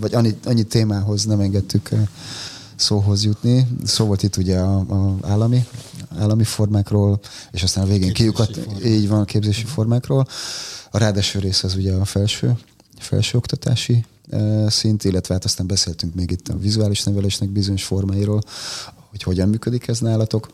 [0.00, 1.90] vagy annyi, annyi témához nem engedtük
[2.76, 3.66] szóhoz jutni.
[3.84, 5.66] Szó volt itt ugye a, a állami,
[6.18, 7.20] állami formákról,
[7.50, 10.26] és aztán a végén kiukat, így van a képzési formákról.
[10.90, 12.58] A ráadásul rész az ugye a felső,
[12.98, 14.04] felső oktatási
[14.66, 18.42] szint, illetve hát aztán beszéltünk még itt a vizuális nevelésnek bizonyos formáiról,
[19.10, 20.48] hogy hogyan működik ez nálatok,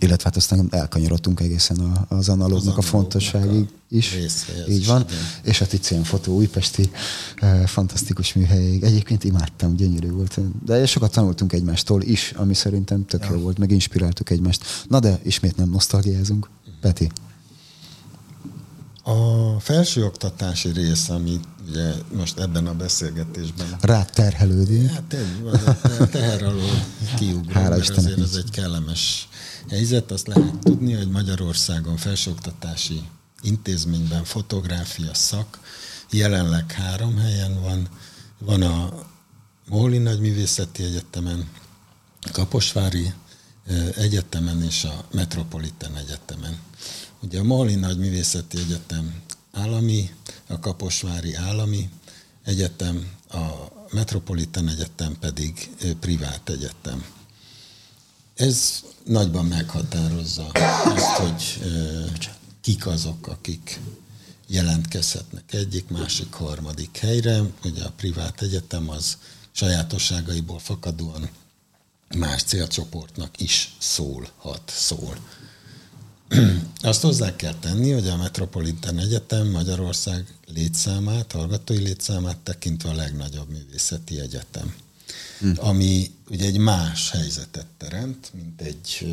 [0.00, 4.16] illetve hát aztán elkanyarodtunk egészen az analógnak a fontosságig is.
[4.68, 5.00] Így van.
[5.00, 5.16] Igen.
[5.42, 6.90] És a Tizian Fotó újpesti
[7.36, 8.82] eh, fantasztikus műhelyig.
[8.82, 10.38] Egyébként imádtam, gyönyörű volt.
[10.64, 14.64] De sokat tanultunk egymástól is, ami szerintem tök jó volt, meg inspiráltuk egymást.
[14.88, 16.48] Na de ismét nem nosztalgiázunk.
[16.80, 17.10] Peti.
[19.02, 23.66] A felsőoktatási rész, ami ugye most ebben a beszélgetésben...
[23.80, 24.90] Rá terhelődik.
[24.90, 25.16] Hát
[26.00, 26.84] a teher alól
[27.16, 29.28] kiugrunk, Hála mert azért ez egy kellemes
[29.68, 30.10] helyzet.
[30.10, 33.02] Azt lehet tudni, hogy Magyarországon felsőoktatási
[33.42, 35.60] intézményben fotográfia szak
[36.10, 37.88] jelenleg három helyen van.
[38.38, 39.06] Van a
[39.68, 41.48] Móli Nagyművészeti Egyetemen,
[42.32, 43.12] Kaposvári
[43.96, 46.58] Egyetemen és a Metropolitan Egyetemen.
[47.20, 49.22] Ugye a Móli Nagyművészeti Egyetem
[49.52, 50.10] állami,
[50.46, 51.88] a Kaposvári állami
[52.44, 53.48] egyetem, a
[53.90, 55.70] Metropolitan Egyetem pedig
[56.00, 57.04] privát egyetem.
[58.40, 60.46] Ez nagyban meghatározza
[60.84, 61.60] azt, hogy
[62.60, 63.80] kik azok, akik
[64.46, 67.42] jelentkezhetnek egyik, másik, harmadik helyre.
[67.64, 69.18] Ugye a privát egyetem az
[69.52, 71.28] sajátosságaiból fakadóan
[72.16, 75.16] más célcsoportnak is szólhat, szól.
[76.80, 83.48] Azt hozzá kell tenni, hogy a Metropolitan Egyetem Magyarország létszámát, hallgatói létszámát tekintve a legnagyobb
[83.48, 84.74] művészeti egyetem.
[85.40, 85.50] Hm.
[85.56, 89.06] Ami ugye egy más helyzetet teremt, mint egy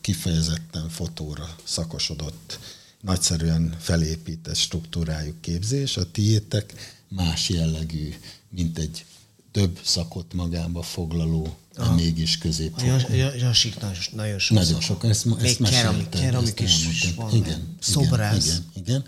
[0.00, 2.58] kifejezetten fotóra szakosodott,
[3.00, 5.96] nagyszerűen felépített struktúrájú képzés.
[5.96, 6.74] A tiétek
[7.08, 8.14] más jellegű,
[8.48, 9.04] mint egy
[9.52, 11.94] több szakot magába foglaló, de Aha.
[11.94, 12.90] mégis középfokú.
[12.90, 14.56] A jasik nagyon, nagyon sok.
[14.56, 15.04] Nagyon sok.
[15.04, 17.34] Ezt, Még ezt keramik, keramik is van.
[17.34, 18.46] Igen, Szobrász.
[18.46, 19.04] Igen, igen,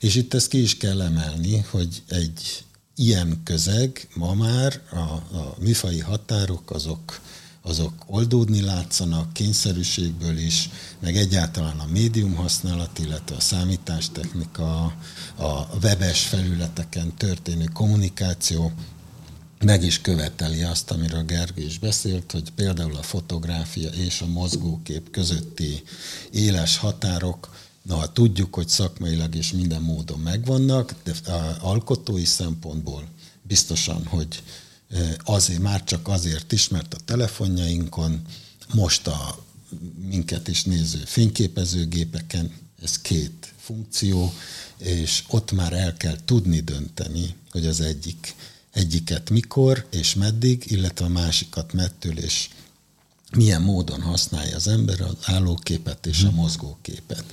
[0.00, 2.64] És itt ezt ki is kell emelni, hogy egy
[2.96, 4.96] ilyen közeg ma már a,
[5.36, 7.20] a műfai határok azok,
[7.62, 14.84] azok oldódni látszanak kényszerűségből is, meg egyáltalán a médium használat, illetve a számítástechnika,
[15.36, 18.72] a webes felületeken történő kommunikáció
[19.64, 25.10] meg is követeli azt, amiről Gergő is beszélt, hogy például a fotográfia és a mozgókép
[25.10, 25.82] közötti
[26.30, 27.50] éles határok,
[27.86, 31.14] na, tudjuk, hogy szakmailag és minden módon megvannak, de
[31.60, 33.08] alkotói szempontból
[33.42, 34.42] biztosan, hogy
[35.24, 38.22] azért, már csak azért is, mert a telefonjainkon,
[38.74, 39.44] most a
[40.08, 42.52] minket is néző fényképezőgépeken,
[42.82, 44.32] ez két funkció,
[44.78, 48.34] és ott már el kell tudni dönteni, hogy az egyik
[48.76, 52.48] egyiket mikor és meddig, illetve a másikat mettől és
[53.36, 56.36] milyen módon használja az ember az állóképet és a mhm.
[56.36, 57.24] mozgóképet.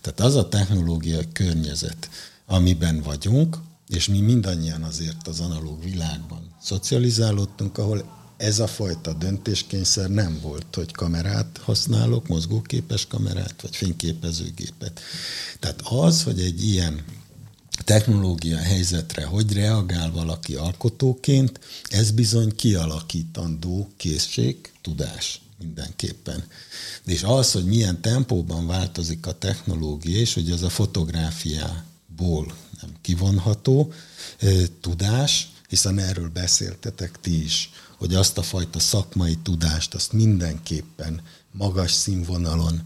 [0.00, 2.10] Tehát az a technológiai környezet,
[2.46, 3.58] amiben vagyunk,
[3.88, 10.74] és mi mindannyian azért az analóg világban szocializálódtunk, ahol ez a fajta döntéskényszer nem volt,
[10.74, 15.00] hogy kamerát használok, mozgóképes kamerát, vagy fényképezőgépet.
[15.60, 17.04] Tehát az, hogy egy ilyen
[17.84, 26.44] technológia helyzetre hogy reagál valaki alkotóként, ez bizony kialakítandó készség, tudás mindenképpen.
[27.04, 33.92] És az, hogy milyen tempóban változik a technológia, és hogy az a fotográfiából nem kivonható
[34.80, 41.20] tudás, hiszen erről beszéltetek ti is, hogy azt a fajta szakmai tudást, azt mindenképpen
[41.50, 42.82] magas színvonalon,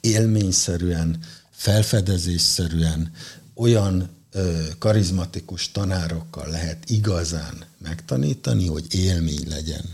[0.00, 1.18] élményszerűen,
[1.50, 3.12] felfedezésszerűen
[3.54, 9.84] olyan ö, karizmatikus tanárokkal lehet igazán megtanítani, hogy élmény legyen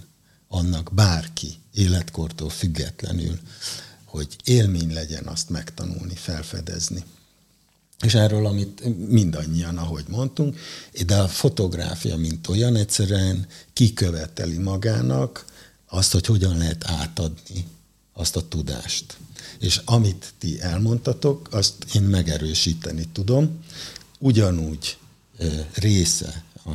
[0.48, 3.38] annak bárki, életkortól függetlenül,
[4.04, 7.04] hogy élmény legyen azt megtanulni, felfedezni.
[8.00, 10.58] És erről, amit mindannyian, ahogy mondtunk,
[11.06, 15.44] de a fotográfia, mint olyan, egyszerűen kiköveteli magának
[15.86, 17.66] azt, hogy hogyan lehet átadni
[18.12, 19.16] azt a tudást.
[19.58, 23.64] És amit ti elmondtatok, azt én megerősíteni tudom.
[24.18, 24.96] Ugyanúgy
[25.74, 26.70] része a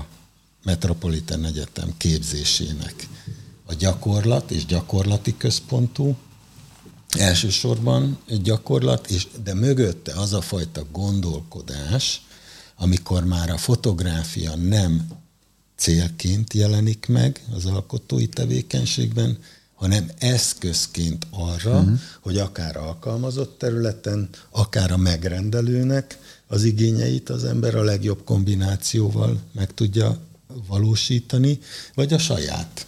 [0.63, 3.07] Metropolitan Egyetem képzésének
[3.69, 6.15] a gyakorlat és gyakorlati központú,
[7.17, 12.21] elsősorban egy gyakorlat, és, de mögötte az a fajta gondolkodás,
[12.75, 15.07] amikor már a fotográfia nem
[15.75, 19.37] célként jelenik meg az alkotói tevékenységben,
[19.75, 21.99] hanem eszközként arra, uh-huh.
[22.19, 29.73] hogy akár alkalmazott területen, akár a megrendelőnek az igényeit az ember a legjobb kombinációval meg
[29.73, 30.17] tudja
[30.67, 31.59] valósítani,
[31.95, 32.85] vagy a saját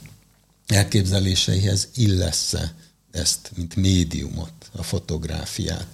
[0.72, 2.74] elképzeléseihez illesz-e
[3.12, 5.88] ezt, mint médiumot, a fotográfiát.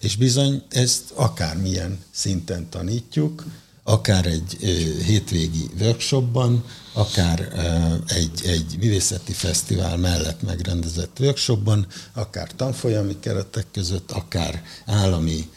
[0.00, 3.44] És bizony ezt akármilyen szinten tanítjuk,
[3.82, 4.56] akár egy
[5.06, 7.52] hétvégi workshopban, akár
[8.06, 15.50] egy, egy művészeti fesztivál mellett megrendezett workshopban, akár tanfolyami keretek között, akár állami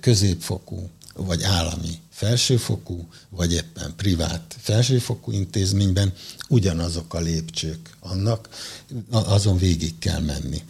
[0.00, 6.12] középfokú, vagy állami felsőfokú, vagy éppen privát felsőfokú intézményben
[6.48, 8.48] ugyanazok a lépcsők annak,
[9.10, 10.62] azon végig kell menni.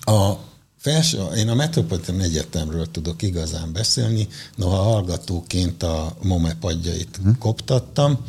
[0.00, 0.32] A
[0.78, 7.30] felső, én a Metropolitan Egyetemről tudok igazán beszélni, noha hallgatóként a MOME padjait hm.
[7.38, 8.24] koptattam.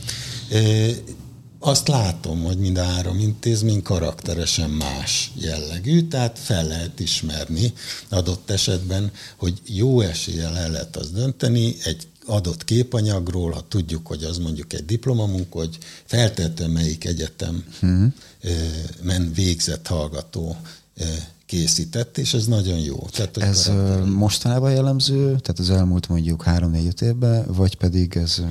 [1.68, 7.74] Azt látom, hogy mind a három intézmény karakteresen más jellegű, tehát fel lehet ismerni
[8.10, 14.24] adott esetben, hogy jó eséllyel el lehet az dönteni egy adott képanyagról, ha tudjuk, hogy
[14.24, 18.14] az mondjuk egy diplomamunk, hogy feltétlenül melyik egyetem hmm.
[19.02, 20.56] men végzett hallgató
[21.46, 23.08] készített, és ez nagyon jó.
[23.12, 24.04] Tehát, ez karakter...
[24.04, 28.42] mostanában jellemző, tehát az elmúlt mondjuk három-négy évben, vagy pedig ez...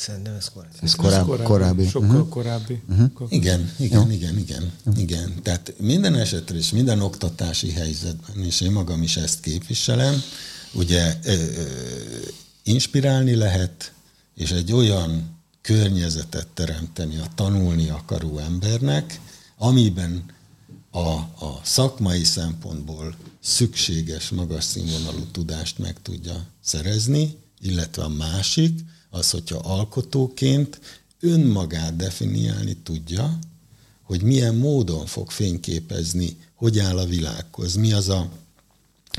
[0.00, 0.76] Szerintem ez korábbi.
[0.82, 1.26] Ez korábbi.
[1.26, 1.44] korábbi.
[1.44, 1.86] korábbi.
[1.86, 2.28] Sokkal uh-huh.
[2.28, 2.82] korábbi.
[2.88, 3.32] Uh-huh.
[3.32, 4.10] Igen, igen, jó.
[4.10, 5.02] igen, igen, uh-huh.
[5.02, 5.42] igen.
[5.42, 10.22] Tehát minden esetre és minden oktatási helyzetben, és én magam is ezt képviselem,
[10.72, 11.62] ugye ö, ö,
[12.62, 13.92] inspirálni lehet,
[14.34, 19.20] és egy olyan környezetet teremteni a tanulni akaró embernek,
[19.56, 20.24] amiben
[20.90, 21.08] a,
[21.44, 28.80] a szakmai szempontból szükséges magas színvonalú tudást meg tudja szerezni, illetve a másik,
[29.10, 30.80] az, hogyha alkotóként
[31.20, 33.38] önmagát definiálni tudja,
[34.02, 38.30] hogy milyen módon fog fényképezni, hogy áll a világhoz, mi az a,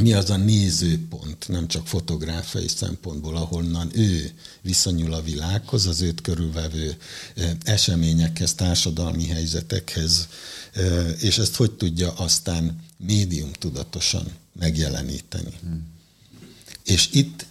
[0.02, 4.32] mi az a nézőpont, nem csak fotográfiai szempontból, ahonnan ő
[4.62, 6.96] viszonyul a világhoz, az őt körülvevő
[7.64, 10.28] eseményekhez, társadalmi helyzetekhez,
[11.20, 14.26] és ezt hogy tudja aztán médium tudatosan
[14.60, 15.54] megjeleníteni.
[15.62, 15.88] Hmm.
[16.84, 17.46] És itt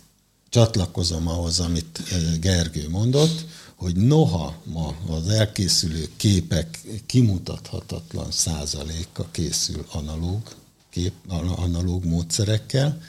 [0.50, 2.02] csatlakozom ahhoz, amit
[2.40, 10.42] Gergő mondott, hogy noha ma az elkészülő képek kimutathatatlan százaléka készül analóg,
[10.90, 11.12] kép,
[11.56, 13.02] analóg módszerekkel,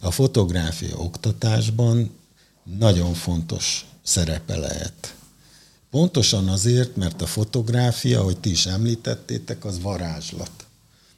[0.00, 2.10] a fotográfia oktatásban
[2.78, 5.16] nagyon fontos szerepe lehet
[5.96, 10.50] Pontosan azért, mert a fotográfia, hogy ti is említettétek, az varázslat.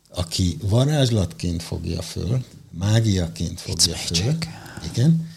[0.08, 4.46] Aki varázslatként fogja föl, mágiaként fogja It's föl, magic.
[4.92, 5.27] igen,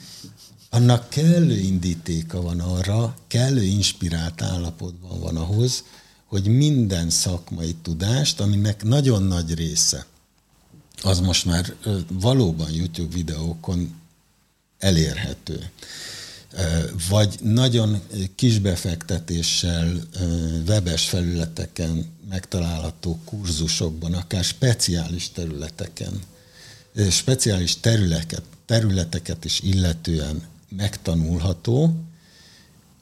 [0.73, 5.83] annak kellő indítéka van arra, kellő inspirált állapotban van ahhoz,
[6.25, 10.05] hogy minden szakmai tudást, aminek nagyon nagy része,
[11.01, 11.73] az most már
[12.07, 13.95] valóban YouTube videókon
[14.79, 15.69] elérhető.
[17.09, 18.01] Vagy nagyon
[18.35, 20.01] kisbefektetéssel
[20.67, 26.21] webes felületeken megtalálható kurzusokban, akár speciális területeken,
[27.09, 31.95] speciális területeket, területeket is illetően megtanulható,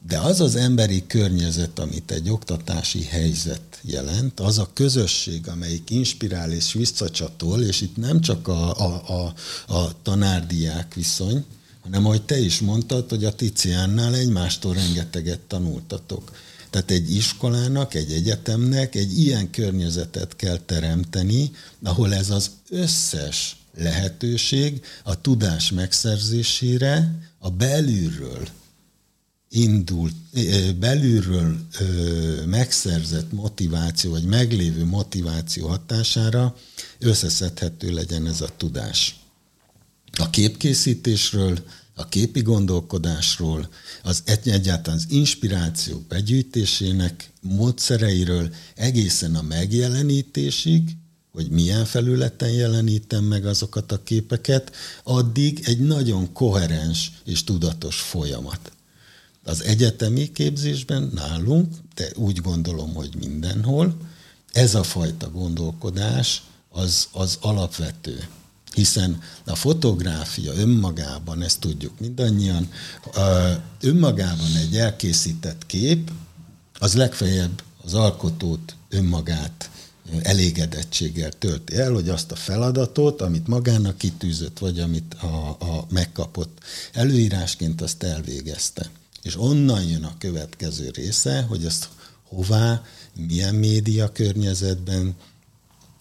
[0.07, 6.51] de az az emberi környezet, amit egy oktatási helyzet jelent, az a közösség, amelyik inspirál
[6.51, 9.33] és visszacsatol, és itt nem csak a, a, a,
[9.73, 11.45] a tanárdiák viszony,
[11.81, 16.31] hanem ahogy te is mondtad, hogy a Ticiánnál egymástól rengeteget tanultatok.
[16.69, 21.51] Tehát egy iskolának, egy egyetemnek egy ilyen környezetet kell teremteni,
[21.83, 28.47] ahol ez az összes lehetőség a tudás megszerzésére a belülről
[29.49, 30.13] indult,
[30.79, 31.57] belülről
[32.45, 36.55] megszerzett motiváció, vagy meglévő motiváció hatására
[36.99, 39.19] összeszedhető legyen ez a tudás.
[40.11, 41.57] A képkészítésről,
[41.95, 43.69] a képi gondolkodásról,
[44.03, 50.95] az egyáltalán az inspirációk begyűjtésének módszereiről egészen a megjelenítésig,
[51.31, 58.71] hogy milyen felületen jelenítem meg azokat a képeket, addig egy nagyon koherens és tudatos folyamat.
[59.43, 63.97] Az egyetemi képzésben nálunk, de úgy gondolom, hogy mindenhol,
[64.51, 68.27] ez a fajta gondolkodás az, az alapvető
[68.73, 72.69] hiszen a fotográfia önmagában, ezt tudjuk mindannyian,
[73.81, 76.11] önmagában egy elkészített kép,
[76.79, 79.69] az legfeljebb az alkotót, önmagát
[80.21, 86.57] elégedettséggel tölti el, hogy azt a feladatot, amit magának kitűzött, vagy amit a, a megkapott
[86.93, 88.89] előírásként, azt elvégezte.
[89.21, 91.89] És onnan jön a következő része, hogy ezt
[92.23, 92.81] hová,
[93.27, 95.15] milyen média környezetben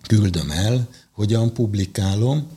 [0.06, 2.48] küldöm el, hogyan publikálom,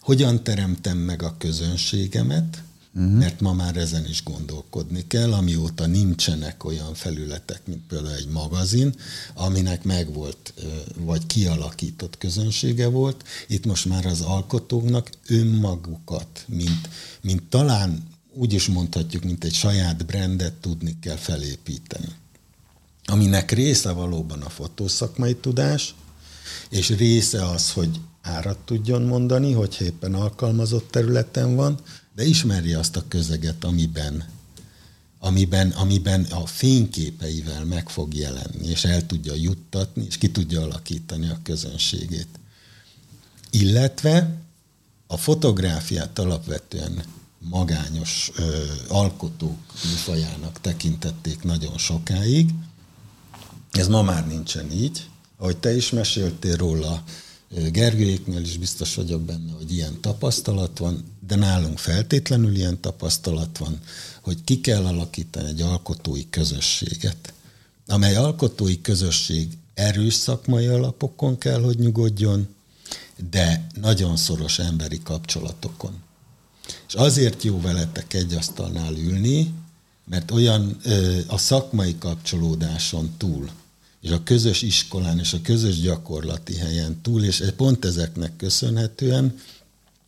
[0.00, 2.62] hogyan teremtem meg a közönségemet,
[2.96, 3.18] uh-huh.
[3.18, 8.94] mert ma már ezen is gondolkodni kell, amióta nincsenek olyan felületek, mint például egy magazin,
[9.34, 10.54] aminek megvolt,
[10.96, 13.24] vagy kialakított közönsége volt.
[13.48, 16.88] Itt most már az alkotóknak önmagukat, mint,
[17.20, 18.02] mint talán
[18.32, 22.08] úgy is mondhatjuk, mint egy saját brandet tudni kell felépíteni.
[23.04, 25.94] Aminek része valóban a fotószakmai tudás,
[26.70, 31.78] és része az, hogy árat tudjon mondani, hogy éppen alkalmazott területen van,
[32.16, 34.24] de ismerje azt a közeget, amiben,
[35.18, 41.28] amiben, amiben a fényképeivel meg fog jelenni, és el tudja juttatni, és ki tudja alakítani
[41.28, 42.28] a közönségét.
[43.50, 44.36] Illetve
[45.06, 47.04] a fotográfiát alapvetően
[47.38, 52.50] magányos ö, alkotók műfajának tekintették nagyon sokáig.
[53.70, 55.08] Ez ma már nincsen így.
[55.36, 57.02] Ahogy te is meséltél róla,
[57.70, 63.80] Gergőjéknél is biztos vagyok benne, hogy ilyen tapasztalat van, de nálunk feltétlenül ilyen tapasztalat van,
[64.20, 67.32] hogy ki kell alakítani egy alkotói közösséget,
[67.86, 72.48] amely alkotói közösség erős szakmai alapokon kell, hogy nyugodjon,
[73.30, 75.92] de nagyon szoros emberi kapcsolatokon.
[76.88, 79.52] És azért jó veletek egy asztalnál ülni,
[80.04, 80.80] mert olyan
[81.26, 83.50] a szakmai kapcsolódáson túl,
[84.06, 89.38] és a közös iskolán és a közös gyakorlati helyen túl, és pont ezeknek köszönhetően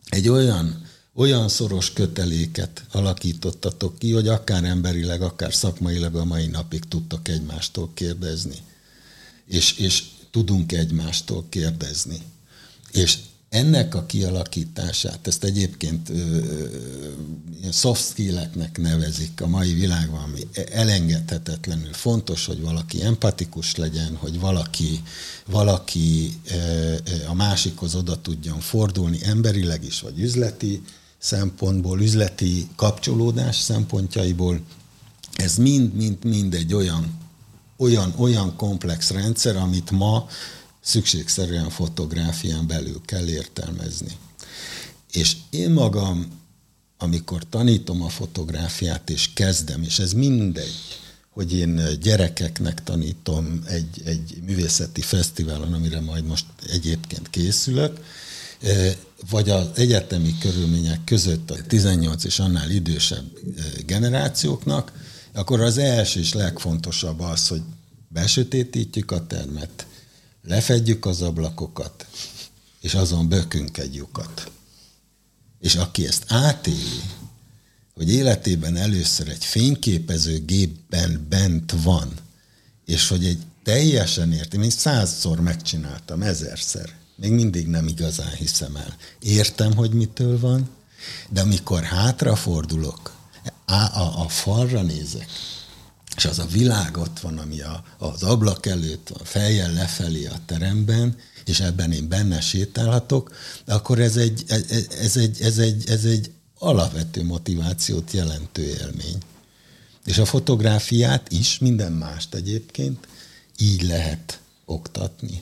[0.09, 6.83] egy olyan, olyan szoros köteléket alakítottatok ki, hogy akár emberileg, akár szakmailag a mai napig
[6.83, 8.57] tudtok egymástól kérdezni.
[9.45, 12.21] És, és tudunk egymástól kérdezni.
[12.91, 13.17] És
[13.49, 16.11] ennek a kialakítását, ezt egyébként
[17.71, 25.01] soft skill-eknek nevezik a mai világban, ami elengedhetetlenül fontos, hogy valaki empatikus legyen, hogy valaki,
[25.45, 26.39] valaki
[27.27, 30.81] a másikhoz oda tudjon fordulni emberileg is, vagy üzleti
[31.17, 34.61] szempontból, üzleti kapcsolódás szempontjaiból.
[35.35, 37.17] Ez mind, mind, mind egy olyan,
[37.77, 40.27] olyan, olyan komplex rendszer, amit ma
[40.81, 44.17] szükségszerűen fotográfián belül kell értelmezni.
[45.11, 46.39] És én magam,
[46.97, 50.75] amikor tanítom a fotográfiát, és kezdem, és ez mindegy,
[51.29, 57.99] hogy én gyerekeknek tanítom egy, egy művészeti fesztiválon, amire majd most egyébként készülök,
[58.61, 58.95] e,
[59.29, 64.91] vagy az egyetemi körülmények között a 18 és annál idősebb e, generációknak,
[65.33, 67.61] akkor az első és legfontosabb az, hogy
[68.07, 69.85] besötétítjük a termet,
[70.43, 72.07] lefedjük az ablakokat,
[72.81, 74.51] és azon bökünk egy lyukat.
[75.59, 77.01] És aki ezt átéli,
[77.93, 82.13] hogy életében először egy fényképező gépben bent van,
[82.85, 88.95] és hogy egy teljesen érti, én százszor megcsináltam, ezerszer, még mindig nem igazán hiszem el.
[89.19, 90.69] Értem, hogy mitől van,
[91.29, 93.17] de amikor hátrafordulok,
[93.65, 95.29] a, a, a falra nézek,
[96.19, 100.39] és az a világ ott van, ami a, az ablak előtt van, fejjel lefelé a
[100.45, 101.15] teremben,
[101.45, 103.35] és ebben én benne sétálhatok,
[103.65, 104.43] akkor ez egy,
[105.01, 109.17] ez egy, ez egy, ez egy alapvető motivációt jelentő élmény.
[110.05, 113.07] És a fotográfiát is, minden mást egyébként,
[113.57, 115.41] így lehet oktatni.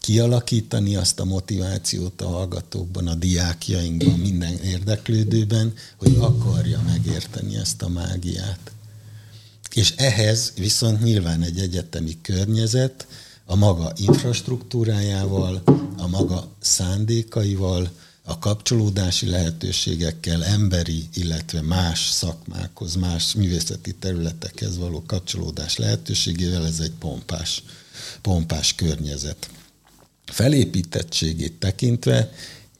[0.00, 7.88] Kialakítani azt a motivációt a hallgatókban, a diákjainkban, minden érdeklődőben, hogy akarja megérteni ezt a
[7.88, 8.72] mágiát.
[9.72, 13.06] És ehhez viszont nyilván egy egyetemi környezet
[13.44, 15.62] a maga infrastruktúrájával,
[15.96, 17.90] a maga szándékaival,
[18.28, 26.92] a kapcsolódási lehetőségekkel, emberi, illetve más szakmákhoz, más művészeti területekhez való kapcsolódás lehetőségével ez egy
[26.98, 27.62] pompás,
[28.22, 29.50] pompás környezet.
[30.26, 32.32] Felépítettségét tekintve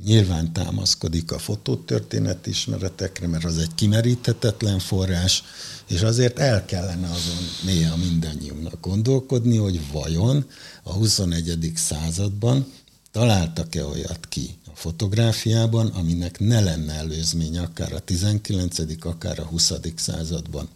[0.04, 5.42] nyilván támaszkodik a fotótörténet ismeretekre, mert az egy kimeríthetetlen forrás,
[5.88, 10.46] és azért el kellene azon néha mindannyiunknak gondolkodni, hogy vajon
[10.82, 11.72] a 21.
[11.74, 12.72] században
[13.10, 18.78] találtak-e olyat ki a fotográfiában, aminek ne lenne előzmény akár a 19.
[19.00, 19.72] akár a 20.
[19.96, 20.68] században.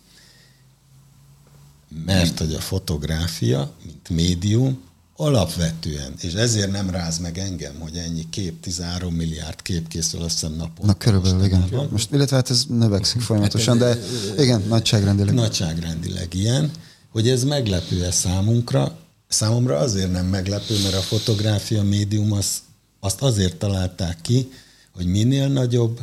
[2.05, 4.83] Mert hogy a fotográfia, mint médium,
[5.23, 10.41] alapvetően, és ezért nem ráz meg engem, hogy ennyi kép, 13 milliárd kép készül, azt
[10.41, 10.87] hiszem napon.
[10.87, 11.65] Na körülbelül, igen.
[11.71, 11.89] Van.
[11.91, 13.99] Most, illetve hát ez növekszik folyamatosan, de
[14.39, 15.35] igen, nagyságrendileg.
[15.35, 16.71] Nagyságrendileg ilyen,
[17.11, 18.99] hogy ez meglepő-e számunkra.
[19.29, 22.57] Számomra azért nem meglepő, mert a fotográfia médium az,
[23.01, 24.49] azt azért találták ki,
[24.95, 26.01] hogy minél nagyobb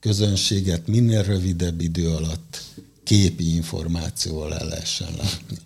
[0.00, 2.62] közönséget, minél rövidebb idő alatt
[3.04, 5.58] képi információval el lehessen látni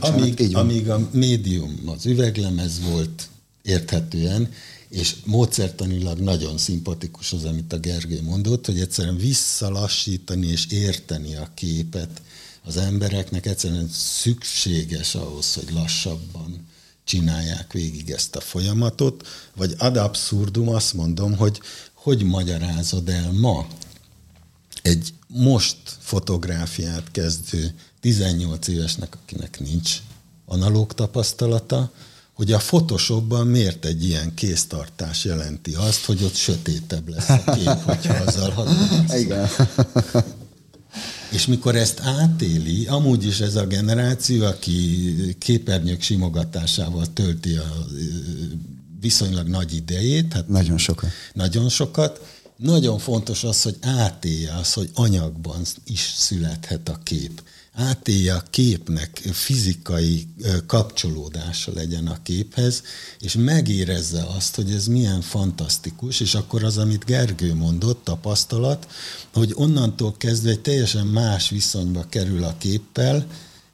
[0.00, 3.28] amíg, amíg a médium, az üveglemez volt
[3.62, 4.48] érthetően,
[4.88, 11.50] és módszertanilag nagyon szimpatikus az, amit a Gergő mondott, hogy egyszerűen visszalassítani és érteni a
[11.54, 12.22] képet
[12.64, 16.66] az embereknek egyszerűen szükséges ahhoz, hogy lassabban
[17.04, 19.26] csinálják végig ezt a folyamatot,
[19.56, 21.60] vagy ad abszurdum azt mondom, hogy
[21.94, 23.66] hogy magyarázod el ma
[24.82, 29.96] egy most fotográfiát kezdő 18 évesnek, akinek nincs
[30.46, 31.92] analóg tapasztalata,
[32.32, 37.82] hogy a Photoshopban miért egy ilyen kéztartás jelenti azt, hogy ott sötétebb lesz a kép,
[37.94, 38.68] hogyha azzal
[39.16, 39.48] Igen.
[41.30, 47.86] És mikor ezt átéli, amúgy is ez a generáció, aki képernyők simogatásával tölti a
[49.00, 50.32] viszonylag nagy idejét.
[50.32, 51.10] Hát nagyon sokat.
[51.32, 52.39] Nagyon sokat.
[52.62, 57.42] Nagyon fontos az, hogy átélje az, hogy anyagban is születhet a kép
[57.72, 60.26] átélje a képnek, fizikai
[60.66, 62.82] kapcsolódása legyen a képhez,
[63.20, 68.86] és megérezze azt, hogy ez milyen fantasztikus, és akkor az, amit Gergő mondott, tapasztalat,
[69.32, 73.26] hogy onnantól kezdve egy teljesen más viszonyba kerül a képpel,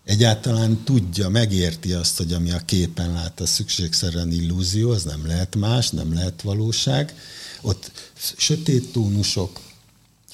[0.04, 5.56] egyáltalán tudja, megérti azt, hogy ami a képen lát, a szükségszerűen illúzió, az nem lehet
[5.56, 7.14] más, nem lehet valóság.
[7.60, 7.90] Ott
[8.36, 9.60] sötét tónusok,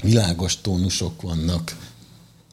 [0.03, 1.91] világos tónusok vannak,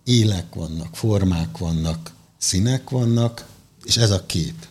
[0.04, 3.48] élek vannak, formák vannak, színek vannak,
[3.84, 4.68] és ez a kép.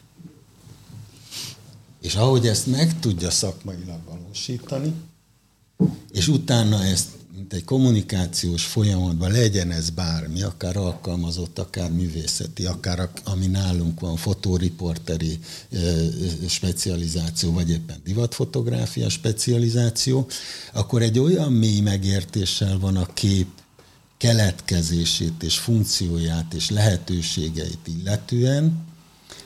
[2.00, 4.94] És ahogy ezt meg tudja szakmailag valósítani,
[6.12, 7.08] és utána ezt,
[7.50, 14.16] mint egy kommunikációs folyamatban legyen ez bármi, akár alkalmazott, akár művészeti, akár ami nálunk van,
[14.16, 15.38] fotóriporteri
[16.48, 20.26] specializáció, vagy éppen divatfotográfia specializáció,
[20.72, 23.48] akkor egy olyan mély megértéssel van a kép
[24.16, 28.84] keletkezését és funkcióját és lehetőségeit illetően,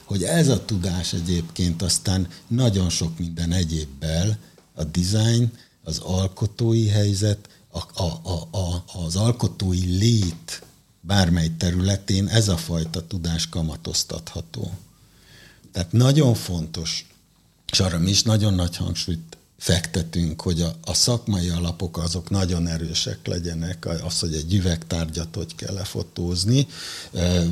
[0.04, 4.38] hogy ez a tudás egyébként aztán nagyon sok minden egyébbel,
[4.74, 5.52] a design,
[5.84, 10.62] az alkotói helyzet, a, a, a, a, az alkotói lét
[11.00, 14.70] bármely területén ez a fajta tudás kamatoztatható.
[15.72, 17.06] Tehát nagyon fontos,
[17.72, 22.66] és arra mi is nagyon nagy hangsúlyt fektetünk, hogy a, a szakmai alapok azok nagyon
[22.66, 26.66] erősek legyenek, az, hogy egy üvegtárgyat hogy kell lefotózni,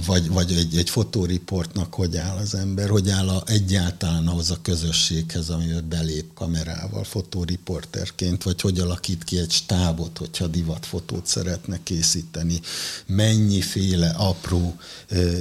[0.07, 4.59] vagy, vagy egy, egy fotóriportnak hogy áll az ember, hogy áll a, egyáltalán ahhoz a
[4.63, 12.61] közösséghez, amivel belép kamerával fotóriporterként, vagy hogy alakít ki egy stábot, hogyha divatfotót szeretne készíteni,
[13.07, 14.77] mennyiféle apró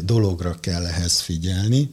[0.03, 1.91] dologra kell ehhez figyelni,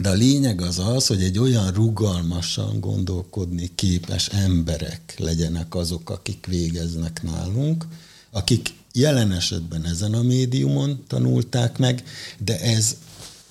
[0.00, 6.46] de a lényeg az az, hogy egy olyan rugalmasan gondolkodni képes emberek legyenek azok, akik
[6.46, 7.86] végeznek nálunk,
[8.30, 12.04] akik jelen esetben ezen a médiumon tanulták meg,
[12.38, 12.96] de ez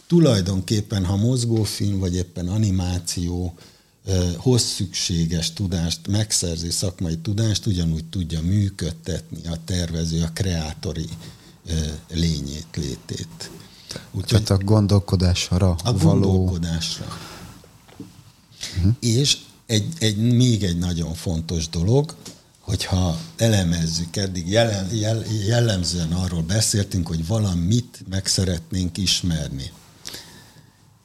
[0.08, 3.58] tulajdonképpen, ha mozgófilm vagy éppen animáció
[4.38, 11.10] hoz szükséges tudást, megszerzi szakmai tudást, ugyanúgy tudja működtetni a tervező, a kreátori
[12.14, 13.52] lényét, létét.
[14.12, 16.20] Úgyhogy Tehát a gondolkodásra a való...
[16.20, 17.06] gondolkodásra.
[18.78, 18.94] Uh-huh.
[19.00, 22.16] És egy, egy, még egy nagyon fontos dolog,
[22.60, 29.72] hogyha elemezzük, eddig jelen, jel, jellemzően arról beszéltünk, hogy valamit meg szeretnénk ismerni.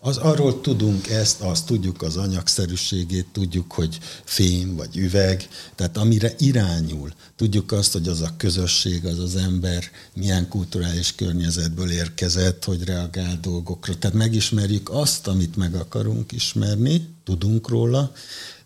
[0.06, 6.34] Az, arról tudunk ezt, azt tudjuk az anyagszerűségét, tudjuk, hogy fém vagy üveg, tehát amire
[6.38, 7.12] irányul.
[7.36, 9.84] Tudjuk azt, hogy az a közösség, az az ember
[10.14, 13.98] milyen kulturális környezetből érkezett, hogy reagál dolgokra.
[13.98, 18.12] Tehát megismerjük azt, amit meg akarunk ismerni, tudunk róla,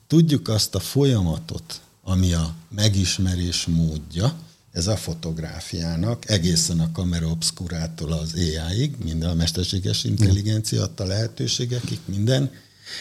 [0.06, 4.34] tudjuk azt a folyamatot, ami a megismerés módja,
[4.72, 11.98] ez a fotográfiának egészen a kamera obscurától az AI-ig, minden a mesterséges intelligencia adta lehetőségekig,
[12.04, 12.50] minden,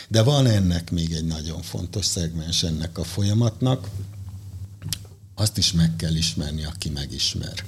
[0.07, 3.89] de van ennek még egy nagyon fontos szegmens ennek a folyamatnak,
[5.35, 7.63] azt is meg kell ismerni, aki megismer.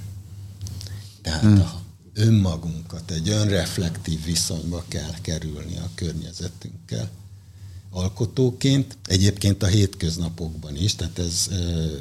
[1.22, 1.60] Tehát hmm.
[1.60, 1.80] a
[2.14, 7.10] önmagunkat egy önreflektív viszonyba kell kerülni a környezetünkkel
[7.94, 11.48] alkotóként, egyébként a hétköznapokban is, tehát ez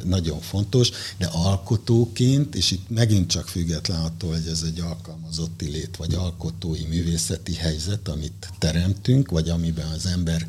[0.03, 5.95] nagyon fontos, de alkotóként, és itt megint csak független attól, hogy ez egy alkalmazotti lét,
[5.97, 10.45] vagy alkotói művészeti helyzet, amit teremtünk, vagy amiben az ember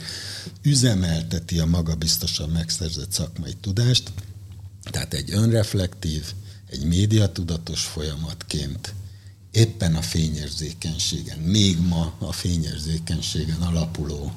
[0.63, 4.13] üzemelteti a magabiztosan megszerzett szakmai tudást,
[4.91, 6.33] tehát egy önreflektív,
[6.67, 8.95] egy médiatudatos folyamatként
[9.51, 14.33] éppen a fényérzékenységen, még ma a fényérzékenységen alapuló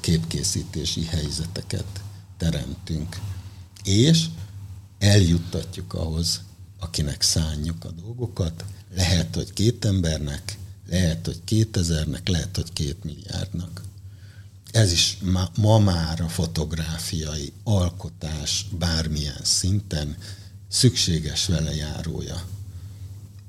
[0.00, 2.02] képkészítési helyzeteket
[2.36, 3.20] teremtünk.
[3.84, 4.24] És
[4.98, 6.40] eljuttatjuk ahhoz,
[6.78, 8.64] akinek szánjuk a dolgokat.
[8.94, 10.58] Lehet, hogy két embernek,
[10.88, 13.82] lehet, hogy kétezernek, lehet, hogy két milliárdnak.
[14.70, 20.16] Ez is ma, ma már a fotográfiai alkotás bármilyen szinten
[20.68, 22.42] szükséges vele járója.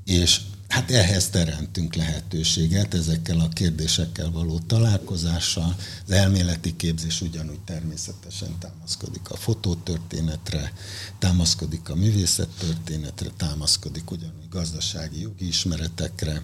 [0.06, 0.41] És
[0.74, 5.76] Hát ehhez teremtünk lehetőséget, ezekkel a kérdésekkel való találkozással.
[6.06, 10.74] Az elméleti képzés ugyanúgy természetesen támaszkodik a fotótörténetre,
[11.20, 16.41] támaszkodik a művészettörténetre, támaszkodik ugyanúgy gazdasági jogi ismeretekre,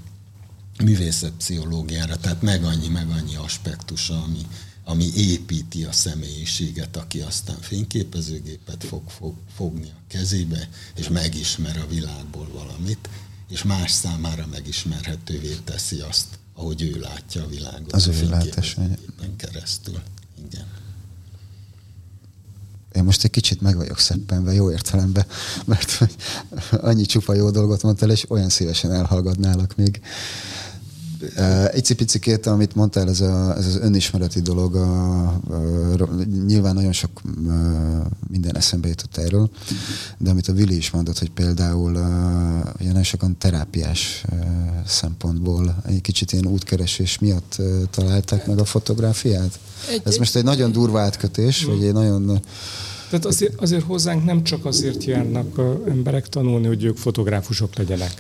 [0.84, 4.46] művészetpszichológiára, tehát meg annyi, meg annyi aspektusa, ami,
[4.84, 11.88] ami építi a személyiséget, aki aztán fényképezőgépet fog, fog fogni a kezébe, és megismer a
[11.88, 13.10] világból valamit
[13.50, 17.94] és más számára megismerhetővé teszi azt, ahogy ő látja a világot.
[17.94, 18.82] Az ő látása.
[19.38, 20.02] keresztül.
[20.48, 20.66] Igen.
[22.94, 25.26] Én most egy kicsit meg vagyok szeppenve, jó értelemben,
[25.66, 26.00] mert
[26.72, 30.02] annyi csupa jó dolgot mondtál, és olyan szívesen elhallgatnálak még.
[31.72, 35.40] Egy cipicikét, amit mondtál, ez, a, ez az önismereti dolog, a, a,
[36.46, 37.30] nyilván nagyon sok a,
[38.30, 39.50] minden eszembe jutott erről,
[40.18, 44.34] de amit a Vili is mondott, hogy például a, ugye nagyon sokan terápiás a,
[44.88, 49.60] szempontból egy kicsit ilyen útkeresés miatt a, találták meg a fotográfiát.
[49.90, 52.42] Egy, ez egy, most egy nagyon durva átkötés, vagy egy nagyon
[53.10, 58.14] tehát azért, azért hozzánk nem csak azért járnak emberek tanulni, hogy ők fotográfusok legyenek.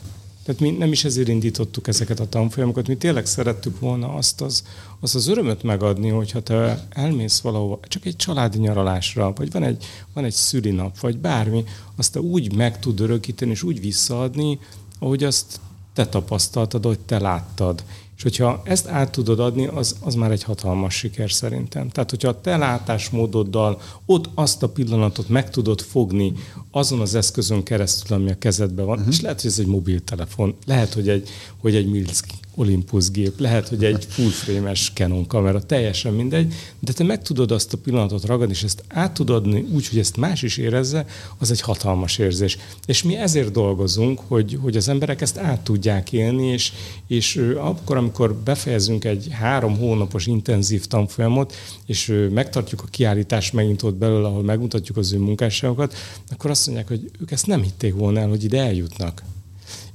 [0.50, 4.64] Tehát mi nem is ezért indítottuk ezeket a tanfolyamokat, mi tényleg szerettük volna azt az,
[5.00, 9.86] azt az örömöt megadni, hogyha te elmész valahova, csak egy családi nyaralásra, vagy van egy,
[10.14, 11.64] van egy szülinap, vagy bármi,
[11.96, 14.60] azt te úgy meg tud örökíteni, és úgy visszaadni,
[15.00, 15.60] ahogy azt
[15.94, 17.84] te tapasztaltad, hogy te láttad.
[18.20, 21.90] És hogyha ezt át tudod adni, az, az már egy hatalmas siker szerintem.
[21.90, 26.34] Tehát, hogyha a te látásmódoddal ott azt a pillanatot meg tudod fogni
[26.72, 29.14] azon az eszközön keresztül, ami a kezedben van, uh-huh.
[29.14, 33.68] és lehet, hogy ez egy mobiltelefon, lehet, hogy egy, hogy egy Milski Olympus gép, lehet,
[33.68, 38.26] hogy egy full frame-es Canon kamera, teljesen mindegy, de te meg tudod azt a pillanatot
[38.26, 41.06] ragadni, és ezt át tudod adni úgy, hogy ezt más is érezze,
[41.38, 42.58] az egy hatalmas érzés.
[42.86, 46.72] És mi ezért dolgozunk, hogy, hogy az emberek ezt át tudják élni, és,
[47.08, 51.56] és akkor, amikor befejezünk egy három hónapos intenzív tanfolyamot,
[51.86, 55.96] és megtartjuk a kiállítást megint ott belőle, ahol megmutatjuk az ő munkásságokat,
[56.32, 59.24] akkor azt mondják, hogy ők ezt nem hitték volna el, hogy ide eljutnak.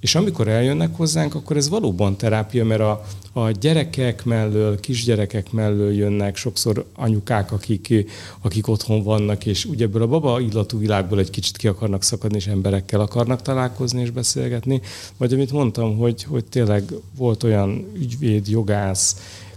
[0.05, 5.93] És amikor eljönnek hozzánk, akkor ez valóban terápia, mert a, a gyerekek mellől, kisgyerekek mellől
[5.93, 8.06] jönnek sokszor anyukák, akik,
[8.40, 12.36] akik otthon vannak, és ugye ebből a baba illatú világból egy kicsit ki akarnak szakadni,
[12.36, 14.81] és emberekkel akarnak találkozni és beszélgetni.
[15.16, 19.16] Vagy amit mondtam, hogy, hogy tényleg volt olyan ügyvéd, jogász,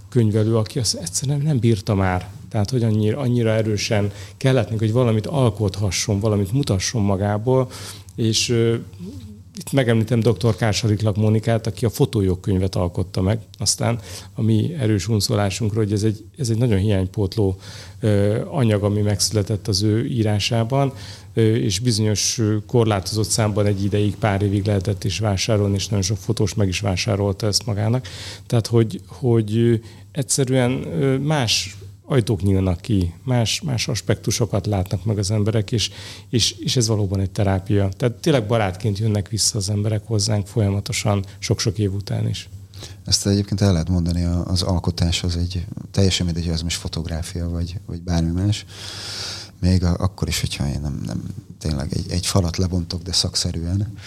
[0.09, 2.29] könyvelő, aki azt egyszerűen nem bírta már.
[2.49, 7.69] Tehát, hogy annyira, annyira erősen kellett hogy valamit alkothasson, valamit mutasson magából,
[8.15, 8.55] és
[9.57, 10.55] itt megemlítem dr.
[10.55, 13.99] Kársariklak Monikát, aki a fotójogkönyvet alkotta meg, aztán
[14.34, 17.57] a mi erős unszolásunkról, hogy ez egy, ez egy nagyon hiánypótló
[18.49, 20.93] anyag, ami megszületett az ő írásában,
[21.34, 26.53] és bizonyos korlátozott számban egy ideig, pár évig lehetett is vásárolni, és nagyon sok fotós
[26.53, 28.07] meg is vásárolta ezt magának.
[28.45, 29.81] Tehát, hogy, hogy
[30.11, 30.71] egyszerűen
[31.21, 31.77] más
[32.09, 35.91] ajtók nyílnak ki, más, más aspektusokat látnak meg az emberek, és,
[36.29, 37.89] és, és ez valóban egy terápia.
[37.97, 42.49] Tehát tényleg barátként jönnek vissza az emberek hozzánk folyamatosan, sok-sok év után is.
[43.05, 47.79] Ezt egyébként el lehet mondani, az alkotás az egy teljesen mindegy, az most fotográfia, vagy,
[47.85, 48.65] vagy bármi más.
[49.59, 51.23] Még a, akkor is, hogyha én nem, nem
[51.59, 53.97] tényleg egy, egy falat lebontok, de szakszerűen,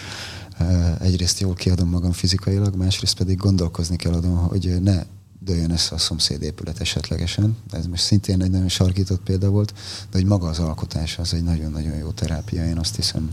[0.99, 5.03] egyrészt jól kiadom magam fizikailag, másrészt pedig gondolkozni kell adom, hogy ne
[5.45, 7.57] dőljön össze a szomszéd épület esetlegesen.
[7.71, 9.73] Ez most szintén egy nagyon sarkított példa volt,
[10.11, 13.31] de hogy maga az alkotás az egy nagyon-nagyon jó terápia, én azt hiszem.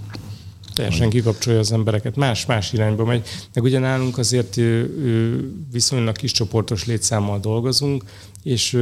[0.74, 3.28] Teljesen kikapcsolja az embereket, más-más irányba megy.
[3.54, 4.56] Meg ugye nálunk azért
[5.72, 8.04] viszonylag kis csoportos létszámmal dolgozunk,
[8.42, 8.78] és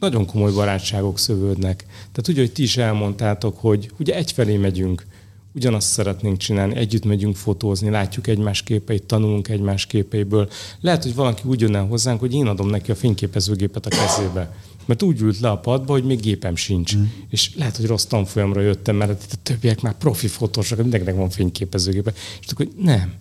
[0.00, 1.84] nagyon komoly barátságok szövődnek.
[1.88, 5.06] Tehát ugye, hogy ti is elmondtátok, hogy ugye egyfelé megyünk,
[5.58, 10.48] ugyanazt szeretnénk csinálni, együtt megyünk fotózni, látjuk egymás képeit, tanulunk egymás képeiből.
[10.80, 14.54] Lehet, hogy valaki úgy jön el hozzánk, hogy én adom neki a fényképezőgépet a kezébe.
[14.86, 16.96] Mert úgy ült le a padba, hogy még gépem sincs.
[16.96, 17.02] Mm.
[17.30, 21.30] És lehet, hogy rossz tanfolyamra jöttem, mert itt a többiek már profi fotósok, mindenkinek van
[21.30, 22.12] fényképezőgépe.
[22.40, 23.12] És akkor nem,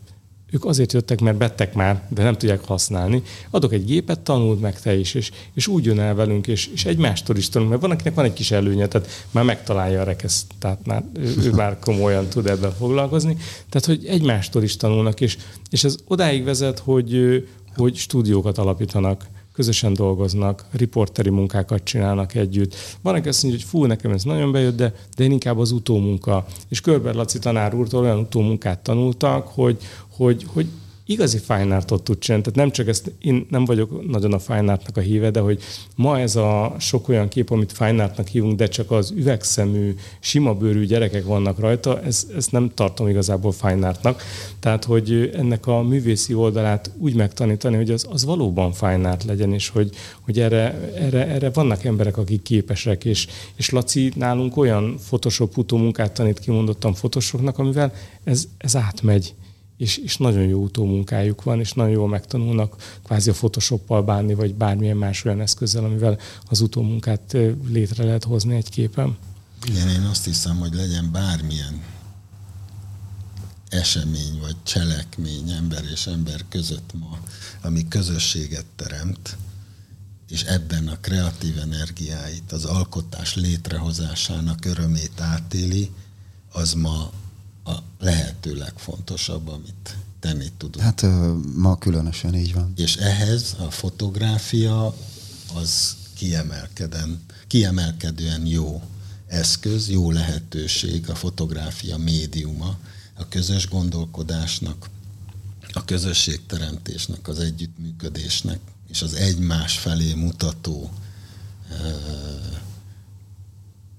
[0.52, 3.22] ők azért jöttek, mert bettek már, de nem tudják használni.
[3.50, 6.86] Adok egy gépet, tanuld meg te is, és, és úgy jön el velünk, és, és
[6.86, 10.46] egymástól is tanul, mert van, akinek van egy kis előnye, tehát már megtalálja a rekeszt,
[10.60, 13.38] tehát már, ő, ő már komolyan tud ebben foglalkozni.
[13.70, 15.38] Tehát, hogy egymástól is tanulnak, és,
[15.70, 17.44] és ez odáig vezet, hogy,
[17.76, 19.26] hogy stúdiókat alapítanak
[19.58, 22.76] közösen dolgoznak, riporteri munkákat csinálnak együtt.
[23.02, 25.72] Van, aki azt mondja, hogy fú, nekem ez nagyon bejött, de, de én inkább az
[25.72, 26.46] utómunka.
[26.70, 29.78] És Körber Laci tanár úrtól olyan utómunkát tanultak, hogy,
[30.18, 30.68] hogy, hogy
[31.08, 32.44] igazi fine artot tud csinálni.
[32.44, 35.62] Tehát nem csak ezt, én nem vagyok nagyon a fine artnak a híve, de hogy
[35.96, 40.54] ma ez a sok olyan kép, amit fine artnak hívunk, de csak az üvegszemű, sima
[40.54, 44.22] bőrű gyerekek vannak rajta, ez, ezt nem tartom igazából fine artnak.
[44.60, 49.54] Tehát, hogy ennek a művészi oldalát úgy megtanítani, hogy az, az valóban fine art legyen,
[49.54, 49.90] és hogy,
[50.22, 56.14] hogy erre, erre, erre vannak emberek, akik képesek, és, és Laci nálunk olyan Photoshop utómunkát
[56.14, 59.36] tanít kimondottan Photoshopnak, amivel ez, ez átmegy
[59.78, 64.56] és, és nagyon jó utómunkájuk van, és nagyon jól megtanulnak kvázi a Photoshoppal bánni, vagy
[64.56, 67.38] bármilyen más olyan eszközzel, amivel az utómunkát
[67.68, 69.18] létre lehet hozni egy képen.
[69.66, 71.82] Igen, én azt hiszem, hogy legyen bármilyen
[73.70, 77.20] esemény vagy cselekmény ember és ember között ma,
[77.62, 79.38] ami közösséget teremt,
[80.30, 85.92] és ebben a kreatív energiáit, az alkotás létrehozásának örömét átéli,
[86.52, 87.12] az ma
[87.68, 90.86] a lehető legfontosabb, amit tenni tudunk.
[90.86, 91.06] Hát
[91.56, 92.74] ma különösen így van.
[92.76, 94.96] És ehhez a fotográfia
[95.54, 98.82] az kiemelkeden, kiemelkedően jó
[99.28, 102.78] eszköz, jó lehetőség a fotográfia médiuma
[103.14, 104.90] a közös gondolkodásnak,
[105.74, 110.92] a közösségteremtésnek, az együttműködésnek, és az egymás felé mutató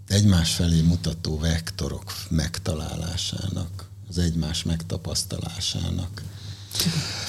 [0.08, 6.22] egymás felé mutató vektorok megtalálásának, az egymás megtapasztalásának.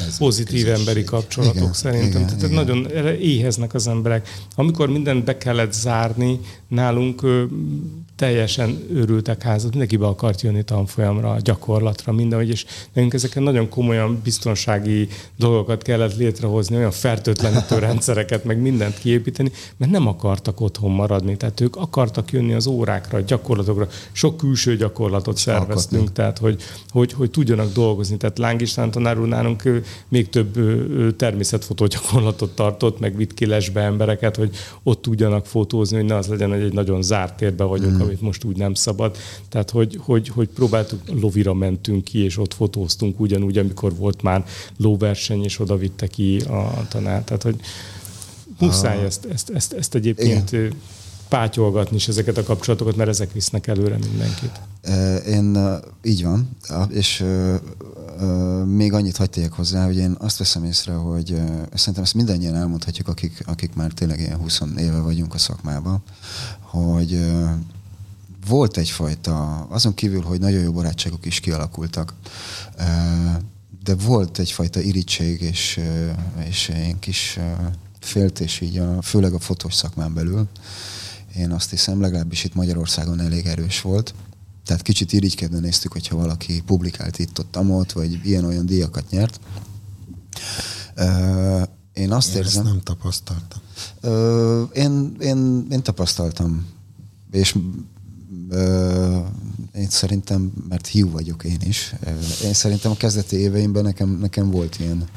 [0.08, 2.22] Ez Pozitív emberi kapcsolatok igen, szerintem.
[2.22, 2.54] Igen, Tehát igen.
[2.54, 2.90] nagyon
[3.20, 4.30] éheznek az emberek.
[4.56, 7.22] Amikor mindent be kellett zárni, nálunk
[8.20, 14.20] teljesen őrültek házat, mindenki be akart jönni tanfolyamra, gyakorlatra, mindenhogy, és nekünk ezeken nagyon komolyan
[14.24, 21.38] biztonsági dolgokat kellett létrehozni, olyan fertőtlenítő rendszereket, meg mindent kiépíteni, mert nem akartak otthon maradni.
[21.38, 23.88] Tehát ők akartak jönni az órákra, a gyakorlatokra.
[24.12, 26.14] Sok külső gyakorlatot szerveztünk, Alkotni.
[26.14, 28.18] tehát hogy, hogy, hogy tudjanak dolgozni.
[28.18, 29.64] Tehát Láng István tanár úr nálunk
[30.08, 30.58] még több
[31.16, 36.28] természetfotó gyakorlatot tartott, meg vitt ki lesbe embereket, hogy ott tudjanak fotózni, hogy ne az
[36.28, 39.18] legyen, hogy egy nagyon zárt térbe vagyunk, mm amit most úgy nem szabad.
[39.50, 44.46] Tehát, hogy, hogy, hogy próbáltuk, lovira mentünk ki, és ott fotóztunk ugyanúgy, amikor volt már
[44.78, 47.24] lóverseny, és oda vitte ki a tanár.
[47.24, 47.60] Tehát, hogy
[48.60, 50.74] muszáj ezt, ezt, ezt, ezt egyébként Igen
[51.30, 54.62] pátyolgatni is ezeket a kapcsolatokat, mert ezek visznek előre mindenkit.
[55.28, 55.58] Én
[56.04, 56.50] így van,
[56.90, 57.26] és
[58.66, 61.36] még annyit hagyják hozzá, hogy én azt veszem észre, hogy
[61.74, 66.04] szerintem ezt mindannyian elmondhatjuk, akik, akik már tényleg ilyen 20 éve vagyunk a szakmában,
[66.60, 67.20] hogy
[68.48, 72.14] volt egyfajta, azon kívül, hogy nagyon jó barátságok is kialakultak,
[73.84, 75.80] de volt egyfajta irítség és,
[76.48, 77.40] és ilyen kis
[78.00, 80.48] féltés így, a, főleg a fotós szakmán belül.
[81.36, 84.14] Én azt hiszem, legalábbis itt Magyarországon elég erős volt.
[84.66, 89.40] Tehát kicsit irigykedve néztük, hogyha valaki publikált itt ott amott, vagy ilyen-olyan díjakat nyert.
[91.94, 92.66] Én azt én érzem...
[92.66, 93.62] Ezt nem tapasztaltam.
[94.74, 96.68] Én, én, én tapasztaltam.
[97.32, 97.56] És
[99.76, 101.96] én szerintem, mert hiú vagyok én is,
[102.44, 105.08] én szerintem a kezdeti éveimben nekem, nekem volt ilyen,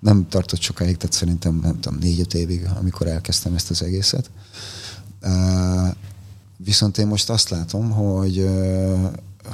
[0.00, 4.30] nem tartott sokáig, tehát szerintem nem tudom, négy-öt évig, amikor elkezdtem ezt az egészet.
[6.56, 8.48] Viszont én most azt látom, hogy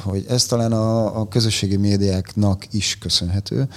[0.02, 3.68] hogy ez talán a, a közösségi médiáknak is köszönhető,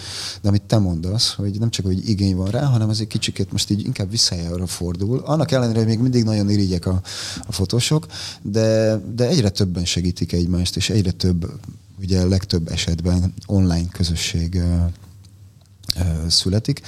[0.42, 3.52] de amit te mondasz, hogy nem csak, hogy igény van rá, hanem ez egy kicsikét
[3.52, 4.14] most így inkább
[4.52, 5.20] arra fordul.
[5.26, 7.02] Annak ellenére, hogy még mindig nagyon irigyek a,
[7.48, 8.06] a fotósok,
[8.42, 11.52] de, de egyre többen segítik egymást, és egyre több,
[12.02, 14.62] ugye legtöbb esetben online közösség
[16.28, 16.82] születik,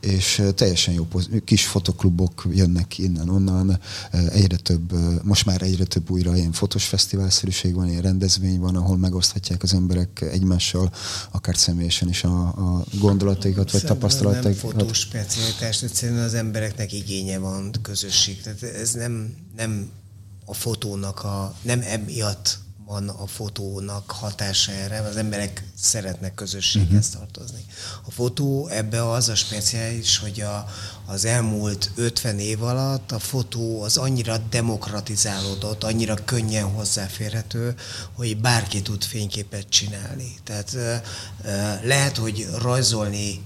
[0.00, 1.08] és teljesen jó
[1.44, 4.92] kis fotoklubok jönnek innen-onnan, egyre több,
[5.24, 9.74] most már egyre több újra ilyen fotós fesztiválszerűség van, ilyen rendezvény van, ahol megoszthatják az
[9.74, 10.92] emberek egymással,
[11.30, 14.62] akár személyesen is a, a gondolataikat, vagy tapasztalataikat.
[14.62, 18.40] Nem fotós specialitás, egyszerűen az embereknek igénye van közösség.
[18.40, 19.90] Tehát ez nem, nem
[20.44, 22.58] a fotónak a, nem emiatt
[22.90, 27.20] van a fotónak hatása erre, az emberek szeretnek közösséghez uh-huh.
[27.20, 27.64] tartozni.
[28.06, 30.66] A fotó ebbe az a speciális, hogy a,
[31.06, 37.74] az elmúlt 50 év alatt a fotó az annyira demokratizálódott, annyira könnyen hozzáférhető,
[38.12, 40.34] hogy bárki tud fényképet csinálni.
[40.44, 40.76] Tehát
[41.82, 43.42] lehet, hogy rajzolni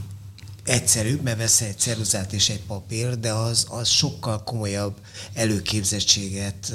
[0.65, 4.95] egyszerűbb, mert vesz egy ceruzát és egy papír, de az, az sokkal komolyabb
[5.35, 6.73] előképzettséget,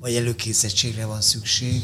[0.00, 1.82] vagy előképzettségre van szükség,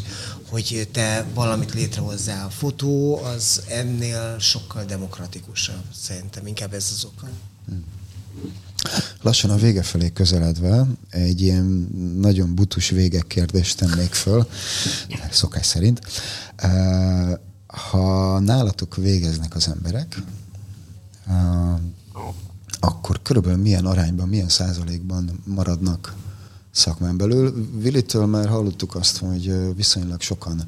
[0.48, 2.46] hogy te valamit létrehozzál.
[2.46, 7.28] A fotó az ennél sokkal demokratikusabb, szerintem inkább ez az oka.
[9.22, 11.88] Lassan a vége felé közeledve egy ilyen
[12.20, 14.48] nagyon butus végek kérdést tennék föl,
[15.30, 16.00] szokás szerint
[17.66, 20.22] ha nálatok végeznek az emberek,
[22.80, 26.14] akkor körülbelül milyen arányban, milyen százalékban maradnak
[26.70, 27.68] szakmán belül.
[27.78, 30.62] Vilitől már hallottuk azt, hogy viszonylag sokan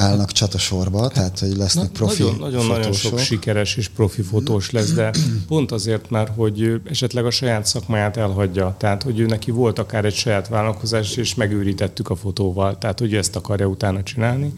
[0.00, 5.10] állnak csatasorba, tehát hogy lesznek Na, profi Nagyon-nagyon sok sikeres és profi fotós lesz, de
[5.48, 8.74] pont azért már, hogy esetleg a saját szakmáját elhagyja.
[8.78, 12.78] Tehát, hogy ő neki volt akár egy saját vállalkozás, és megőrítettük a fotóval.
[12.78, 14.52] Tehát, hogy ezt akarja utána csinálni.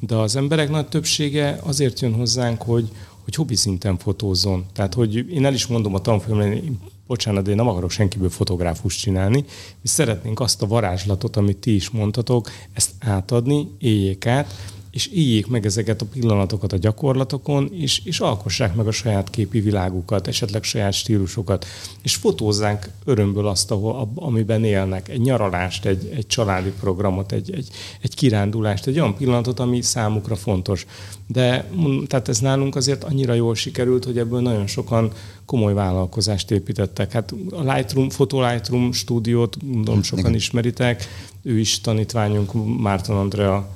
[0.00, 2.88] De az emberek nagy többsége azért jön hozzánk, hogy,
[3.24, 4.64] hogy hobbi szinten fotózzon.
[4.72, 9.00] Tehát, hogy én el is mondom a tanfolyamon, bocsánat, de én nem akarok senkiből fotográfust
[9.00, 9.44] csinálni.
[9.82, 14.54] Mi szeretnénk azt a varázslatot, amit ti is mondtatok, ezt átadni, éljék át,
[14.96, 19.60] és éljék meg ezeket a pillanatokat a gyakorlatokon, és, és alkossák meg a saját képi
[19.60, 21.66] világukat, esetleg saját stílusokat,
[22.02, 25.08] és fotózzák örömből azt, ahol, amiben élnek.
[25.08, 27.68] Egy nyaralást, egy, egy családi programot, egy, egy,
[28.00, 30.86] egy kirándulást, egy olyan pillanatot, ami számukra fontos.
[31.26, 31.70] De
[32.06, 35.12] tehát ez nálunk azért annyira jól sikerült, hogy ebből nagyon sokan
[35.44, 37.12] komoly vállalkozást építettek.
[37.12, 41.08] Hát a Lightroom, Photo Lightroom stúdiót, gondolom sokan ismeritek,
[41.42, 43.74] ő is tanítványunk, Márton Andrea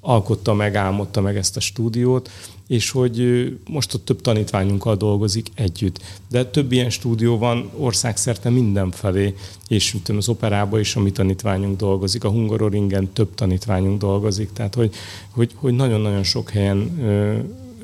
[0.00, 2.30] alkotta meg, álmodta meg ezt a stúdiót,
[2.66, 6.00] és hogy most ott több tanítványunkkal dolgozik együtt.
[6.28, 9.34] De több ilyen stúdió van országszerte mindenfelé,
[9.68, 14.94] és tudom, az operában is a tanítványunk dolgozik, a Hungaroringen több tanítványunk dolgozik, tehát hogy,
[15.30, 16.98] hogy, hogy nagyon-nagyon sok helyen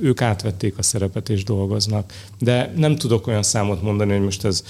[0.01, 2.13] ők átvették a szerepet és dolgoznak.
[2.39, 4.65] De nem tudok olyan számot mondani, hogy most ez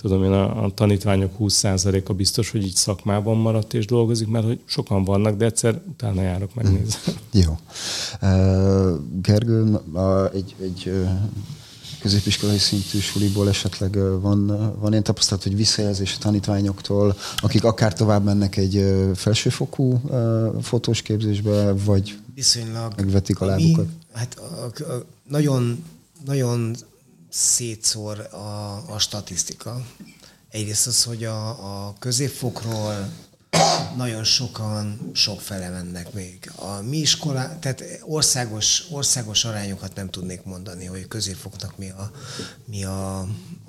[0.00, 4.60] tudom én, a, a tanítványok 20%-a biztos, hogy így szakmában maradt és dolgozik, mert hogy
[4.64, 7.00] sokan vannak, de egyszer utána járok megnézni.
[7.10, 7.40] Mm.
[7.40, 7.58] Jó.
[9.22, 9.80] Gergő,
[10.32, 10.92] egy, egy
[12.00, 14.46] középiskolai szintű suliból esetleg van,
[14.80, 20.00] van ilyen tapasztalat, hogy visszajelzés a tanítványoktól, akik akár tovább mennek egy felsőfokú
[20.60, 23.84] fotós képzésbe, vagy Viszonylag megvetik a lábukat?
[23.84, 25.84] Mi, hát a, a, nagyon,
[26.24, 26.74] nagyon
[27.30, 29.86] szétszór a, a statisztika.
[30.50, 31.48] Egyrészt az, hogy a,
[31.86, 33.08] a középfokról
[33.96, 36.52] nagyon sokan sok fele mennek még.
[36.56, 42.10] A mi iskolá, tehát országos, országos arányokat nem tudnék mondani, hogy középfoknak mi a,
[42.64, 43.18] mi a,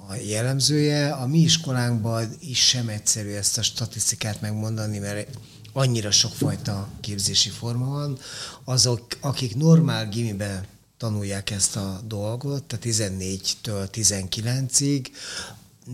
[0.07, 1.11] a jellemzője.
[1.11, 5.37] A mi iskolánkban is sem egyszerű ezt a statisztikát megmondani, mert
[5.73, 8.17] annyira sokfajta képzési forma van.
[8.63, 10.65] Azok, akik normál gimibe
[11.01, 15.07] tanulják ezt a dolgot, tehát 14-től 19-ig,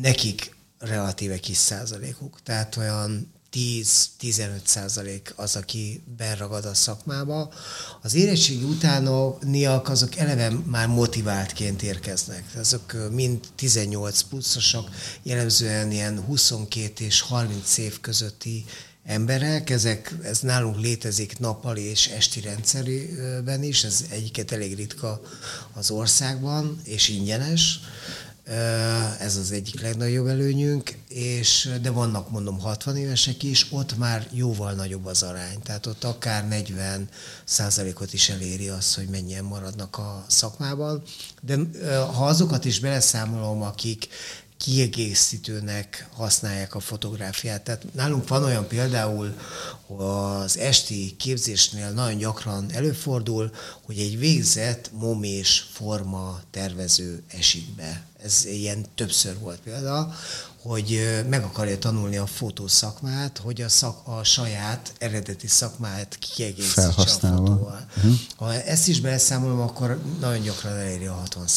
[0.02, 7.54] nekik relatíve kis százalékuk, tehát olyan 10-15 százalék az, aki beragad a szakmába.
[8.02, 12.44] Az érettségi utániak azok eleve már motiváltként érkeznek.
[12.56, 14.90] Azok mind 18 pluszosak,
[15.24, 18.66] jellemzően ilyen 22 és 30 év közötti
[19.08, 25.22] emberek, ezek, ez nálunk létezik nappali és esti rendszerben is, ez egyiket elég ritka
[25.74, 27.80] az országban, és ingyenes.
[29.20, 34.74] Ez az egyik legnagyobb előnyünk, és, de vannak mondom 60 évesek is, ott már jóval
[34.74, 35.62] nagyobb az arány.
[35.64, 37.10] Tehát ott akár 40
[37.46, 41.04] százalékot is eléri az, hogy mennyien maradnak a szakmában.
[41.42, 41.58] De
[42.14, 44.08] ha azokat is beleszámolom, akik
[44.58, 47.62] kiegészítőnek használják a fotográfiát.
[47.62, 49.36] Tehát nálunk van olyan például,
[49.98, 53.52] az esti képzésnél nagyon gyakran előfordul,
[53.82, 58.06] hogy egy végzett momés forma tervező esik be.
[58.24, 60.16] Ez ilyen többször volt példa,
[60.62, 66.92] hogy meg akarja tanulni a fotószakmát, hogy a, szak, a saját eredeti szakmát kiegészítse a
[66.92, 67.86] fotóval.
[67.98, 68.14] Uh-huh.
[68.36, 71.48] Ha ezt is beleszámolom, akkor nagyon gyakran eléri a 60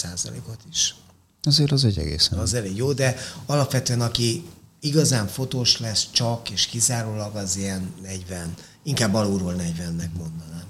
[0.48, 0.94] ot is.
[1.43, 2.39] Azért az egy egészen.
[2.39, 4.45] Az elég jó, de alapvetően aki
[4.81, 10.65] igazán fotós lesz csak és kizárólag az ilyen 40, inkább alulról 40-nek mondanám.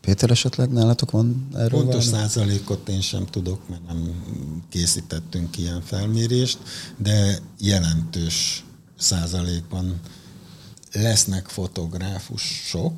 [0.00, 2.28] Péter, esetleg nálatok van erről Pontos valami?
[2.28, 4.22] százalékot én sem tudok, mert nem
[4.68, 6.58] készítettünk ilyen felmérést,
[6.96, 8.64] de jelentős
[8.98, 10.00] százalékban
[10.92, 12.94] lesznek fotográfusok,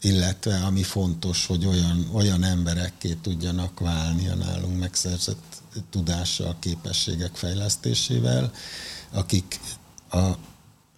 [0.00, 8.52] illetve ami fontos, hogy olyan, olyan emberekké tudjanak válni a nálunk megszerzett tudással, képességek fejlesztésével,
[9.10, 9.60] akik
[10.10, 10.28] a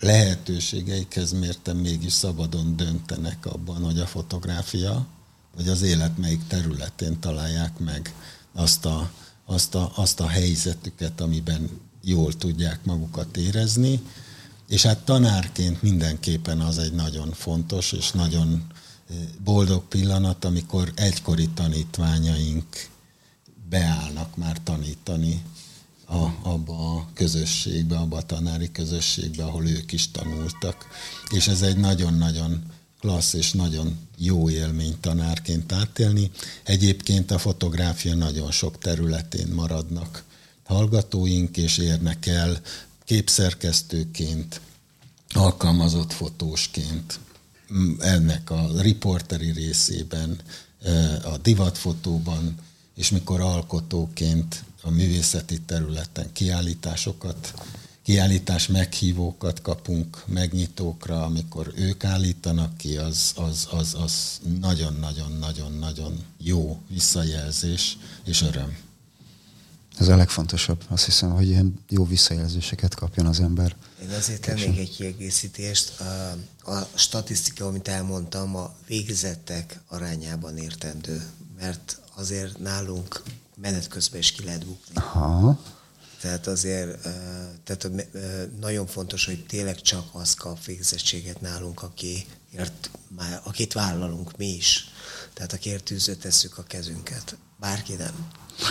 [0.01, 5.07] lehetőségeikhez mértem mégis szabadon döntenek abban, hogy a fotográfia,
[5.57, 8.15] vagy az élet melyik területén találják meg
[8.53, 9.11] azt a,
[9.45, 11.71] azt a, azt a helyzetüket, amiben
[12.03, 14.01] jól tudják magukat érezni,
[14.69, 18.67] és hát tanárként mindenképpen az egy nagyon fontos és nagyon
[19.45, 22.89] boldog pillanat, amikor egykori tanítványaink
[23.69, 25.43] beállnak már tanítani
[26.07, 30.87] a, abba a közösségbe, abba a tanári közösségbe, ahol ők is tanultak.
[31.31, 32.65] És ez egy nagyon-nagyon
[33.01, 36.31] klassz és nagyon jó élmény tanárként átélni.
[36.63, 40.25] Egyébként a fotográfia nagyon sok területén maradnak
[40.65, 42.61] hallgatóink, és érnek el
[43.05, 44.61] képszerkesztőként,
[45.29, 47.19] alkalmazott fotósként,
[47.99, 50.41] ennek a riporteri részében,
[51.25, 52.55] a divatfotóban,
[52.95, 57.55] és mikor alkotóként a művészeti területen kiállításokat,
[58.03, 67.99] kiállítás meghívókat kapunk megnyitókra, amikor ők állítanak ki, az, az, az, az nagyon-nagyon-nagyon-nagyon jó visszajelzés
[68.25, 68.77] és öröm.
[70.01, 70.85] Ez a legfontosabb.
[70.89, 73.77] Azt hiszem, hogy ilyen jó visszajelzéseket kapjon az ember.
[74.03, 76.01] Én azért tennék egy kiegészítést.
[76.01, 81.23] A, a statisztika, amit elmondtam, a végzettek arányában értendő,
[81.59, 83.23] mert azért nálunk
[83.57, 84.95] menet közben is ki lehet bukni.
[84.95, 85.61] Aha.
[86.21, 87.09] Tehát azért
[87.65, 87.91] tehát
[88.61, 92.91] nagyon fontos, hogy tényleg csak az kap végzettséget nálunk, akiért,
[93.43, 94.89] akit vállalunk mi is.
[95.33, 97.37] Tehát akiért tűző tesszük a kezünket.
[97.59, 98.29] Bárki nem.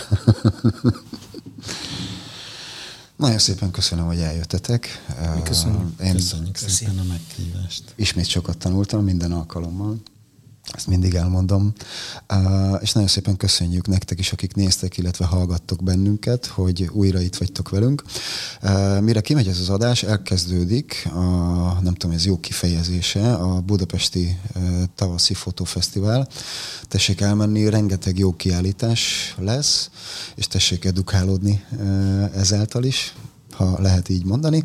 [3.16, 5.04] Nagyon szépen köszönöm, hogy eljöttetek.
[5.34, 5.94] Mi köszönöm.
[6.02, 7.82] Én Köszönjük szépen a meghívást.
[7.96, 9.96] Ismét sokat tanultam minden alkalommal.
[10.74, 11.72] Ezt mindig elmondom.
[12.80, 17.68] És nagyon szépen köszönjük nektek is, akik néztek, illetve hallgattok bennünket, hogy újra itt vagytok
[17.68, 18.02] velünk.
[19.00, 21.20] Mire kimegy ez az adás, elkezdődik a,
[21.82, 24.38] nem tudom, ez jó kifejezése, a Budapesti
[24.94, 26.28] Tavaszi Fotófesztivál.
[26.88, 29.90] Tessék elmenni, rengeteg jó kiállítás lesz,
[30.34, 31.64] és tessék edukálódni
[32.34, 33.14] ezáltal is
[33.60, 34.64] ha lehet így mondani.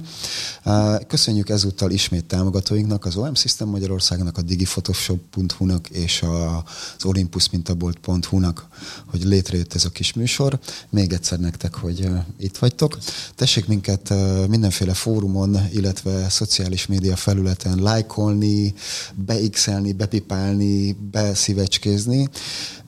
[1.07, 8.67] Köszönjük ezúttal ismét támogatóinknak, az OM System Magyarországnak, a digiphotoshop.hu-nak és az olympusmintabolt.hu-nak,
[9.05, 10.59] hogy létrejött ez a kis műsor.
[10.89, 12.97] Még egyszer nektek, hogy itt vagytok.
[13.35, 14.13] Tessék minket
[14.47, 18.73] mindenféle fórumon, illetve szociális média felületen lájkolni,
[19.15, 22.29] beixelni, bepipálni, beszívecskézni,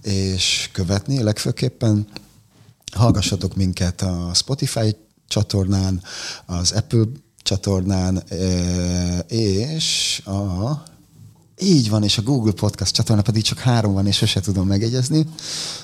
[0.03, 2.07] és követni legfőképpen.
[2.91, 4.95] Hallgassatok minket a Spotify
[5.27, 6.01] csatornán,
[6.45, 7.05] az Apple
[7.41, 8.23] csatornán,
[9.27, 10.71] és a
[11.59, 15.25] így van, és a Google Podcast csatorna pedig csak három van, és sose tudom megegyezni.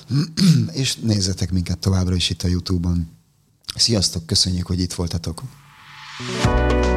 [0.72, 3.08] és nézzetek minket továbbra is itt a YouTube-on.
[3.76, 5.42] Sziasztok, köszönjük, hogy itt voltatok.
[6.42, 6.93] thank you